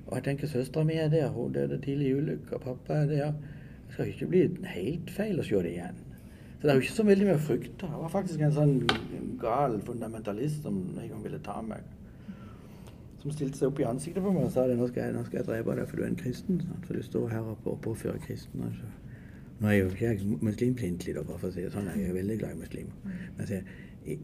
Og 0.06 0.14
jeg 0.18 0.28
tenker 0.28 0.50
søstera 0.50 0.86
mi 0.86 1.00
er 1.02 1.10
der. 1.10 1.32
Hun 1.34 1.52
døde 1.56 1.80
tidlig 1.82 2.12
i 2.12 2.18
ulykke. 2.20 2.60
Pappa 2.62 3.02
er 3.02 3.10
der. 3.10 3.32
Det 3.86 3.94
skal 3.96 4.12
ikke 4.12 4.30
bli 4.30 4.44
helt 4.70 5.10
feil 5.14 5.42
å 5.42 5.46
se 5.46 5.62
det 5.66 5.74
igjen. 5.74 6.05
Så 6.66 6.70
det 6.72 6.74
er 6.74 6.80
jo 6.80 6.82
ikke 6.82 6.94
så 6.96 7.04
veldig 7.06 7.26
mye 7.28 7.34
å 7.38 7.42
frykte. 7.46 7.86
Jeg 7.86 7.98
var 8.02 8.10
faktisk 8.10 8.40
en 8.42 8.54
sånn 8.56 8.72
gal 9.38 9.76
fundamentalist 9.86 10.64
som 10.66 10.80
en 10.98 11.04
gang 11.12 11.20
ville 11.22 11.38
ta 11.46 11.60
meg. 11.62 11.84
som 13.20 13.30
stilte 13.30 13.58
seg 13.60 13.68
opp 13.68 13.78
i 13.78 13.84
ansiktet 13.86 14.24
på 14.24 14.30
meg 14.34 14.48
og 14.48 14.50
sa 14.50 14.64
det, 14.66 14.74
nå 14.78 14.88
skal 14.88 15.04
jeg, 15.04 15.20
jeg 15.32 15.44
drepe 15.46 15.76
deg 15.78 15.86
for 15.86 15.98
du 16.00 16.02
er 16.02 16.08
en 16.08 16.16
kristen. 16.18 16.56
Sant? 16.64 16.88
For 16.88 16.98
du 16.98 17.04
står 17.06 17.28
her 17.30 17.50
oppe 17.52 17.70
og 17.70 17.78
påfører 17.84 18.18
kristne. 18.24 18.66
Altså. 18.66 18.90
Nå 19.60 19.68
er 19.68 19.76
jeg 19.76 19.84
jo 19.84 19.92
ikke 19.92 20.08
jeg 20.08 20.40
muslimfiendtlig, 20.48 21.14
for 21.28 21.46
å 21.46 21.50
si 21.54 21.62
det 21.62 21.70
sånn. 21.74 21.86
Jeg 21.86 22.08
er 22.08 22.16
veldig 22.16 22.38
glad 22.40 22.56
i 22.56 22.58
muslimer. 22.64 23.20
Men 23.36 23.52
jeg, 23.52 23.76
i, 24.02 24.16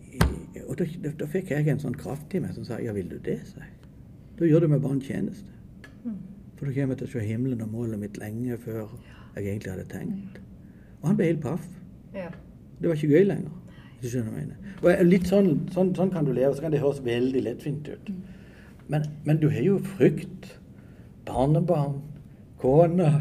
og 0.64 0.80
da, 0.80 0.88
da, 1.22 1.28
fikk 1.36 1.53
jeg 1.55 1.70
en 1.70 1.82
sånn 1.84 1.99
kraft 2.01 2.34
i 2.34 2.40
meg 2.43 2.57
som 2.57 2.66
sa 2.66 2.80
ja, 2.82 2.95
vil 2.97 3.07
du 3.12 3.20
det, 3.22 3.38
sa 3.53 3.62
jeg. 3.62 3.93
Da 4.40 4.49
gjør 4.51 4.66
du 4.66 4.72
meg 4.74 4.82
bare 4.82 4.99
en 4.99 5.05
tjeneste. 5.07 5.47
For 6.59 6.66
da 6.66 6.74
kommer 6.74 6.99
jeg 6.99 7.05
til 7.05 7.07
å 7.07 7.14
se 7.14 7.22
himmelen 7.30 7.62
og 7.62 7.70
målet 7.70 8.03
mitt 8.03 8.18
lenge 8.18 8.59
før 8.66 8.99
jeg 9.36 9.47
egentlig 9.47 9.76
hadde 9.76 9.86
tenkt. 9.95 10.43
Og 11.05 11.12
han 11.12 11.22
ble 11.22 11.30
helt 11.30 11.47
paff. 11.47 11.70
Ja. 12.14 12.30
Det 12.80 12.88
var 12.88 12.98
ikke 12.98 13.16
gøy 13.16 13.28
lenger. 13.28 13.58
Hvis 14.00 14.10
du 14.10 14.16
skjønner 14.16 14.32
hva 14.32 14.40
jeg 14.40 14.48
mener. 14.48 14.72
Og 14.82 15.04
litt 15.06 15.28
sånn, 15.30 15.50
sånn, 15.74 15.92
sånn 15.94 16.10
kan 16.10 16.26
du 16.26 16.32
leve, 16.34 16.54
så 16.56 16.64
kan 16.64 16.74
det 16.74 16.82
høres 16.82 17.02
veldig 17.06 17.44
lettvint 17.46 17.88
ut. 17.92 18.10
Men, 18.90 19.06
men 19.24 19.38
du 19.38 19.48
har 19.52 19.62
jo 19.62 19.78
frykt. 19.94 20.50
Barnebarn, 21.28 22.00
kone, 22.58 23.12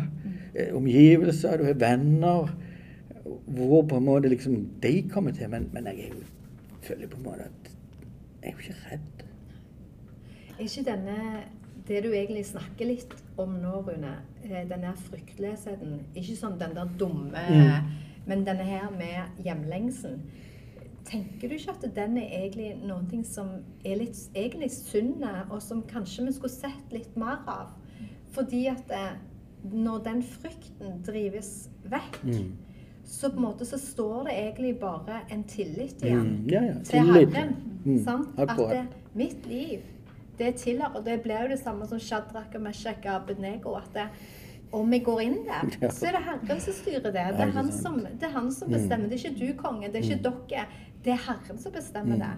eh, 0.55 0.73
omgivelser, 0.75 1.61
du 1.61 1.69
har 1.69 1.79
venner. 1.79 2.49
Hvor 3.45 3.85
på 3.87 3.99
en 4.01 4.07
måte 4.07 4.31
liksom 4.31 4.57
de 4.81 4.95
kommer 5.11 5.35
til. 5.37 5.51
Men, 5.53 5.69
men 5.75 5.89
jeg 5.91 6.09
er 6.09 6.21
føler 6.81 7.07
på 7.07 7.17
en 7.17 7.23
måte 7.29 7.47
at 7.47 7.71
jeg 8.41 8.49
er 8.49 8.53
jo 8.53 8.57
ikke 8.57 8.77
redd. 8.89 9.25
Er 10.57 10.63
ikke 10.65 10.85
denne 10.89 11.17
det 11.87 12.03
du 12.05 12.11
egentlig 12.13 12.45
snakker 12.45 12.87
litt 12.87 13.13
om 13.41 13.55
nå, 13.61 13.81
Rune, 13.87 14.13
eh, 14.45 14.63
denne 14.69 14.93
fryktløsheten 15.07 15.97
Ikke 16.15 16.35
sånn 16.37 16.59
den 16.59 16.75
der 16.77 16.89
dumme 16.99 17.41
Mm. 17.51 17.89
Men 18.25 18.43
denne 18.45 18.63
her 18.63 18.89
med 18.93 19.43
hjemlengselen. 19.45 20.21
Tenker 21.05 21.49
du 21.49 21.55
ikke 21.55 21.73
at 21.73 21.95
den 21.95 22.17
er 22.21 22.29
egentlig 22.43 22.75
noe 22.85 23.23
som 23.25 23.47
er 23.85 23.95
litt 23.97 24.17
egentlig 24.37 24.69
sunn, 24.71 25.23
og 25.49 25.61
som 25.61 25.81
kanskje 25.89 26.27
vi 26.27 26.33
skulle 26.35 26.53
sett 26.53 26.93
litt 26.93 27.15
mer 27.17 27.41
av? 27.49 27.71
Fordi 28.31 28.67
at 28.71 28.91
eh, 28.95 29.15
når 29.73 30.03
den 30.05 30.21
frykten 30.23 31.01
drives 31.05 31.69
vekk, 31.83 32.21
Mm. 32.23 32.51
så 33.03 33.29
på 33.29 33.37
en 33.37 33.43
måte 33.43 33.65
så 33.65 33.77
står 33.77 34.23
det 34.29 34.33
egentlig 34.37 34.79
bare 34.79 35.21
en 35.31 35.43
tillit 35.43 36.01
igjen 36.03 36.21
Mm, 36.21 36.49
ja, 36.49 36.61
ja. 36.63 36.73
til 36.73 36.83
Tillit. 37.05 37.33
Herren. 37.33 37.55
Mm. 37.85 38.27
At 38.37 38.57
det, 38.57 38.87
mitt 39.15 39.45
liv, 39.49 39.79
det 40.37 40.55
tilhører 40.55 40.95
Og 40.95 41.05
det 41.05 41.21
blir 41.23 41.41
jo 41.41 41.47
det 41.49 41.59
samme 41.59 41.87
som 41.87 41.99
Shadrach 41.99 42.55
og 42.55 42.61
Meshach 42.61 43.03
og 43.05 43.15
Abednego. 43.15 43.73
At 43.75 43.89
det, 43.93 44.07
om 44.73 44.89
vi 44.91 44.99
går 44.99 45.21
inn 45.21 45.37
der, 45.45 45.69
Ja. 45.81 45.89
så 45.89 46.07
er 46.07 46.11
det 46.11 46.23
Herren 46.23 46.59
som 46.61 46.73
styrer 46.73 47.03
det. 47.03 47.13
Det 47.13 47.47
er 47.47 47.51
han 47.51 47.71
som, 47.71 47.99
det 48.03 48.23
er 48.23 48.29
han 48.31 48.51
som 48.51 48.67
Mm. 48.69 48.73
bestemmer. 48.77 49.09
Det 49.09 49.25
er 49.25 49.29
ikke 49.29 49.39
du, 49.39 49.53
konge. 49.61 49.91
Det 49.91 49.95
er 50.05 50.09
ikke 50.15 50.23
dere. 50.23 50.65
Det 51.03 51.13
er 51.13 51.17
Herren 51.27 51.57
som 51.57 51.71
bestemmer 51.71 52.15
Mm. 52.15 52.19
det. 52.19 52.29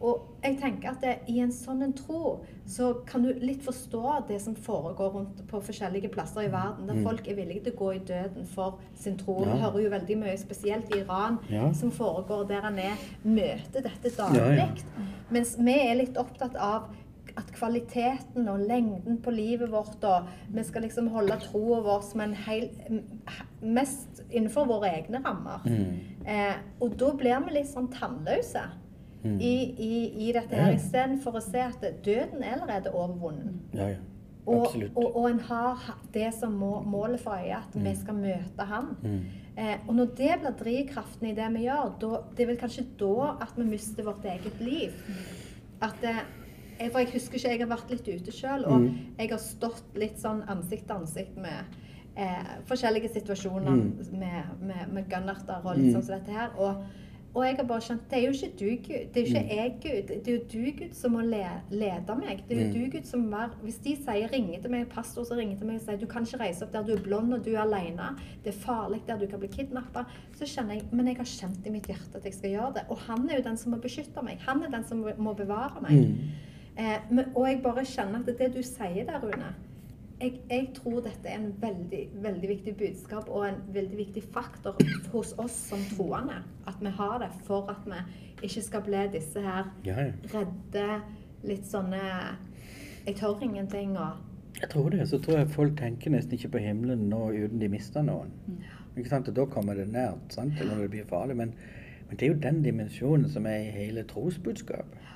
Og 0.00 0.28
jeg 0.44 0.60
tenker 0.60 0.90
at 0.90 1.00
det, 1.00 1.18
i 1.28 1.40
en 1.40 1.50
sånn 1.50 1.82
en 1.82 1.92
tro, 1.92 2.44
så 2.66 3.04
kan 3.04 3.22
du 3.22 3.32
litt 3.40 3.62
forstå 3.64 4.28
det 4.28 4.40
som 4.40 4.54
foregår 4.54 5.12
rundt 5.12 5.46
på 5.48 5.60
forskjellige 5.60 6.08
plasser 6.12 6.42
i 6.42 6.48
verden, 6.52 6.86
der 6.86 6.94
Mm. 6.94 7.02
folk 7.04 7.26
er 7.28 7.34
villige 7.34 7.64
til 7.64 7.72
å 7.72 7.76
gå 7.76 7.94
i 7.96 7.98
døden 7.98 8.46
for 8.46 8.78
sin 8.94 9.16
tro. 9.16 9.44
Ja. 9.44 9.54
Vi 9.54 9.58
hører 9.60 9.82
jo 9.82 9.90
veldig 9.90 10.18
mye, 10.18 10.36
spesielt 10.38 10.94
i 10.94 11.00
Iran, 11.00 11.38
Ja. 11.50 11.72
som 11.72 11.90
foregår 11.90 12.46
der 12.48 12.60
han 12.60 12.78
er, 12.78 12.92
møter 13.24 13.82
dette 13.82 14.10
daglig. 14.16 14.56
Ja. 14.58 14.68
Mens 15.30 15.56
vi 15.58 15.72
er 15.72 15.94
litt 15.96 16.14
opptatt 16.16 16.54
av 16.54 16.82
at 17.38 17.52
kvaliteten 17.54 18.48
og 18.50 18.64
lengden 18.66 19.20
på 19.22 19.32
livet 19.34 19.70
vårt, 19.70 20.02
og 20.04 20.26
vi 20.54 20.64
skal 20.66 20.84
liksom 20.86 21.08
holde 21.14 21.38
troa 21.46 21.78
vår 21.86 22.02
som 22.10 22.24
en 22.26 22.34
hel 22.46 22.68
Mest 23.58 24.20
innenfor 24.30 24.68
våre 24.68 24.90
egne 25.00 25.18
rammer. 25.24 25.64
Mm. 25.66 26.26
Eh, 26.26 26.60
og 26.82 26.92
da 27.00 27.08
blir 27.18 27.40
vi 27.46 27.56
litt 27.56 27.70
sånn 27.70 27.90
tannløse 27.94 28.66
Mm. 29.24 29.40
i, 29.40 29.54
i, 29.82 30.28
i 30.28 30.32
dette 30.32 30.54
her, 30.54 30.76
istedenfor 30.76 31.40
å 31.40 31.42
se 31.42 31.58
at 31.58 31.82
døden 32.06 32.38
er 32.38 32.54
allerede 32.54 32.92
overvunnet. 32.94 33.56
Ja, 33.74 33.88
ja. 33.96 34.04
Og, 34.48 34.70
og, 34.94 35.08
og 35.16 35.24
en 35.28 35.40
har 35.44 35.82
det 36.14 36.30
som 36.38 36.54
må, 36.56 36.78
målet 36.88 37.20
for 37.20 37.36
øye, 37.36 37.58
at 37.58 37.74
vi 37.74 37.92
skal 37.98 38.16
møte 38.16 38.64
han. 38.70 38.94
Mm. 39.02 39.18
Eh, 39.58 39.74
og 39.84 39.90
når 39.98 40.14
det 40.16 40.36
blir 40.40 40.54
drivkraften 40.62 41.28
i 41.28 41.34
det 41.36 41.48
vi 41.52 41.66
gjør, 41.66 41.90
da, 42.00 42.22
det 42.32 42.44
er 42.44 42.50
vel 42.54 42.60
kanskje 42.62 42.86
da 43.00 43.34
at 43.44 43.58
vi 43.58 43.66
mister 43.68 44.06
vårt 44.06 44.24
eget 44.30 44.62
liv. 44.64 44.94
At 45.84 46.06
eh, 46.06 46.22
jeg, 46.80 46.90
For 46.92 46.98
jeg 46.98 47.12
husker 47.12 47.34
ikke, 47.38 47.48
jeg 47.50 47.60
har 47.60 47.76
vært 47.76 47.90
litt 47.90 48.08
ute 48.08 48.32
sjøl, 48.32 48.64
og 48.66 48.80
Mm. 48.80 48.94
jeg 49.18 49.30
har 49.30 49.38
stått 49.38 49.96
litt 49.96 50.18
sånn 50.18 50.44
ansikt 50.48 50.86
til 50.86 50.96
ansikt 50.96 51.36
med 51.36 51.64
eh, 52.16 52.54
forskjellige 52.66 53.12
situasjoner 53.14 53.70
Mm. 53.70 54.18
med, 54.18 54.44
med, 54.60 54.92
med 54.92 55.08
gunnerter 55.08 55.60
og 55.64 55.76
litt 55.76 55.86
Mm. 55.86 55.92
sånn 55.94 56.02
som 56.04 56.18
dette 56.18 56.32
her. 56.32 56.50
Og, 56.58 56.82
og 57.34 57.44
jeg 57.44 57.56
har 57.56 57.64
bare 57.64 57.80
skjønt 57.80 58.08
det 58.10 58.18
er 58.18 58.26
jo 58.26 58.32
ikke 58.32 58.58
du, 58.58 58.70
Gud. 58.88 59.12
Det 59.12 59.16
er 59.16 59.20
jo 59.20 59.34
ikke 59.34 59.56
jeg, 59.56 59.72
Gud. 59.82 60.08
Det 60.24 60.28
er 60.28 60.32
jo 60.32 60.44
du, 60.52 60.72
Gud, 60.78 60.94
som 60.94 61.12
må 61.12 61.20
le, 61.22 61.46
lede 61.70 62.16
meg. 62.18 62.42
Det 62.48 62.56
er 62.58 62.60
jo 62.64 62.66
Mm. 62.66 62.72
du, 62.90 62.90
Gud, 62.96 63.04
som 63.06 63.30
var 63.30 63.50
Hvis 63.62 63.78
de 63.84 63.94
sier, 63.96 64.28
ringer 64.32 64.60
til 64.62 64.70
meg, 64.70 64.88
pastor 64.88 65.24
som 65.24 65.36
ringer 65.38 65.56
til 65.58 65.66
meg 65.66 65.76
og 65.76 65.82
sier 65.86 65.96
du 66.00 66.06
kan 66.06 66.22
ikke 66.24 66.40
reise 66.40 66.62
opp 66.64 66.72
der, 66.72 66.82
du 66.82 66.92
er 66.94 67.02
blond 67.02 67.32
og 67.34 67.44
du 67.44 67.50
er 67.54 67.60
alene, 67.60 68.16
det 68.44 68.54
er 68.54 68.58
farlig 68.58 69.00
der, 69.06 69.18
du 69.18 69.26
kan 69.28 69.38
bli 69.38 69.48
kidnappa, 69.48 70.04
så 70.34 70.44
kjenner 70.44 70.74
jeg 70.74 70.82
Men 70.92 71.06
jeg 71.06 71.16
har 71.18 71.24
kjent 71.24 71.66
i 71.66 71.70
mitt 71.70 71.86
hjerte 71.86 72.16
at 72.16 72.24
jeg 72.24 72.34
skal 72.34 72.50
gjøre 72.50 72.74
det. 72.74 72.82
Og 72.90 72.98
han 72.98 73.30
er 73.30 73.36
jo 73.36 73.42
den 73.42 73.56
som 73.56 73.72
må 73.72 73.78
beskytte 73.80 74.24
meg. 74.24 74.38
Han 74.40 74.62
er 74.64 74.70
den 74.70 74.84
som 74.84 75.04
må 75.18 75.34
bevare 75.36 75.80
meg. 75.82 75.92
Mm. 75.92 76.18
Eh, 76.78 76.98
men, 77.10 77.32
og 77.34 77.48
jeg 77.48 77.62
bare 77.62 77.84
kjenner 77.84 78.22
at 78.22 78.38
det 78.38 78.52
du 78.54 78.62
sier 78.62 79.04
der, 79.08 79.18
Rune 79.22 79.54
jeg, 80.20 80.40
jeg 80.50 80.68
tror 80.74 81.00
dette 81.00 81.30
er 81.30 81.38
en 81.38 81.52
veldig, 81.62 82.00
veldig 82.22 82.48
viktig 82.48 82.74
budskap 82.76 83.28
og 83.28 83.48
en 83.48 83.60
veldig 83.74 83.98
viktig 83.98 84.22
faktor 84.32 84.78
hos 85.12 85.34
oss 85.38 85.54
som 85.70 85.82
troende. 85.92 86.40
At 86.66 86.80
vi 86.80 86.90
har 86.98 87.18
det 87.22 87.30
for 87.46 87.70
at 87.70 87.86
vi 87.86 88.00
ikke 88.42 88.62
skal 88.62 88.82
bli 88.86 89.04
disse 89.12 89.42
her 89.42 89.70
Ja, 89.86 90.00
ja. 90.00 90.12
redde, 90.34 90.86
litt 91.46 91.66
sånne 91.70 92.00
Jeg 93.06 93.14
tør 93.16 93.42
ingenting 93.42 93.94
og 93.98 94.18
Jeg 94.60 94.70
tror 94.70 94.90
det. 94.90 95.08
Så 95.08 95.18
tror 95.22 95.38
jeg 95.38 95.50
folk 95.54 95.76
tenker 95.78 96.10
nesten 96.10 96.34
ikke 96.34 96.56
på 96.56 96.64
himmelen 96.66 97.06
nå 97.10 97.28
uten 97.30 97.60
de 97.62 97.68
mister 97.70 98.02
noen. 98.02 98.32
Ikke 98.96 99.08
sant? 99.08 99.28
Og 99.30 99.36
da 99.36 99.44
kommer 99.46 99.78
det 99.78 99.86
nært, 99.92 100.32
sant? 100.34 100.58
eller 100.58 100.74
når 100.74 100.82
det 100.82 100.90
blir 100.96 101.06
farlig. 101.06 101.36
Men, 101.36 101.54
men 102.08 102.18
det 102.18 102.26
er 102.26 102.32
jo 102.32 102.40
den 102.42 102.64
dimensjonen 102.64 103.30
som 103.30 103.46
er 103.46 103.68
i 103.68 103.70
hele 103.70 104.02
trosbudskapet. 104.02 105.07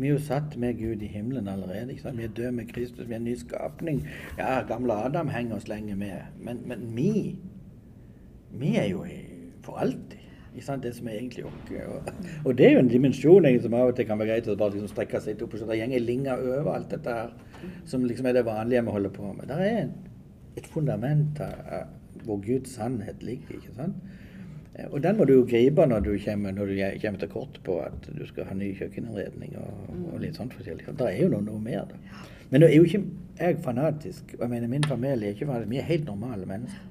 Vi 0.00 0.08
er 0.08 0.14
jo 0.14 0.20
satt 0.24 0.56
med 0.56 0.78
Gud 0.78 1.02
i 1.04 1.08
himmelen 1.12 1.48
allerede. 1.48 1.92
Vi 2.16 2.24
er 2.24 2.28
døde 2.36 2.52
med 2.52 2.70
Kristus, 2.72 3.08
vi 3.08 3.12
er 3.12 3.20
en 3.20 3.24
ny 3.24 3.34
skapning. 3.36 4.06
Ja, 4.38 4.62
gamle 4.68 4.92
Adam 4.92 5.28
henger 5.28 5.56
oss 5.56 5.68
lenge 5.68 5.96
med. 5.96 6.16
Men, 6.40 6.62
men 6.66 6.86
vi, 6.96 7.36
vi 8.50 8.76
er 8.76 8.88
jo 8.88 9.04
for 9.62 9.76
alltid. 9.76 10.16
Det 10.82 10.94
som 10.94 11.06
er 11.08 11.12
egentlig 11.12 11.44
oss. 11.44 11.68
Og, 12.44 12.58
det 12.58 12.66
er 12.66 12.72
jo 12.72 12.78
en 12.78 12.88
dimensjon 12.88 13.46
som 13.62 13.74
av 13.74 13.92
og 13.92 13.96
til 13.96 14.06
kan 14.08 14.18
være 14.18 14.32
greit 14.32 14.48
å 14.50 14.56
bare 14.58 14.74
liksom 14.74 14.90
strekke 14.90 15.20
seg 15.20 15.36
litt 15.36 15.44
opp. 15.46 15.54
Det 15.68 15.78
gjenger 15.78 16.02
linjer 16.02 16.42
over 16.56 16.72
alt 16.74 16.90
dette 16.90 17.14
her, 17.14 17.30
som 17.86 18.04
liksom 18.04 18.26
er 18.26 18.40
det 18.40 18.46
vanlige 18.48 18.82
vi 18.82 18.96
holder 18.96 19.14
på 19.14 19.30
med. 19.36 19.46
Det 19.52 19.68
er 19.68 20.58
et 20.58 20.66
fundament 20.66 21.38
her 21.38 21.86
hvor 22.24 22.40
Guds 22.44 22.74
sannhet 22.74 23.22
ligger. 23.22 23.60
ikke 23.60 23.76
sant? 23.76 23.94
Eh, 24.80 24.88
Og 24.90 25.02
den 25.04 25.16
må 25.16 25.26
du 25.28 25.34
jo 25.34 25.46
gripe 25.48 25.86
når 25.86 26.04
du 26.06 26.12
kommer, 26.24 26.52
når 26.56 26.72
du 26.72 26.76
kommer 27.02 27.20
til 27.20 27.32
kort 27.32 27.60
på 27.64 27.78
at 27.84 28.10
du 28.16 28.26
skal 28.26 28.48
ha 28.48 28.56
ny 28.56 28.72
kjøkkeninnredning 28.78 29.56
og, 29.60 29.96
og 30.12 30.20
litt 30.24 30.38
sånt 30.40 30.54
forskjellig. 30.56 30.88
Det 30.90 31.08
er 31.08 31.22
jo 31.24 31.32
noe, 31.34 31.44
noe 31.46 31.60
mer, 31.62 31.84
da. 31.90 32.22
Men 32.50 32.64
nå 32.64 32.70
er 32.70 32.80
jo 32.80 32.86
ikke 32.88 33.04
jeg 33.40 33.58
fanatisk. 33.64 34.34
og 34.36 34.40
jeg 34.44 34.50
mener 34.50 34.68
Min 34.68 34.84
familie 34.88 35.28
er 35.28 35.36
ikke 35.36 35.46
fanatisk. 35.46 35.70
Vi 35.70 35.78
er 35.82 35.90
helt 35.90 36.08
normale 36.08 36.48
mennesker. 36.48 36.86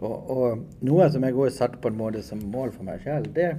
Og, 0.00 0.30
og 0.32 0.84
noe 0.86 1.06
som 1.12 1.24
jeg 1.24 1.36
også 1.36 1.44
har 1.44 1.56
satt 1.58 1.80
på 1.80 1.90
en 1.92 1.98
måte 1.98 2.22
som 2.24 2.40
mål 2.52 2.72
for 2.72 2.88
meg 2.88 3.02
selv, 3.04 3.28
det, 3.36 3.50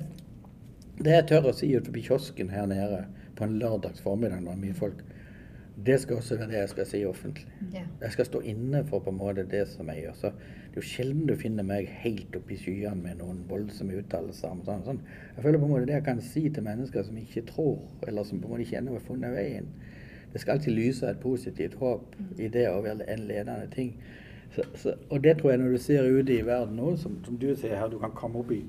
det 0.98 1.14
jeg 1.14 1.28
tør 1.30 1.52
å 1.52 1.54
si 1.54 1.70
ut 1.76 1.86
forbi 1.86 2.02
kiosken 2.08 2.50
her 2.50 2.66
nede 2.70 3.04
på 3.38 3.46
en 3.46 3.60
lørdags 3.62 4.02
formiddag 4.02 4.42
når 4.42 4.56
det 4.56 4.58
er 4.58 4.64
mye 4.64 4.80
folk, 4.80 5.04
det 5.86 6.00
skal 6.02 6.16
også 6.16 6.36
være 6.38 6.48
det 6.52 6.58
jeg 6.58 6.70
skal 6.70 6.86
si 6.86 7.06
offentlig. 7.06 7.48
ja. 7.74 7.84
Jeg 8.02 8.12
skal 8.12 8.26
stå 8.26 8.40
inne 8.40 8.84
for 8.88 9.00
på 9.00 9.10
en 9.10 9.18
måte 9.18 9.46
det 9.52 9.68
som 9.68 9.88
jeg 9.90 10.04
gjør. 10.04 10.14
Så 10.14 10.28
det 10.28 10.78
er 10.78 10.82
jo 10.82 10.88
sjelden 10.88 11.28
du 11.28 11.36
finner 11.36 11.64
meg 11.64 11.88
helt 12.04 12.36
oppe 12.36 12.54
i 12.54 12.58
skyene 12.58 12.96
med 13.04 13.18
noen 13.20 13.44
voldsomme 13.50 13.98
uttalelser. 14.00 14.50
om 14.50 14.62
sånn, 14.66 14.84
sånn. 14.86 15.02
Jeg 15.36 15.44
føler 15.44 15.60
på 15.60 15.66
en 15.66 15.72
måte 15.72 15.88
det 15.90 15.98
jeg 15.98 16.06
kan 16.06 16.22
si 16.22 16.50
til 16.50 16.64
mennesker 16.64 17.04
som 17.04 17.18
ikke 17.18 17.46
tror, 17.50 17.80
eller 18.08 18.24
som 18.24 18.40
på 18.40 18.48
en 18.48 18.54
måte 18.54 18.68
ikke 18.68 18.78
ennå 18.78 18.98
har 18.98 19.08
funnet 19.08 19.36
veien. 19.36 19.68
Det 20.34 20.42
skal 20.42 20.58
alltid 20.58 20.74
lyse 20.74 21.08
et 21.08 21.20
positivt 21.20 21.74
håp 21.80 22.16
i 22.40 22.48
det 22.48 22.70
å 22.70 22.82
være 22.82 23.08
en 23.12 23.26
ledende 23.28 23.68
ting. 23.76 23.96
Så, 24.56 24.64
så, 24.76 24.94
og 25.10 25.24
det 25.24 25.38
tror 25.40 25.52
jeg 25.52 25.60
når 25.60 25.76
du 25.76 25.78
ser 25.78 26.08
ute 26.08 26.34
i 26.36 26.46
verden 26.46 26.76
nå, 26.76 26.96
som, 27.00 27.18
som 27.26 27.38
du 27.40 27.52
ser 27.56 27.76
her, 27.76 27.88
du 27.88 28.00
kan 28.00 28.12
komme 28.16 28.40
opp 28.40 28.52
i, 28.52 28.62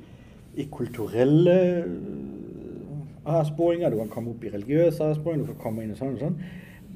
i 0.54 0.66
kulturelle 0.72 1.56
øh, 1.84 3.22
avsporinger, 3.24 3.90
du 3.90 3.98
kan 3.98 4.10
komme 4.10 4.30
opp 4.34 4.44
i 4.44 4.52
religiøse 4.52 5.04
avsporinger, 5.04 5.46
du 5.46 5.52
kan 5.54 5.62
komme 5.62 5.82
inn 5.82 5.94
i 5.94 5.98
sånn 5.98 6.14
og 6.18 6.22
sånn. 6.22 6.38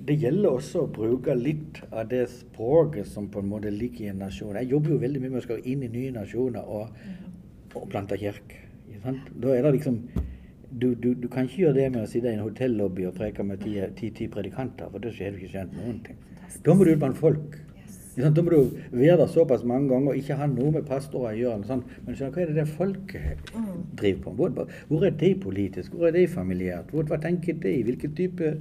Det 0.06 0.14
gjelder 0.22 0.54
også 0.54 0.84
å 0.84 0.90
bruke 0.92 1.34
litt 1.34 1.80
av 1.90 2.06
det 2.10 2.26
språket 2.30 3.08
som 3.10 3.26
på 3.32 3.42
en 3.42 3.50
måte 3.50 3.72
ligger 3.74 4.04
i 4.04 4.12
en 4.12 4.22
nasjon. 4.22 4.54
Jeg 4.60 4.70
jobber 4.70 4.94
jo 4.94 5.02
veldig 5.02 5.22
mye 5.22 5.32
med 5.32 5.40
å 5.40 5.46
skal 5.48 5.66
inn 5.66 5.82
i 5.82 5.90
nye 5.90 6.14
nasjoner 6.14 6.68
og, 6.78 6.94
og 7.74 7.88
plante 7.90 8.18
kirke. 8.20 8.62
Da 9.02 9.54
er 9.54 9.66
det 9.66 9.76
liksom 9.76 9.98
du, 10.70 10.94
du, 10.94 11.12
du 11.14 11.28
kan 11.32 11.46
ikke 11.46 11.62
gjøre 11.64 11.78
det 11.78 11.90
med 11.94 12.04
å 12.04 12.10
sitte 12.10 12.30
i 12.30 12.36
en 12.36 12.44
hotellobby 12.44 13.06
og 13.08 13.14
preke 13.18 13.44
med 13.46 13.62
ti, 13.62 13.76
ti, 13.98 14.10
ti 14.14 14.26
predikanter, 14.30 14.90
for 14.92 15.02
da 15.02 15.12
har 15.14 15.34
du 15.34 15.40
ikke 15.40 15.52
skjønt 15.54 15.76
noen 15.78 16.00
ting. 16.06 16.18
Da 16.66 16.74
må 16.74 16.86
du 16.86 16.92
ut 16.92 17.02
blant 17.02 17.18
folk. 17.18 17.58
Da 18.16 18.42
må 18.42 18.50
du 18.50 18.76
være 18.96 19.18
der 19.20 19.28
såpass 19.28 19.64
mange 19.68 19.90
ganger 19.92 20.14
og 20.14 20.18
ikke 20.20 20.38
ha 20.38 20.46
noe 20.48 20.72
med 20.78 20.86
pastorer 20.88 21.34
å 21.34 21.36
gjøre. 21.36 21.66
Sånn. 21.68 21.82
Men 22.06 22.16
skjønner, 22.16 22.32
hva 22.32 22.42
er 22.42 22.52
det 22.52 22.56
det 22.62 22.66
folket 22.70 23.50
driver 24.00 24.22
på 24.24 24.34
Hvor, 24.38 24.74
hvor 24.88 25.04
er 25.04 25.16
de 25.20 25.32
politisk? 25.42 25.92
Hvor 25.92 26.08
er 26.08 26.16
de 26.16 26.26
familiært? 26.32 26.94
Hvor, 26.94 27.04
hva 27.10 27.18
tenker 27.20 27.58
de? 27.60 27.74
Hvilken 27.84 28.14
type 28.16 28.54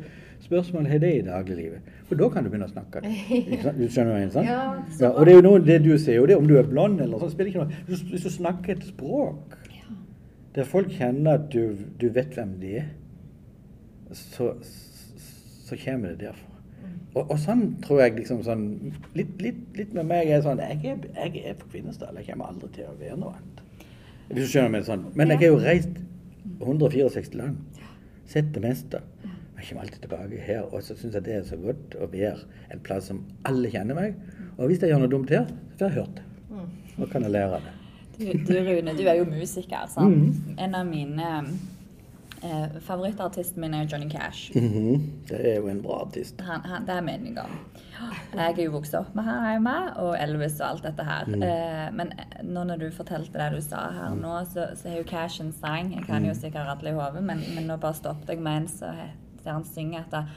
spørsmål 0.46 0.88
har 0.92 1.02
det 1.04 1.12
i 1.18 1.22
dagliglivet? 1.26 1.92
For 2.10 2.20
da 2.20 2.30
kan 2.34 2.46
du 2.46 2.50
begynne 2.54 2.68
å 2.70 2.74
snakke. 2.74 3.02
Du 3.80 3.86
skjønner 3.90 4.12
hva 4.14 4.20
jeg 4.22 4.32
mener? 4.32 4.48
Ja, 4.48 4.64
ja, 5.02 5.10
og 5.12 5.26
det 5.26 5.34
er 5.34 5.40
jo 5.42 5.46
noe 5.48 5.62
det 5.66 5.80
du 5.86 5.92
sier, 5.98 6.22
og 6.22 6.30
det 6.32 6.38
om 6.40 6.48
du 6.50 6.56
er 6.60 6.68
blond 6.70 7.02
eller 7.04 7.22
sånn, 7.22 7.34
spiller 7.34 7.52
ikke 7.52 7.66
noe 7.66 7.84
Hvis 7.90 8.06
du- 8.26 8.34
snakker 8.40 8.76
et 8.78 8.86
språk 8.88 9.58
der 10.56 10.64
folk 10.64 10.88
kjenner 10.96 11.36
at 11.36 11.50
du, 11.52 11.76
du 12.00 12.06
vet 12.16 12.32
hvem 12.38 12.54
de 12.62 12.70
er, 12.80 12.86
så, 14.16 14.54
så 15.68 15.76
kommer 15.82 16.14
det 16.14 16.30
derfra. 16.30 16.52
Og, 17.16 17.32
og 17.32 17.38
sånn 17.40 17.66
tror 17.84 18.02
jeg 18.04 18.16
liksom 18.22 18.42
sånn 18.44 18.64
Litt, 19.16 19.34
litt, 19.44 19.60
litt 19.76 19.94
med 19.96 20.08
meg 20.10 20.32
er 20.32 20.42
sånn 20.44 20.60
Jeg 20.64 20.80
er, 20.92 21.04
jeg 21.16 21.44
er 21.52 21.58
på 21.60 21.70
Kvinesdal. 21.72 22.16
Jeg 22.20 22.28
kommer 22.30 22.52
aldri 22.52 22.70
til 22.76 22.88
å 22.90 22.96
være 23.00 23.18
noe 23.20 23.34
annet. 23.38 23.62
Hvis 24.30 24.48
du 24.48 24.52
skjønner 24.54 24.74
meg 24.78 24.88
sånn. 24.88 25.06
Men 25.16 25.32
jeg 25.34 25.42
har 25.44 25.52
jo 25.54 25.60
reist 25.64 26.00
164 26.60 27.40
land. 27.40 27.82
Sett 28.32 28.52
det 28.56 28.64
meste. 28.64 29.02
Kommer 29.70 29.82
alltid 29.86 30.02
tilbake 30.02 30.42
her. 30.46 30.62
Og 30.74 30.84
så 30.84 30.96
syns 31.00 31.14
jeg 31.18 31.24
det 31.26 31.36
er 31.40 31.44
så 31.48 31.58
godt 31.58 31.96
å 32.02 32.08
være 32.12 32.38
en 32.72 32.80
plass 32.86 33.08
som 33.12 33.24
alle 33.50 33.72
kjenner 33.74 33.98
meg. 33.98 34.16
Og 34.58 34.68
hvis 34.70 34.82
jeg 34.84 34.92
gjør 34.94 35.02
noe 35.06 35.12
dumt 35.12 35.30
her, 35.34 35.48
så 35.76 35.86
får 35.86 35.90
jeg 35.90 35.98
hørt 36.02 36.20
det. 36.20 36.26
Og 37.00 37.10
kan 37.12 37.26
jeg 37.26 37.32
lære 37.36 37.58
av 37.58 37.66
det. 37.66 37.74
Du, 38.16 38.26
du 38.48 38.60
Rune, 38.64 38.94
du 38.96 39.02
er 39.12 39.18
jo 39.20 39.26
musiker, 39.28 39.88
sant? 39.92 40.38
En 40.58 40.76
av 40.80 40.86
mine 40.88 41.26
eh, 42.44 42.78
Favorittartisten 42.86 43.60
min 43.62 43.74
er 43.76 43.88
Johnny 43.92 44.08
Cash. 44.10 44.52
Mhm. 44.56 45.02
Det 45.28 45.40
er 45.42 45.58
jo 45.60 45.68
en 45.68 45.82
bra 45.84 45.98
artist. 46.06 46.40
Han, 46.42 46.62
han, 46.64 46.86
det 46.88 46.96
er 46.96 47.02
meninga. 47.04 47.44
Jeg 48.36 48.54
er 48.58 48.62
jo 48.66 48.72
vokst 48.76 48.96
opp 49.00 49.14
med 49.16 49.24
her 49.28 49.44
hjemme, 49.54 49.74
og 50.04 50.16
Elvis 50.20 50.58
og 50.62 50.68
alt 50.70 50.84
dette 50.88 51.04
her. 51.08 51.30
Eh, 51.36 51.92
men 51.96 52.12
nå 52.44 52.64
når 52.70 52.86
du 52.86 52.88
fortalte 52.96 53.40
det 53.40 53.50
du 53.56 53.62
sa 53.64 53.86
her 53.96 54.16
nå, 54.20 54.34
så, 54.54 54.70
så 54.80 54.90
er 54.94 54.98
jo 55.02 55.06
Cash 55.10 55.42
en 55.44 55.52
sang. 55.56 55.92
Jeg 55.96 56.08
kan 56.08 56.24
jo 56.28 56.34
sikkert 56.38 56.72
alle 56.76 56.92
i 56.92 56.98
hodet, 56.98 57.24
men, 57.24 57.44
men 57.56 57.68
nå 57.72 57.78
bare 57.84 57.96
stoppet 58.00 58.36
jeg 58.36 58.44
med 58.44 58.62
en 58.64 58.68
så 58.72 58.92
het- 58.96 59.22
der 59.46 59.58
han 59.60 59.66
synger 59.68 60.06
at 60.06 60.30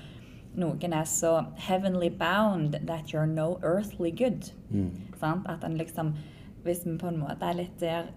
noen 0.58 0.92
er 0.92 1.04
så 1.08 1.44
heavenly 1.68 2.08
bound 2.10 2.76
that 2.86 3.14
you're 3.14 3.26
no 3.26 3.58
earthly 3.62 4.10
good. 4.10 4.50
Sant? 5.20 5.46
At 5.48 5.64
en 5.64 5.78
liksom 5.78 6.16
Hvis 6.64 6.82
vi 6.84 6.98
på 6.98 7.08
en 7.08 7.20
måte 7.20 7.46
er 7.46 7.54
litt 7.54 7.80
der 7.80 8.08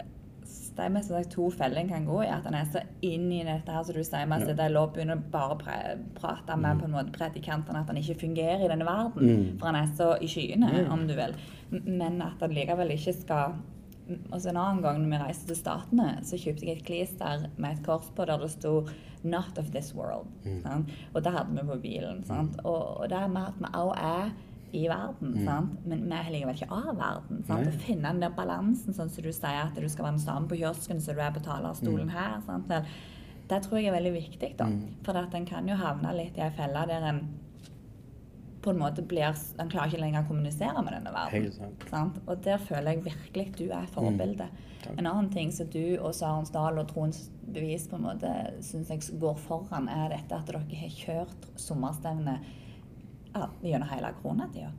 det 0.76 0.84
er 0.84 0.92
mest 0.92 1.10
sagt 1.12 1.34
to 1.34 1.50
feller 1.52 1.82
en 1.82 1.88
kan 1.88 2.06
gå 2.08 2.22
i. 2.24 2.30
At 2.32 2.46
en 2.48 2.56
er 2.56 2.68
så 2.72 2.80
inn 3.04 3.26
i 3.32 3.42
dette 3.44 3.72
her 3.72 3.84
som 3.84 3.96
du 3.96 4.02
sier, 4.04 4.26
med 4.28 4.46
ja. 4.46 4.54
det 4.56 4.68
i 4.70 4.72
lov 4.72 4.96
og 4.96 5.26
bare 5.32 5.58
pre 5.60 5.76
prate 6.16 6.56
med 6.56 6.80
på 6.80 6.88
en 6.88 6.96
måte 6.96 7.12
predikantene 7.12 7.82
at 7.82 7.92
han 7.92 8.00
ikke 8.00 8.20
fungerer 8.24 8.64
i 8.64 8.70
denne 8.72 8.86
verden. 8.88 9.28
Mm. 9.28 9.58
For 9.60 9.68
han 9.68 9.80
er 9.82 9.92
så 9.98 10.14
i 10.20 10.30
skyene, 10.32 10.86
om 10.92 11.06
du 11.08 11.14
vil. 11.18 11.36
Men 11.70 12.22
at 12.24 12.40
han 12.40 12.56
likevel 12.56 12.94
ikke 12.96 13.14
skal 13.20 13.60
og 14.32 14.40
så 14.42 14.50
En 14.50 14.58
annen 14.58 14.82
gang 14.82 14.98
når 14.98 15.12
vi 15.12 15.22
reiste 15.22 15.46
til 15.46 15.56
Statene, 15.56 16.08
så 16.26 16.36
kjøpte 16.36 16.66
jeg 16.66 16.80
et 16.80 16.84
klister 16.84 17.44
med 17.56 17.76
et 17.76 17.84
kors 17.86 18.10
på 18.16 18.26
der 18.28 18.40
det 18.42 18.50
sto 18.50 18.80
'Not 19.24 19.58
of 19.58 19.70
this 19.70 19.92
world'. 19.94 20.30
Sant? 20.62 20.88
Og 21.14 21.22
det 21.24 21.32
hadde 21.32 21.54
vi 21.54 21.66
på 21.68 21.76
bilen. 21.82 22.24
Sant? 22.24 22.56
Og, 22.64 23.00
og 23.00 23.08
det 23.08 23.18
er 23.18 23.28
med 23.28 23.42
at 23.42 23.54
vi 23.58 23.64
også 23.72 24.00
er 24.02 24.30
i 24.72 24.88
verden, 24.88 25.34
sant? 25.44 25.86
men 25.86 26.04
vi 26.08 26.16
er 26.16 26.30
likevel 26.32 26.54
ikke 26.54 26.72
av 26.72 26.96
verden. 26.96 27.42
Sant? 27.46 27.66
Å 27.68 27.78
finne 27.84 28.08
den 28.08 28.20
der 28.24 28.30
balansen, 28.36 28.94
sånn 28.96 29.10
som 29.12 29.22
du 29.24 29.32
sier 29.32 29.66
at 29.66 29.76
du 29.76 29.88
skal 29.88 30.04
være 30.06 30.16
den 30.16 30.24
samme 30.24 30.48
på 30.48 30.56
kiosken 30.56 31.00
som 31.00 31.14
du 31.14 31.20
er 31.20 31.30
på 31.34 31.42
talerstolen 31.44 32.08
her. 32.08 32.40
Sant? 32.46 32.72
Det 33.48 33.62
tror 33.66 33.78
jeg 33.78 33.90
er 33.90 33.96
veldig 33.98 34.12
viktig. 34.14 34.54
da. 34.58 34.64
For 35.04 35.12
at 35.18 35.34
en 35.34 35.44
kan 35.46 35.68
jo 35.68 35.76
havne 35.76 36.14
litt 36.16 36.38
i 36.38 36.40
ei 36.46 36.50
felle 36.56 36.86
der 36.88 37.04
en 37.10 37.20
på 38.62 38.70
en 38.70 38.78
måte 38.78 39.02
blir 39.02 39.34
Han 39.58 39.70
klarer 39.70 39.90
ikke 39.90 40.00
lenger 40.00 40.22
å 40.22 40.28
kommunisere 40.28 40.82
med 40.84 40.94
denne 40.94 41.12
verden. 41.14 41.48
Sant. 41.56 41.86
Sant? 41.90 42.20
Og 42.26 42.44
der 42.44 42.58
føler 42.62 42.92
jeg 42.94 43.04
virkelig 43.08 43.46
du 43.58 43.64
er 43.70 43.88
forbildet. 43.90 44.48
forbilde. 44.82 44.98
En 44.98 45.06
annen 45.06 45.30
ting 45.30 45.52
som 45.54 45.66
du 45.70 45.98
og 45.98 46.14
Sarensdal 46.14 46.78
og 46.78 46.88
Troens 46.90 47.24
Bevis 47.42 47.88
på 47.90 47.98
en 47.98 48.06
måte 48.06 48.30
syns 48.64 48.90
jeg 48.90 49.18
går 49.20 49.36
foran, 49.44 49.88
er 49.90 50.14
dette 50.14 50.34
at 50.38 50.46
dere 50.46 50.62
har 50.62 50.94
kjørt 50.94 51.50
sommerstevne 51.60 52.38
ja, 53.34 53.48
gjennom 53.62 53.88
hele 53.90 54.14
koronatida. 54.22 54.70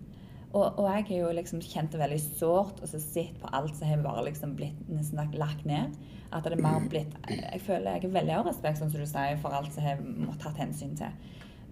Og, 0.53 0.77
og 0.77 0.85
jeg 0.85 1.05
har 1.07 1.15
jo 1.17 1.29
liksom 1.33 1.61
kjent 1.65 1.95
det 1.95 1.99
veldig 2.03 2.19
sårt 2.21 2.81
og 2.83 2.89
så 2.91 2.99
sett 3.01 3.39
på 3.41 3.49
alt 3.57 3.73
som 3.75 3.89
har 3.89 4.03
bare 4.05 4.27
liksom 4.27 4.51
blitt 4.57 4.83
nesten 4.89 5.17
lagt- 5.17 5.37
lagt 5.39 5.65
ned. 5.65 5.95
At 6.33 6.45
det 6.45 6.55
er 6.55 6.61
mer 6.65 6.85
blitt 6.89 7.13
Jeg 7.29 7.61
føler 7.61 7.95
jeg 7.97 8.05
har 8.07 8.13
veldig 8.19 8.35
av 8.39 8.47
respekt, 8.51 8.79
sånn 8.79 8.91
som 8.93 9.01
du 9.01 9.09
sier, 9.09 9.37
for 9.41 9.53
alt 9.53 9.73
som 9.73 9.85
har 9.85 10.01
måttet 10.01 10.45
tatt 10.45 10.61
hensyn 10.61 10.93
til. 10.97 11.09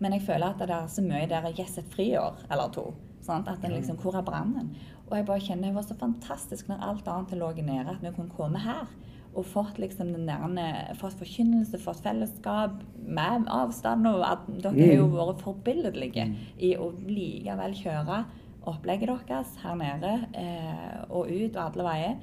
Men 0.01 0.17
jeg 0.17 0.25
føler 0.25 0.49
at 0.49 0.61
det 0.61 0.73
er 0.75 0.89
så 0.89 1.03
mye 1.05 1.29
der 1.29 1.51
Yes 1.53 1.77
et 1.77 1.93
friår 1.93 2.41
eller 2.51 2.73
to. 2.73 2.89
Sant? 3.21 3.47
At 3.47 3.61
den 3.61 3.75
liksom, 3.77 3.99
Hvor 4.01 4.17
er 4.17 4.25
brannen? 4.25 4.75
Og 5.09 5.17
jeg 5.17 5.27
bare 5.27 5.43
kjenner 5.43 5.69
det 5.69 5.75
var 5.75 5.85
så 5.85 5.97
fantastisk 5.99 6.69
når 6.69 6.83
alt 6.87 7.07
annet 7.11 7.37
lå 7.37 7.51
nede, 7.61 7.89
at 7.91 8.01
vi 8.01 8.13
kunne 8.15 8.33
komme 8.33 8.59
her. 8.59 8.87
Og 9.35 9.45
fått 9.45 9.77
liksom 9.79 10.11
den 10.13 10.27
der, 10.27 10.93
fått 10.99 11.19
forkynnelse, 11.19 11.79
fått 11.79 12.01
fellesskap 12.03 12.81
med 12.97 13.47
avstand. 13.47 14.07
Og 14.07 14.25
at 14.27 14.47
dere 14.63 14.73
har 14.73 14.97
jo 14.97 15.07
vært 15.13 15.43
forbilledlige 15.43 16.27
i 16.59 16.73
å 16.75 16.91
likevel 17.07 17.75
kjøre 17.77 18.23
opplegget 18.67 19.13
deres 19.27 19.55
her 19.63 19.77
nede 19.79 20.11
eh, 20.37 20.99
og 21.09 21.29
ut 21.31 21.55
og 21.55 21.63
alle 21.63 21.87
veier. 21.87 22.19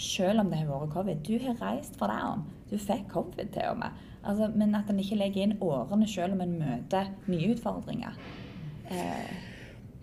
Selv 0.00 0.40
om 0.42 0.50
det 0.50 0.62
har 0.62 0.68
vært 0.70 0.94
covid. 0.94 1.24
Du 1.26 1.36
har 1.44 1.58
reist 1.60 1.96
fra 2.00 2.10
der 2.12 2.28
om. 2.34 2.44
Du 2.70 2.76
fikk 2.78 3.08
covid 3.12 3.52
til 3.52 3.72
og 3.72 3.80
med. 3.82 4.06
Altså, 4.20 4.50
men 4.54 4.74
at 4.76 4.90
en 4.90 5.00
ikke 5.00 5.16
legger 5.16 5.46
inn 5.46 5.56
årene 5.64 6.08
selv 6.08 6.36
om 6.36 6.42
en 6.44 6.58
møter 6.60 7.08
nye 7.30 7.54
utfordringer. 7.54 8.18
Eh, 8.90 9.49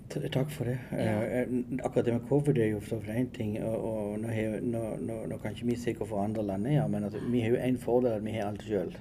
Takk 0.08 0.52
for 0.56 0.64
det. 0.64 0.78
Ja. 0.92 1.44
akkurat 1.84 2.06
det 2.06 2.14
med 2.14 2.28
covid 2.30 2.58
er 2.58 2.70
jo 2.72 2.80
for 2.80 3.04
én 3.12 3.28
ting. 3.36 3.58
Og, 3.64 3.76
og 3.86 4.20
nå, 4.22 4.28
har- 4.32 4.62
nå, 4.64 4.82
nå, 5.04 5.18
nå 5.28 5.38
kan 5.42 5.52
ikke 5.52 5.66
vi 5.68 5.76
si 5.76 5.94
hvorfor 5.94 6.22
andre 6.24 6.44
land 6.48 6.68
er 6.68 6.88
men 6.88 7.04
altså, 7.04 7.20
vi 7.32 7.42
har 7.44 7.50
jo 7.50 7.56
en 7.60 7.78
fordel 7.78 8.12
at 8.16 8.24
vi 8.26 8.32
har 8.32 8.48
alt 8.48 8.64
sjøl. 8.64 8.94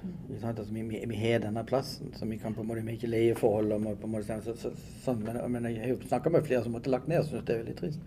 Altså, 0.43 0.65
vi, 0.73 0.81
vi, 0.81 0.99
vi 1.07 1.15
har 1.15 1.39
denne 1.39 1.63
plassen, 1.65 2.11
så 2.13 2.25
vi 2.27 2.37
kan 2.37 2.53
på 2.53 2.61
en 2.61 2.67
måte, 2.67 2.81
vi 2.83 2.91
har 2.91 2.97
ikke 2.99 3.07
leieforhold. 3.13 3.71
Og 3.71 3.85
på 4.01 4.07
en 4.09 4.11
måte, 4.11 4.39
så, 4.43 4.55
så, 4.59 4.71
sånn, 5.05 5.23
men, 5.23 5.39
men 5.51 5.69
jeg 5.71 5.81
har 5.85 5.93
jo 5.93 5.99
snakka 6.09 6.29
med 6.35 6.43
flere 6.49 6.63
som 6.65 6.75
måtte 6.75 6.91
lagt 6.91 7.07
ned 7.07 7.21
og 7.23 7.29
syns 7.29 7.45
det 7.47 7.55
er 7.55 7.61
veldig 7.63 7.75
trist. 7.79 7.99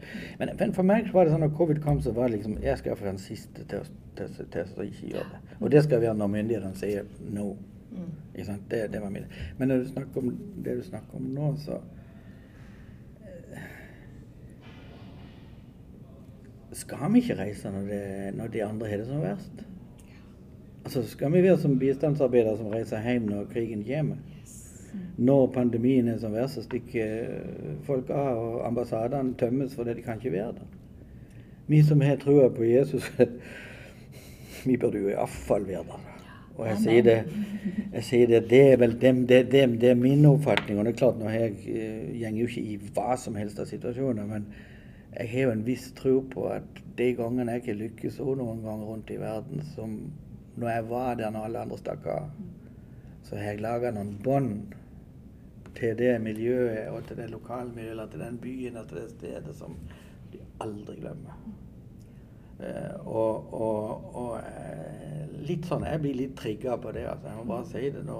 Men, 0.42 0.52
men 0.60 0.74
for 0.76 0.82
meg 0.92 1.08
var 1.14 1.24
det 1.24 1.32
sånn 1.32 1.46
at 1.48 1.56
covid 1.56 1.80
kom, 1.84 2.02
så 2.04 2.12
var 2.16 2.28
det 2.28 2.36
liksom 2.40 2.58
Jeg 2.62 2.78
skal 2.82 2.98
være 3.00 3.14
den 3.14 3.22
siste 3.24 3.64
til, 3.64 3.88
til, 4.18 4.28
til, 4.36 4.50
til 4.52 4.76
å 4.76 4.86
ikke 4.90 5.14
gjøre 5.14 5.30
det. 5.32 5.40
Og 5.60 5.70
det 5.72 5.82
skal 5.88 6.04
være 6.04 6.18
når 6.20 6.34
myndighetene 6.36 6.76
sier 6.76 7.08
no. 7.32 7.54
Sant? 8.44 8.68
Det, 8.70 8.86
det 8.92 9.00
var 9.02 9.10
mitt. 9.12 9.32
Men 9.58 9.68
når 9.72 9.82
du 9.82 9.88
snakker 9.90 10.20
om 10.22 10.30
det 10.64 10.76
du 10.78 10.84
snakker 10.86 11.16
om 11.16 11.32
nå, 11.34 11.48
så 11.64 11.80
Skal 16.72 17.12
vi 17.12 17.22
ikke 17.22 17.38
reise 17.38 17.70
når, 17.70 17.86
det, 17.90 18.34
når 18.38 18.46
de 18.46 18.64
andre 18.64 18.88
har 18.88 18.96
det 18.96 19.06
som 19.06 19.22
verst? 19.22 19.64
Altså, 20.84 21.02
Skal 21.08 21.32
vi 21.32 21.42
være 21.42 21.58
som 21.58 21.78
bistandsarbeidere 21.78 22.56
som 22.58 22.70
reiser 22.70 23.02
hjem 23.02 23.26
når 23.28 23.48
krigen 23.52 23.84
kommer? 23.84 24.16
Når 25.18 25.46
pandemien 25.54 26.08
er 26.08 26.18
som 26.18 26.32
verst, 26.32 26.54
så 26.54 26.62
stikker 26.62 27.26
folk 27.86 28.10
av, 28.10 28.38
og 28.38 28.66
ambassadene 28.66 29.34
tømmes 29.38 29.74
fordi 29.74 29.94
de 29.98 30.02
kan 30.02 30.18
ikke 30.18 30.32
være 30.32 30.54
der. 30.58 30.70
Vi 31.70 31.82
som 31.86 32.00
har 32.00 32.16
trua 32.16 32.48
på 32.48 32.64
Jesus, 32.64 33.12
vi 34.66 34.76
burde 34.76 34.98
jo 34.98 35.12
iallfall 35.12 35.66
være 35.68 35.84
der. 35.90 36.06
Og 36.60 36.66
jeg 36.66 36.80
sier 36.82 37.04
det, 37.06 37.18
jeg 37.94 38.04
sier 38.04 38.26
det, 38.28 38.40
det 38.50 38.60
er 38.72 38.80
vel 38.82 38.96
dem, 39.00 39.22
det, 39.26 39.44
dem, 39.52 39.78
det 39.80 39.90
er 39.90 39.94
min 39.94 40.26
oppfatning. 40.28 40.78
Og 40.78 40.84
det 40.84 40.92
er 40.92 40.98
klart, 40.98 41.20
nå 41.20 41.30
jeg 41.32 41.54
eh, 41.72 42.10
gjenger 42.20 42.40
jo 42.42 42.48
ikke 42.50 42.64
i 42.74 42.76
hva 42.96 43.16
som 43.20 43.38
helst 43.38 43.62
av 43.62 43.70
situasjoner, 43.70 44.26
men 44.28 44.48
jeg 45.16 45.30
har 45.30 45.48
jo 45.48 45.54
en 45.54 45.64
viss 45.66 45.88
tro 45.98 46.20
på 46.32 46.46
at 46.54 46.82
de 46.98 47.12
gangene 47.18 47.56
jeg 47.56 47.64
ikke 47.64 47.78
lykkes 47.80 48.20
òg 48.22 48.36
noen 48.38 48.60
ganger 48.62 48.90
rundt 48.92 49.10
i 49.10 49.18
verden, 49.20 49.62
som 49.74 49.96
når 50.60 50.68
jeg 50.70 50.84
var 50.90 51.16
der 51.18 51.32
når 51.34 51.48
alle 51.48 51.64
andre 51.64 51.78
stakk 51.80 52.06
av, 52.12 52.28
så 53.26 53.38
har 53.38 53.52
jeg 53.52 53.64
laga 53.64 53.90
noen 53.94 54.12
bånd 54.22 54.76
til 55.78 55.96
det 55.98 56.12
miljøet 56.22 56.90
og 56.90 57.02
til 57.08 57.18
det 57.20 57.30
lokalmiljøet 57.32 57.94
eller 57.94 58.12
til 58.12 58.24
den 58.24 58.38
byen 58.42 58.78
og 58.80 58.88
til 58.90 59.00
det 59.00 59.10
stedet 59.14 59.56
som 59.56 59.76
de 60.32 60.40
aldri 60.62 60.96
glemmer. 61.00 61.42
Eh, 62.60 62.96
og 63.06 63.54
og, 63.56 64.16
og 64.20 64.32
eh, 64.40 65.28
litt 65.48 65.64
sånn 65.64 65.86
Jeg 65.88 66.02
blir 66.02 66.18
litt 66.18 66.34
trigga 66.36 66.76
på 66.76 66.92
det. 66.92 67.06
altså 67.08 67.30
Jeg 67.30 67.38
må 67.38 67.44
bare 67.48 67.68
si 67.70 67.92
det 67.94 68.02
nå. 68.04 68.18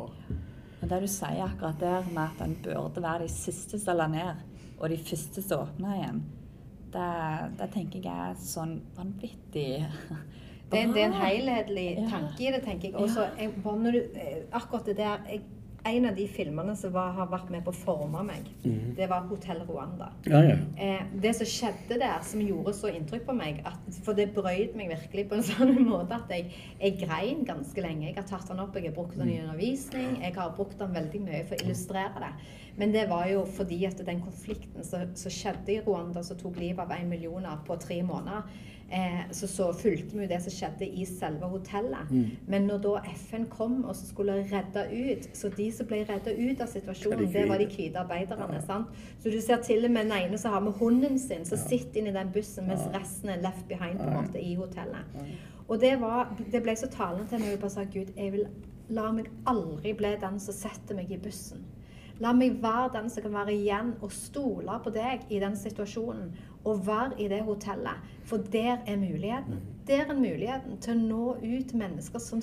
Men 0.80 0.92
det 0.92 1.00
du 1.02 1.08
sier 1.12 1.42
akkurat 1.44 1.80
der 1.80 2.06
med 2.08 2.22
at 2.24 2.44
en 2.46 2.56
burde 2.64 3.02
være 3.04 3.26
de 3.26 3.32
siste 3.34 3.78
som 3.78 3.98
la 3.98 4.06
ned, 4.08 4.40
og 4.78 4.88
de 4.88 4.96
første 4.96 5.42
som 5.44 5.66
åpna 5.66 5.96
igjen, 5.98 6.22
det 6.92 7.70
tenker 7.74 8.04
jeg 8.04 8.36
sånn 8.42 8.80
vanvittig 8.96 9.86
Det, 10.70 10.84
det 10.94 11.02
er 11.02 11.08
en 11.08 11.16
helhetlig 11.18 11.86
tanke 12.10 12.44
i 12.44 12.50
det, 12.54 12.60
tenker 12.62 12.92
jeg. 12.92 12.94
Også, 13.02 13.24
jeg 13.40 13.50
bare 13.64 13.80
når 13.82 13.96
du, 13.96 14.18
eh, 14.22 14.36
akkurat 14.54 14.86
det 14.86 14.96
der 15.00 15.24
jeg, 15.26 15.40
en 15.84 16.06
av 16.06 16.14
de 16.16 16.26
filmene 16.28 16.74
som 16.76 16.92
var, 16.92 17.12
har 17.16 17.26
vært 17.32 17.50
med 17.50 17.64
på 17.64 17.72
å 17.72 17.74
forme 17.76 18.22
meg, 18.26 18.48
Mhm. 18.64 18.94
det 18.96 19.08
var 19.08 19.22
'Hotell 19.22 19.60
Rwanda'. 19.66 20.08
Ja, 20.26 20.40
ja. 20.42 20.56
Eh, 20.76 21.02
det 21.20 21.34
som 21.36 21.46
skjedde 21.46 21.98
der, 21.98 22.18
som 22.22 22.40
gjorde 22.40 22.72
så 22.74 22.88
inntrykk 22.94 23.24
på 23.26 23.32
meg, 23.36 23.62
at, 23.64 23.78
for 24.04 24.12
det 24.12 24.34
brøyt 24.34 24.74
meg 24.76 24.88
virkelig 24.90 25.28
på 25.28 25.34
en 25.34 25.42
sånn 25.50 25.86
måte 25.86 26.12
at 26.14 26.28
jeg, 26.28 26.52
jeg 26.80 26.98
grein 27.08 27.44
ganske 27.44 27.80
lenge. 27.80 28.06
Jeg 28.06 28.16
har 28.16 28.24
tatt 28.24 28.48
den 28.48 28.60
opp, 28.60 28.74
jeg 28.74 28.84
har 28.84 28.92
brukt 28.92 29.16
den 29.18 29.28
i 29.30 29.40
undervisning, 29.40 30.20
jeg 30.22 30.34
har 30.34 30.50
brukt 30.56 30.78
den 30.78 30.92
veldig 30.94 31.20
mye 31.20 31.44
for 31.46 31.54
å 31.56 31.64
illustrere 31.64 32.20
det. 32.20 32.32
Men 32.76 32.92
det 32.92 33.08
var 33.08 33.26
jo 33.26 33.44
fordi 33.44 33.84
at 33.86 33.98
den 34.06 34.20
konflikten 34.20 34.84
som 34.84 35.30
skjedde 35.30 35.68
i 35.68 35.80
Rwanda, 35.80 36.22
som 36.22 36.36
tok 36.36 36.56
livet 36.58 36.78
av 36.78 36.90
en 36.92 37.08
million 37.08 37.42
på 37.66 37.76
tre 37.80 38.02
måneder, 38.02 38.42
eh, 38.92 39.22
så, 39.30 39.46
så 39.48 39.72
fulgte 39.72 40.16
vi 40.16 40.24
jo 40.24 40.28
det 40.30 40.38
som 40.44 40.52
skjedde 40.54 40.86
i 40.88 41.04
selve 41.08 41.48
hotellet. 41.52 42.10
Mm. 42.10 42.30
Men 42.50 42.66
når 42.70 42.78
da 42.84 42.94
FN 43.14 43.46
kom 43.52 43.84
og 43.84 43.96
skulle 43.96 44.38
redde 44.50 44.84
ut, 44.92 45.28
så 45.36 45.50
de 45.56 45.68
som 45.72 45.86
ble 45.90 46.02
redda 46.08 46.34
ut 46.36 46.60
av 46.60 46.70
situasjonen, 46.72 47.30
det 47.32 47.46
var 47.48 47.58
de 47.62 47.68
hvite. 47.70 47.98
arbeiderne. 48.00 48.48
Ja. 48.54 48.60
sant? 48.60 48.86
Så 49.22 49.30
du 49.30 49.40
ser 49.40 49.62
til 49.66 49.84
og 49.84 49.90
med 49.90 50.04
den 50.10 50.16
ene 50.18 50.38
som 50.38 50.52
har 50.52 50.60
med 50.60 50.72
hunden 50.80 51.18
sin, 51.18 51.44
som 51.44 51.58
Ja. 51.58 51.68
sitter 51.68 52.00
inni 52.00 52.12
den 52.12 52.32
bussen, 52.34 52.66
mens 52.66 52.86
resten 52.94 53.28
er 53.28 53.42
left 53.42 53.68
behind 53.68 53.98
på 53.98 54.08
en 54.08 54.16
måte 54.16 54.42
i 54.42 54.54
hotellet. 54.54 55.04
Og 55.68 55.80
det, 55.80 56.00
var, 56.00 56.36
det 56.52 56.62
ble 56.62 56.76
så 56.76 56.86
talende 56.90 57.28
til 57.28 57.38
meg. 57.38 57.50
Jeg 57.50 57.60
bare 57.60 57.70
sa 57.70 57.84
Gud, 57.84 58.08
jeg 58.16 58.32
vil 58.32 58.46
la 58.90 59.12
meg 59.12 59.28
aldri 59.46 59.92
bli 59.94 60.16
den 60.20 60.40
som 60.42 60.54
setter 60.54 60.96
meg 60.98 61.12
i 61.12 61.18
bussen. 61.22 61.62
La 62.20 62.32
meg 62.36 62.58
være 62.62 62.90
den 62.98 63.10
som 63.10 63.22
kan 63.22 63.32
være 63.32 63.54
igjen 63.54 63.94
og 64.02 64.10
stole 64.12 64.74
på 64.84 64.90
deg 64.92 65.22
i 65.30 65.38
den 65.40 65.54
situasjonen. 65.56 66.34
Og 66.64 66.86
være 66.86 67.16
i 67.18 67.28
det 67.28 67.40
hotellet. 67.46 68.02
For 68.28 68.36
der 68.52 68.82
er 68.86 68.96
muligheten. 69.00 69.60
Der 69.88 70.04
er 70.04 70.14
muligheten 70.14 70.76
til 70.80 70.92
å 70.92 71.00
nå 71.00 71.22
ut 71.40 71.70
til 71.70 71.78
mennesker 71.80 72.20
som 72.22 72.42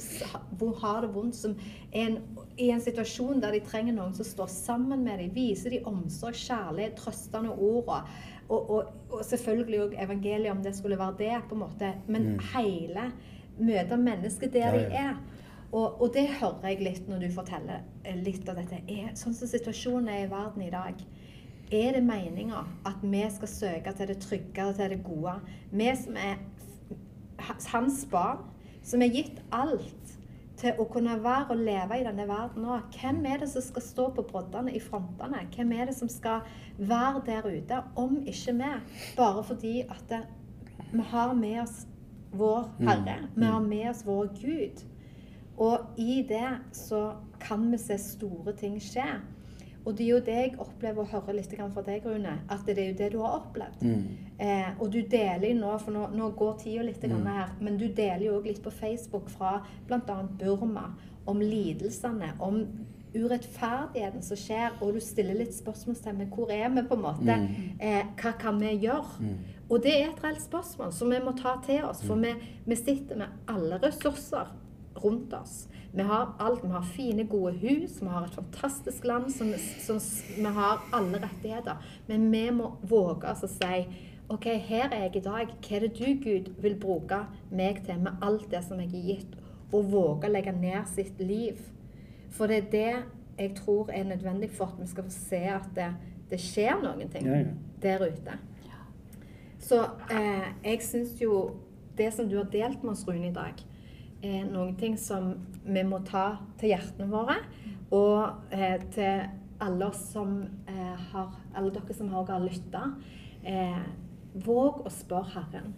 har 0.82 1.02
det 1.06 1.12
vondt, 1.14 1.36
som 1.38 1.54
er 1.94 2.08
en, 2.10 2.18
i 2.58 2.72
en 2.74 2.82
situasjon 2.82 3.40
der 3.44 3.54
de 3.56 3.62
trenger 3.64 3.94
noen 3.96 4.16
som 4.18 4.26
står 4.26 4.50
sammen 4.52 5.06
med 5.06 5.22
dem, 5.22 5.32
viser 5.36 5.70
dem 5.72 5.86
omsorg, 5.88 6.36
kjærlighet, 6.36 6.98
trøstende 6.98 7.54
ord. 7.54 7.88
Og, 7.88 8.12
og, 8.50 8.70
og, 8.70 8.92
og 9.14 9.24
selvfølgelig 9.26 9.80
òg 9.86 9.96
evangeliet, 10.04 10.52
om 10.52 10.64
det 10.66 10.76
skulle 10.76 11.00
være 11.00 11.16
det, 11.22 11.34
på 11.50 11.56
en 11.56 11.64
måte. 11.64 11.94
Men 12.08 12.28
Mm. 12.34 12.40
hele 12.56 13.12
møte 13.60 13.98
mennesket 13.98 14.54
der 14.54 14.74
Ja, 14.74 14.78
de 14.78 14.86
er. 14.96 15.16
Og, 15.72 16.02
og 16.02 16.14
det 16.14 16.28
hører 16.40 16.68
jeg 16.70 16.80
litt 16.84 17.08
når 17.10 17.20
du 17.20 17.32
forteller 17.36 17.82
eh, 18.06 18.16
litt 18.16 18.48
av 18.50 18.56
dette. 18.56 18.82
Er, 18.88 19.10
sånn 19.20 19.34
som 19.36 19.48
situasjonen 19.52 20.08
er 20.10 20.26
i 20.26 20.30
verden 20.32 20.64
i 20.64 20.70
dag. 20.72 20.96
Er 21.72 21.98
det 21.98 22.04
meninga 22.04 22.64
at 22.88 23.02
vi 23.04 23.24
skal 23.36 23.48
søke 23.52 23.92
til 23.98 24.08
det 24.08 24.22
trygge 24.24 24.66
og 24.66 24.76
til 24.76 24.94
det 24.94 25.02
gode? 25.04 25.34
Vi 25.72 25.90
som 26.00 26.16
er 26.16 26.38
hans 27.72 28.06
barn, 28.12 28.46
som 28.84 29.02
er 29.02 29.12
gitt 29.12 29.42
alt 29.52 30.14
til 30.58 30.80
å 30.80 30.88
kunne 30.90 31.18
være 31.22 31.52
og 31.54 31.60
leve 31.62 32.00
i 32.00 32.06
denne 32.08 32.26
verden 32.30 32.64
nå. 32.66 32.80
Hvem 32.96 33.20
er 33.30 33.44
det 33.44 33.50
som 33.52 33.62
skal 33.62 33.84
stå 33.86 34.08
på 34.16 34.26
broddene 34.32 34.74
i 34.74 34.82
frontene? 34.82 35.44
Hvem 35.54 35.76
er 35.76 35.92
det 35.92 35.98
som 36.00 36.10
skal 36.10 36.48
være 36.80 37.22
der 37.28 37.50
ute, 37.52 37.84
om 37.96 38.22
ikke 38.26 38.56
vi? 38.58 38.72
Bare 39.20 39.44
fordi 39.44 39.82
at 39.86 40.04
det, 40.10 40.24
vi 40.94 41.04
har 41.12 41.34
med 41.36 41.62
oss 41.62 41.86
vår 42.32 42.72
Herre. 42.80 43.20
Vi 43.36 43.46
har 43.46 43.60
med 43.62 43.90
oss 43.92 44.06
vår 44.08 44.32
Gud. 44.40 44.86
Og 45.58 46.00
i 46.00 46.22
det 46.30 46.60
så 46.72 47.16
kan 47.42 47.72
vi 47.72 47.78
se 47.82 47.98
store 48.02 48.54
ting 48.58 48.80
skje. 48.82 49.06
Og 49.88 49.96
det 49.96 50.04
er 50.04 50.10
jo 50.10 50.24
det 50.28 50.34
jeg 50.36 50.56
opplever 50.60 51.00
å 51.00 51.08
høre 51.14 51.38
litt 51.38 51.54
fra 51.56 51.84
deg, 51.86 52.04
Rune. 52.04 52.34
At 52.52 52.66
det 52.68 52.76
er 52.76 52.90
jo 52.90 52.98
det 53.00 53.08
du 53.14 53.22
har 53.22 53.38
opplevd. 53.38 53.86
Mm. 53.88 54.02
Eh, 54.44 54.70
og 54.82 54.92
du 54.92 55.00
deler 55.08 55.48
jo 55.48 55.60
nå, 55.62 55.72
for 55.80 55.96
nå, 55.96 56.10
nå 56.12 56.28
går 56.36 56.58
tida 56.64 56.84
litt 56.84 57.00
grann 57.02 57.30
her, 57.32 57.54
men 57.64 57.80
du 57.80 57.88
deler 57.88 58.26
jo 58.28 58.36
òg 58.42 58.50
litt 58.52 58.60
på 58.64 58.74
Facebook 58.74 59.32
fra 59.32 59.62
bl.a. 59.88 60.18
Burma 60.42 60.90
om 61.28 61.40
lidelsene, 61.40 62.34
om 62.44 62.60
urettferdigheten 63.16 64.24
som 64.28 64.40
skjer, 64.40 64.76
og 64.84 64.98
du 64.98 65.02
stiller 65.02 65.40
litt 65.40 65.56
spørsmålstegn 65.56 66.20
ved 66.20 66.36
hvor 66.36 66.52
er 66.52 66.68
vi, 66.76 66.84
på 66.84 66.98
en 66.98 67.06
måte. 67.08 67.40
Eh, 67.80 68.04
hva 68.20 68.36
kan 68.40 68.60
vi 68.60 68.76
gjøre? 68.84 69.32
Og 69.68 69.84
det 69.84 69.96
er 69.96 70.12
et 70.12 70.22
reelt 70.24 70.44
spørsmål 70.44 70.92
som 70.96 71.12
vi 71.12 71.24
må 71.24 71.34
ta 71.40 71.58
til 71.66 71.88
oss, 71.88 72.04
for 72.08 72.20
vi, 72.20 72.36
vi 72.68 72.80
sitter 72.80 73.24
med 73.24 73.52
alle 73.52 73.80
ressurser 73.84 74.52
rundt 75.04 75.34
oss. 75.38 75.66
Vi 75.94 76.04
har 76.04 76.34
alt. 76.40 76.64
Vi 76.64 76.70
har 76.72 76.82
fine, 76.82 77.26
gode 77.28 77.54
hus, 77.62 78.02
vi 78.02 78.08
har 78.08 78.26
et 78.26 78.36
fantastisk 78.36 79.06
land, 79.06 79.32
som, 79.34 79.54
som, 79.80 80.00
vi 80.36 80.54
har 80.60 80.84
alle 80.94 81.22
rettigheter. 81.24 81.82
Men 82.08 82.30
vi 82.32 82.44
må 82.52 82.76
våge 82.82 83.32
oss 83.32 83.46
å 83.48 83.52
si 83.52 83.82
OK, 84.28 84.46
her 84.68 84.92
er 84.92 85.06
jeg 85.08 85.22
i 85.22 85.26
dag. 85.30 85.52
Hva 85.64 85.76
er 85.78 85.86
det 85.86 85.94
du, 85.96 86.08
Gud, 86.24 86.52
vil 86.62 86.76
bruke 86.80 87.22
meg 87.50 87.84
til 87.88 88.02
med 88.04 88.20
alt 88.22 88.50
det 88.52 88.64
som 88.68 88.82
jeg 88.84 88.92
er 88.92 89.14
gitt? 89.14 89.38
Og 89.72 89.88
våge 89.92 90.28
å 90.28 90.32
legge 90.32 90.52
ned 90.56 90.88
sitt 90.92 91.20
liv. 91.24 91.62
For 92.36 92.52
det 92.52 92.58
er 92.58 92.74
det 92.74 92.92
jeg 93.38 93.56
tror 93.56 93.92
er 93.94 94.04
nødvendig 94.04 94.50
for 94.52 94.66
at 94.66 94.82
vi 94.82 94.88
skal 94.90 95.08
få 95.08 95.14
se 95.14 95.42
at 95.54 95.72
det, 95.76 95.88
det 96.32 96.40
skjer 96.42 96.80
noen 96.82 97.10
ting 97.14 97.28
Ja, 97.28 97.42
ja. 97.46 97.56
der 97.84 98.06
ute. 98.08 98.38
Så 99.68 99.82
eh, 100.12 100.48
jeg 100.64 100.84
syns 100.86 101.18
jo 101.22 101.58
det 101.98 102.12
som 102.14 102.30
du 102.30 102.38
har 102.38 102.50
delt 102.52 102.84
med 102.84 102.94
oss, 102.94 103.08
Rune, 103.08 103.30
i 103.30 103.34
dag, 103.34 103.58
er 104.24 104.74
ting 104.80 104.98
som 104.98 105.36
vi 105.66 105.84
må 105.84 106.00
ta 106.06 106.38
til 106.60 106.74
hjertene 106.74 107.10
våre. 107.12 107.38
Og 107.92 108.52
eh, 108.52 108.80
til 108.94 109.28
alle 109.64 109.92
som 109.96 110.42
eh, 110.68 111.12
har 111.12 111.36
Alle 111.56 111.72
dere 111.74 111.94
som 111.94 112.10
har, 112.14 112.26
har 112.30 112.44
lytta. 112.44 112.84
Eh, 113.44 113.84
våg 114.46 114.84
å 114.86 114.90
spørre 114.94 115.34
Herren. 115.34 115.74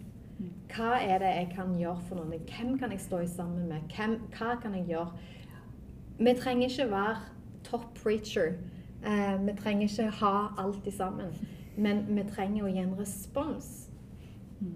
Hva 0.70 0.98
er 1.00 1.20
det 1.20 1.30
jeg 1.36 1.48
kan 1.54 1.72
gjøre 1.78 2.00
for 2.08 2.20
noen? 2.20 2.44
Hvem 2.48 2.78
kan 2.78 2.92
jeg 2.92 3.00
stå 3.00 3.20
sammen 3.26 3.68
med? 3.68 3.80
Hvem, 3.96 4.18
hva 4.36 4.56
kan 4.60 4.74
jeg 4.74 4.86
gjøre? 4.88 5.10
Vi 6.20 6.34
trenger 6.36 6.68
ikke 6.68 6.90
være 6.90 7.16
top 7.64 7.86
preacher. 8.02 8.58
Eh, 9.04 9.36
vi 9.46 9.56
trenger 9.56 9.88
ikke 9.88 10.10
ha 10.20 10.34
alt 10.58 10.86
i 10.86 10.90
sammen. 10.92 11.32
Men 11.76 12.04
vi 12.08 12.24
trenger 12.28 12.66
å 12.66 12.72
gi 12.72 12.82
en 12.82 12.96
respons 12.98 13.89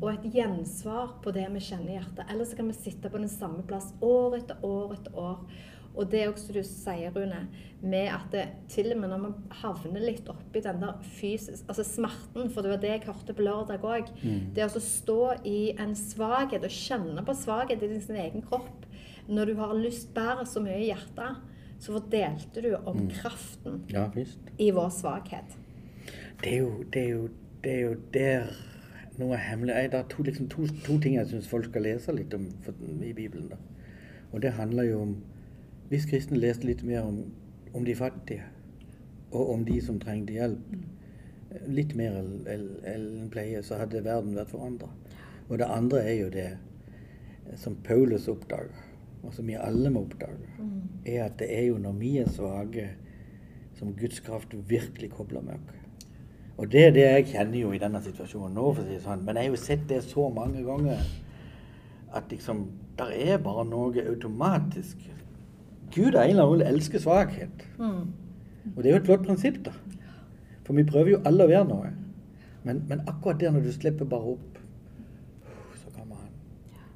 og 0.00 0.08
et 0.14 0.26
gjensvar 0.32 1.18
på 1.24 1.32
det 1.36 1.44
vi 1.52 1.62
kjenner 1.62 1.92
i 1.92 1.98
hjertet. 1.98 2.26
Ellers 2.32 2.52
så 2.52 2.58
kan 2.60 2.70
vi 2.70 2.76
sitte 2.78 3.12
på 3.12 3.20
den 3.20 3.30
samme 3.32 3.64
plass 3.68 3.92
år 4.04 4.38
etter 4.40 4.64
år 4.64 4.94
etter 4.96 5.16
år. 5.20 5.46
Og 5.94 6.08
det 6.10 6.24
er 6.24 6.30
også 6.32 6.54
du 6.56 6.58
sier, 6.66 7.12
Rune, 7.14 7.44
med 7.84 8.08
at 8.10 8.32
det, 8.32 8.44
til 8.72 8.90
og 8.90 8.98
med 8.98 9.12
når 9.12 9.20
man 9.22 9.34
havner 9.60 10.02
litt 10.02 10.26
oppi 10.32 10.62
den 10.64 10.80
der 10.82 10.96
fysisk, 11.20 11.68
altså 11.70 11.84
smerten, 11.86 12.48
for 12.50 12.66
det 12.66 12.72
var 12.72 12.80
det 12.82 12.90
jeg 12.96 13.04
hørte 13.04 13.36
på 13.36 13.46
lørdag 13.46 13.86
òg, 13.86 14.10
det 14.56 14.66
å 14.66 14.82
stå 14.82 15.20
i 15.46 15.70
en 15.78 15.94
svakhet 15.98 16.66
og 16.66 16.74
kjenne 16.74 17.22
på 17.22 17.36
svakhet 17.38 17.84
i 17.84 17.92
din 17.92 18.02
sin 18.02 18.18
egen 18.18 18.42
kropp 18.42 18.88
når 19.28 19.46
du 19.46 19.54
har 19.60 19.74
lyst 19.78 20.10
bærer 20.16 20.44
så 20.48 20.60
mye 20.64 20.80
i 20.82 20.90
hjertet, 20.90 21.38
så 21.80 21.94
fordelte 21.96 22.62
du 22.64 22.74
om 22.76 23.06
kraften 23.12 23.82
Ja 23.92 24.08
i 24.58 24.70
vår 24.74 24.90
svakhet. 24.94 25.56
Det 26.42 26.52
er 26.52 26.60
jo, 26.60 26.84
det 26.92 27.00
er 27.00 27.10
jo, 27.10 27.28
det 27.64 27.72
er 27.72 27.80
jo 27.80 27.94
der 28.14 28.52
noe 29.20 29.36
hemmelig. 29.38 29.74
Det 29.92 30.00
er 30.00 30.08
to, 30.10 30.22
liksom, 30.26 30.48
to, 30.52 30.66
to 30.86 30.98
ting 31.02 31.16
jeg 31.18 31.30
syns 31.30 31.48
folk 31.50 31.68
skal 31.68 31.86
lese 31.86 32.14
litt 32.16 32.34
om 32.34 32.48
for, 32.64 32.74
i 33.04 33.12
Bibelen. 33.12 33.48
da. 33.52 33.58
Og 34.32 34.42
det 34.42 34.56
handler 34.58 34.90
jo 34.90 35.00
om 35.02 35.14
Hvis 35.88 36.06
kristne 36.08 36.38
leste 36.40 36.64
litt 36.66 36.80
mer 36.82 37.04
om, 37.04 37.18
om 37.76 37.84
de 37.84 37.94
fattige, 37.94 38.46
og 39.30 39.50
om 39.52 39.64
de 39.64 39.76
som 39.84 39.98
trengte 40.00 40.32
hjelp, 40.32 40.72
litt 41.68 41.92
mer 41.94 42.16
enn 42.48 43.28
pleie, 43.30 43.60
så 43.62 43.76
hadde 43.82 44.00
verden 44.04 44.32
vært 44.34 44.50
forandra. 44.54 44.88
Og 45.48 45.60
det 45.60 45.68
andre 45.68 46.00
er 46.08 46.16
jo 46.22 46.30
det 46.32 46.48
som 47.60 47.76
Paulus 47.84 48.30
oppdager, 48.32 48.72
og 49.22 49.36
som 49.36 49.46
vi 49.46 49.60
alle 49.60 49.92
må 49.92 50.06
oppdage, 50.06 50.48
er 51.04 51.26
at 51.26 51.38
det 51.38 51.50
er 51.52 51.68
jo 51.68 51.78
når 51.78 52.00
vi 52.00 52.16
er 52.22 52.32
svake, 52.32 52.88
som 53.78 53.92
Guds 53.98 54.24
kraft 54.24 54.54
virkelig 54.68 55.12
kobler 55.12 55.44
med 55.44 55.60
oss. 55.60 55.83
Og 56.56 56.70
det 56.70 56.84
er 56.86 56.94
det 56.94 57.04
jeg 57.04 57.26
kjenner 57.32 57.58
jo 57.58 57.72
i 57.74 57.80
denne 57.82 58.00
situasjonen 58.02 58.54
nå, 58.54 58.68
for 58.70 58.82
å 58.82 58.86
si 58.86 58.94
det 58.94 59.02
sånn. 59.02 59.24
Men 59.26 59.38
jeg 59.38 59.48
har 59.48 59.56
jo 59.56 59.62
sett 59.64 59.86
det 59.90 60.00
så 60.06 60.28
mange 60.30 60.62
ganger 60.66 61.02
at 62.14 62.30
liksom 62.30 62.68
Der 62.94 63.10
er 63.10 63.40
bare 63.42 63.64
noe 63.66 64.04
automatisk 64.06 65.00
Gud 65.90 66.14
av 66.14 66.28
en 66.28 66.30
eller 66.30 66.44
annen 66.44 66.68
elsker 66.68 67.02
svakhet. 67.02 67.64
Og 68.76 68.78
det 68.82 68.86
er 68.86 68.94
jo 68.94 69.00
et 69.00 69.08
flott 69.08 69.24
prinsipp, 69.26 69.58
da. 69.66 69.72
For 70.64 70.78
vi 70.78 70.84
prøver 70.86 71.10
jo 71.10 71.20
alle 71.26 71.44
å 71.44 71.50
være 71.50 71.66
noe. 71.68 71.90
Men, 72.64 72.84
men 72.88 73.02
akkurat 73.10 73.40
der 73.40 73.50
når 73.50 73.66
du 73.66 73.72
slipper 73.74 74.08
bare 74.08 74.36
opp, 74.36 74.60
så 75.82 75.90
kommer 75.96 76.22
han. 76.22 76.30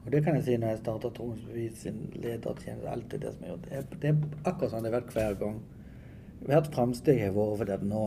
Og 0.05 0.13
det 0.15 0.23
kan 0.25 0.39
jeg 0.39 0.47
si 0.47 0.57
når 0.57 0.73
jeg 0.73 0.81
starter 0.85 1.13
Troms 1.19 1.43
Bevis 1.51 1.83
sin 1.83 1.99
ledertjeneste. 2.15 2.95
Alt 2.95 3.11
det, 3.13 3.35
som 3.35 3.45
har 3.45 3.53
gjort. 3.57 3.67
Det 3.67 3.77
er, 3.77 3.87
det 4.03 4.13
er 4.15 4.49
akkurat 4.53 4.73
sånn 4.73 4.87
det 4.87 4.93
har 4.93 4.99
vært 5.01 5.15
hver 5.19 5.39
gang. 5.43 5.61
Hvert 6.47 6.73
framsteg 6.79 7.23
har 7.27 7.35
vært 7.37 7.63
fordi 7.63 7.77
at 7.77 7.87
nå 7.91 8.05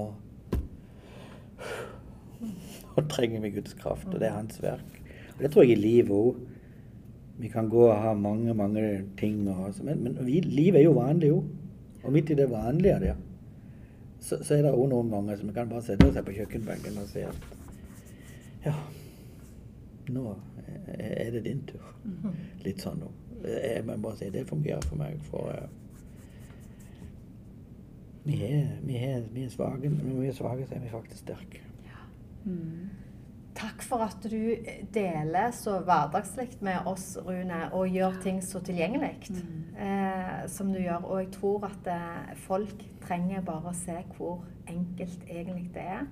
Nå 2.92 3.04
trenger 3.12 3.44
vi 3.44 3.54
Guds 3.56 3.76
kraft, 3.80 4.10
og 4.10 4.20
det 4.20 4.30
er 4.30 4.38
hans 4.38 4.62
verk. 4.64 5.02
Og 5.36 5.44
det 5.44 5.52
tror 5.52 5.66
jeg 5.66 5.78
i 5.78 5.82
livet 5.82 6.12
òg. 6.16 6.40
Vi 7.42 7.50
kan 7.50 7.70
gå 7.72 7.88
og 7.88 7.98
ha 8.04 8.14
mange, 8.14 8.54
mange 8.54 8.84
ting, 9.18 9.42
og, 9.50 9.74
men, 9.86 10.04
men 10.04 10.18
vi, 10.26 10.42
livet 10.46 10.82
er 10.82 10.88
jo 10.90 10.98
vanlig 10.98 11.32
òg. 11.34 11.50
Og 12.02 12.14
midt 12.14 12.34
i 12.34 12.38
det 12.38 12.50
vanlige 12.50 13.00
der, 13.00 13.20
så, 14.22 14.38
så 14.44 14.56
er 14.58 14.66
det 14.66 14.74
òg 14.74 14.88
noen 14.90 15.10
ganger 15.14 15.38
som 15.38 15.50
vi 15.50 15.56
kan 15.56 15.70
bare 15.70 15.86
sette 15.86 16.06
oss 16.08 16.18
her 16.18 16.26
på 16.26 16.34
kjøkkenbenken 16.36 16.98
og 17.02 17.10
si 17.10 17.24
at 17.26 17.48
ja, 18.66 18.74
nå 20.14 20.36
er 20.88 21.32
det 21.34 21.44
din 21.46 21.62
tur. 21.70 21.86
Litt 22.66 22.82
sånn 22.84 23.02
nå. 23.02 23.10
Jeg 23.46 23.86
må 23.88 23.98
bare 24.02 24.20
si 24.20 24.30
det 24.34 24.46
fungerer 24.50 24.84
for 24.86 25.02
meg. 25.02 25.18
For 25.30 25.50
eh, 25.54 25.70
Vi 28.24 28.38
er, 28.46 28.76
vi 28.86 28.98
er, 29.02 29.22
vi 29.34 29.46
er 29.48 29.54
svake, 29.54 29.90
men 29.90 30.02
når 30.06 30.20
vi 30.22 30.28
er 30.30 30.36
svake, 30.38 30.66
så 30.68 30.76
er 30.78 30.84
vi 30.84 30.92
faktisk 30.92 31.24
sterke. 31.24 31.64
Mm. 32.46 32.90
Takk 33.58 33.84
for 33.84 34.02
at 34.06 34.24
du 34.24 34.56
deler 34.94 35.52
så 35.54 35.80
hverdagslig 35.86 36.48
med 36.64 36.88
oss, 36.90 37.18
Rune, 37.20 37.66
og 37.76 37.92
gjør 37.92 38.16
ting 38.24 38.40
så 38.46 38.62
tilgjengelig 38.64 39.12
eh, 39.76 40.46
som 40.50 40.72
du 40.72 40.80
gjør. 40.80 41.04
Og 41.04 41.20
jeg 41.20 41.32
tror 41.36 41.68
at 41.68 41.90
eh, 41.92 42.32
folk 42.46 42.86
trenger 43.04 43.44
bare 43.46 43.74
å 43.74 43.78
se 43.78 43.98
hvor 44.16 44.46
enkelt 44.72 45.24
egentlig 45.30 45.70
det 45.74 45.82
er. 45.82 46.06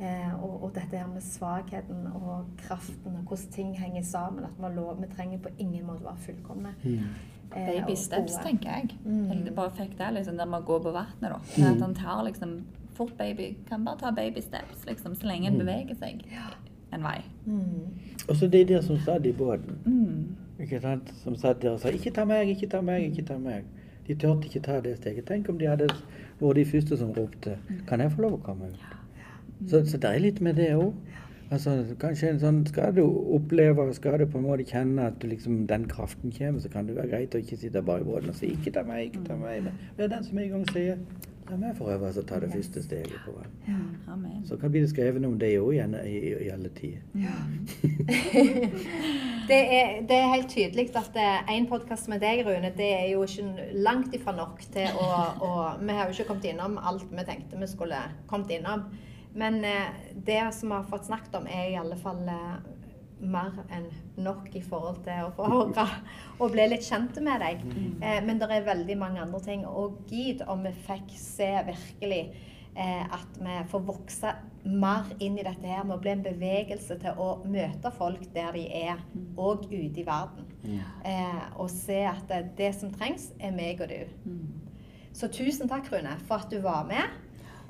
Eh, 0.00 0.34
og, 0.44 0.62
og 0.64 0.74
dette 0.74 0.96
her 0.98 1.06
med 1.08 1.20
svakheten 1.24 2.06
og 2.14 2.44
kraften 2.58 3.16
og 3.16 3.22
hvordan 3.28 3.52
ting 3.52 3.78
henger 3.80 4.02
sammen. 4.02 4.44
At 4.44 4.50
vi, 4.58 4.74
lov, 4.76 5.00
vi 5.00 5.06
trenger 5.16 5.38
på 5.38 5.48
ingen 5.58 5.86
måte 5.86 6.04
være 6.04 6.16
fullkomne. 6.26 6.74
Mm. 6.84 6.98
eh, 7.56 7.66
Baby 7.66 7.94
steps, 7.96 8.32
gode. 8.36 8.44
tenker 8.46 8.70
jeg. 8.70 8.90
Mm. 9.04 9.30
Eller 9.30 9.52
bare 9.54 9.70
fikk 9.70 9.98
det 9.98 10.12
liksom, 10.14 10.36
der 10.36 10.44
man 10.46 10.62
går 10.62 10.78
på 10.78 10.90
vannet. 10.92 11.20
da. 11.22 11.38
Mm. 11.58 11.70
At 11.74 11.80
han 11.82 11.94
tar 11.94 12.22
liksom 12.24 12.60
fort 12.96 13.12
baby, 13.18 13.56
kan 13.68 13.84
bare 13.84 13.98
ta 13.98 14.10
baby 14.10 14.40
steps, 14.40 14.86
liksom, 14.86 15.14
så 15.14 15.26
lenge 15.26 15.46
en 15.46 15.52
Mm. 15.52 15.58
beveger 15.66 15.94
seg 15.98 16.22
en 16.92 17.02
vei. 17.02 17.20
Mm. 17.46 17.88
Og 18.28 18.36
så 18.36 18.46
de 18.48 18.64
der 18.64 18.80
som 18.80 18.96
satt 18.98 19.26
i 19.26 19.32
båten, 19.32 19.78
Mm. 19.84 20.36
ikke 20.60 20.80
sant? 20.80 21.14
som 21.24 21.36
satt 21.36 21.62
der 21.62 21.70
og 21.70 21.80
sa 21.80 21.88
'ikke 21.88 22.12
ta 22.14 22.24
meg, 22.24 22.48
ikke 22.48 22.68
ta 22.70 22.80
meg', 22.80 23.04
ikke 23.10 23.26
ta 23.26 23.38
meg. 23.38 23.64
De 24.06 24.14
turte 24.14 24.48
ikke 24.48 24.62
ta 24.62 24.80
det 24.80 24.96
steget. 25.00 25.26
Tenk 25.26 25.48
om 25.48 25.58
de 25.58 25.68
hadde 25.70 25.88
vært 26.40 26.56
de 26.56 26.64
første 26.64 26.96
som 26.96 27.12
ropte 27.12 27.58
'kan 27.86 28.00
jeg 28.00 28.12
få 28.12 28.22
lov 28.22 28.32
å 28.38 28.42
komme 28.42 28.70
ut'? 28.70 28.96
Så, 29.68 29.84
så 29.86 29.96
det 29.96 30.10
er 30.10 30.18
litt 30.18 30.40
med 30.40 30.54
det 30.54 30.74
òg. 30.74 30.92
Altså, 31.50 31.84
kanskje 31.98 32.28
en 32.28 32.40
sånn, 32.40 32.66
Skal 32.66 32.94
du 32.94 33.04
oppleve, 33.36 33.94
skal 33.94 34.18
du 34.18 34.26
på 34.26 34.38
en 34.38 34.44
måte 34.44 34.64
kjenne 34.66 35.06
at 35.06 35.20
du 35.22 35.28
liksom, 35.28 35.66
den 35.66 35.86
kraften 35.88 36.32
kommer, 36.32 36.60
så 36.60 36.68
kan 36.68 36.86
det 36.86 36.96
være 36.96 37.08
greit 37.08 37.34
å 37.34 37.38
ikke 37.38 37.56
sitte 37.56 37.82
bare 37.82 38.00
i 38.00 38.04
båten 38.04 38.28
og 38.28 38.34
si 38.34 38.46
'ikke 38.46 38.72
ta 38.72 38.82
meg', 38.82 39.04
ikke 39.06 39.24
ta 39.24 39.36
meg. 39.36 39.62
Men 39.62 39.72
det 39.96 40.04
er 40.04 40.16
den 40.16 40.24
som 40.24 40.38
en 40.38 40.50
gang 40.50 40.66
sier 40.72 40.98
'la 41.50 41.56
meg 41.56 41.76
for 41.78 41.90
øvrig 41.92 42.18
å 42.18 42.24
ta 42.26 42.40
det 42.42 42.50
første 42.52 42.82
steget 42.82 43.18
på 43.24 43.32
veien. 43.36 43.86
Amen. 44.08 44.42
Så 44.46 44.56
kan 44.60 44.70
bli 44.70 44.80
det 44.80 44.90
skrevet 44.90 45.24
om 45.24 45.38
det 45.38 45.52
òg 45.60 45.72
igjen 45.74 45.94
i, 46.02 46.16
i, 46.18 46.32
i 46.46 46.50
alle 46.52 46.70
tider. 46.74 47.02
Det 49.46 49.56
er, 49.78 50.00
det 50.02 50.16
er 50.16 50.32
helt 50.32 50.48
tydelig 50.50 50.88
at 50.98 51.18
en 51.54 51.66
podkast 51.70 52.08
med 52.10 52.18
deg, 52.18 52.40
Rune, 52.42 52.72
det 52.74 52.88
er 52.96 53.04
jo 53.12 53.22
ikke 53.22 53.68
langt 53.78 54.14
ifra 54.18 54.32
nok 54.34 54.64
til 54.74 54.96
å, 54.98 55.10
å 55.38 55.50
Vi 55.78 55.94
har 55.94 56.08
jo 56.08 56.16
ikke 56.16 56.26
kommet 56.32 56.48
innom 56.50 56.80
alt 56.82 57.06
vi 57.12 57.24
tenkte 57.28 57.60
vi 57.60 57.68
skulle 57.70 58.00
kommet 58.26 58.50
innom. 58.56 58.88
Men 59.36 59.60
eh, 59.64 59.92
det 60.26 60.40
som 60.56 60.72
vi 60.72 60.74
har 60.74 60.88
fått 60.90 61.06
snakket 61.06 61.34
om, 61.38 61.46
er 61.46 61.70
i 61.70 61.78
alle 61.78 61.98
fall 62.00 62.24
eh, 62.26 62.56
mer 63.20 63.54
enn 63.72 63.86
nok 64.20 64.50
i 64.58 64.60
forhold 64.64 65.00
til 65.06 65.24
å 65.24 65.30
få 65.36 65.46
høre 65.48 65.86
og 66.36 66.52
bli 66.52 66.66
litt 66.68 66.84
kjent 66.84 67.16
med 67.24 67.40
deg. 67.40 67.62
Eh, 68.02 68.18
men 68.24 68.40
det 68.40 68.50
er 68.52 68.66
veldig 68.66 68.98
mange 69.00 69.22
andre 69.22 69.40
ting. 69.44 69.64
Og 69.66 70.02
gid 70.10 70.44
om 70.46 70.66
vi 70.66 70.74
fikk 70.86 71.14
se 71.20 71.48
virkelig 71.70 72.20
eh, 72.76 73.04
at 73.04 73.40
vi 73.40 73.56
får 73.70 73.86
vokse 73.88 74.34
mer 74.66 75.08
inn 75.22 75.38
i 75.38 75.46
dette 75.46 75.70
her 75.70 75.84
med 75.86 75.96
å 75.96 76.02
bli 76.02 76.12
en 76.12 76.24
bevegelse 76.26 76.98
til 77.02 77.20
å 77.22 77.28
møte 77.46 77.92
folk 77.94 78.26
der 78.34 78.56
de 78.56 78.66
er, 78.82 79.02
og 79.38 79.68
ute 79.70 80.02
i 80.02 80.06
verden. 80.06 80.48
Eh, 81.06 81.42
og 81.56 81.70
se 81.72 82.02
at 82.08 82.26
det, 82.28 82.42
det 82.58 82.72
som 82.76 82.92
trengs, 82.92 83.30
er 83.40 83.54
meg 83.54 83.80
og 83.80 83.92
du. 83.92 84.00
Så 85.16 85.30
tusen 85.32 85.70
takk, 85.70 85.88
Rune, 85.92 86.18
for 86.28 86.42
at 86.42 86.50
du 86.52 86.58
var 86.60 86.84
med. 86.88 87.14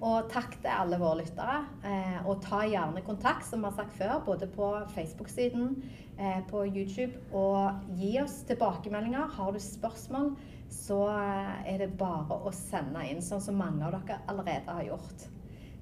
Og 0.05 0.26
takk 0.28 0.59
til 0.61 0.68
alle 0.68 0.99
våre 1.01 1.22
lyttere. 1.22 1.61
Eh, 1.88 2.18
og 2.28 2.42
ta 2.44 2.61
gjerne 2.68 3.05
kontakt, 3.07 3.47
som 3.49 3.62
vi 3.62 3.70
har 3.70 3.76
sagt 3.78 3.97
før, 3.97 4.18
både 4.26 4.49
på 4.53 4.68
Facebook-siden, 4.92 5.70
eh, 6.18 6.42
på 6.51 6.66
YouTube. 6.66 7.16
Og 7.32 7.88
gi 7.97 8.18
oss 8.20 8.42
tilbakemeldinger. 8.49 9.32
Har 9.38 9.53
du 9.53 9.59
spørsmål, 9.59 10.34
så 10.68 11.01
eh, 11.14 11.72
er 11.72 11.78
det 11.84 11.94
bare 11.97 12.42
å 12.44 12.53
sende 12.53 13.07
inn, 13.09 13.24
sånn 13.24 13.40
som 13.40 13.57
mange 13.57 13.86
av 13.86 13.97
dere 13.97 14.20
allerede 14.28 14.76
har 14.80 14.90
gjort. 14.90 15.28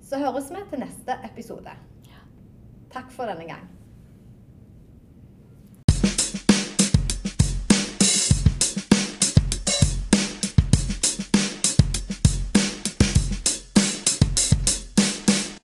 Så 0.04 0.20
høres 0.22 0.52
vi 0.52 0.62
til 0.70 0.84
neste 0.84 1.18
episode. 1.26 1.74
Takk 2.94 3.10
for 3.10 3.26
denne 3.26 3.48
gang. 3.48 3.73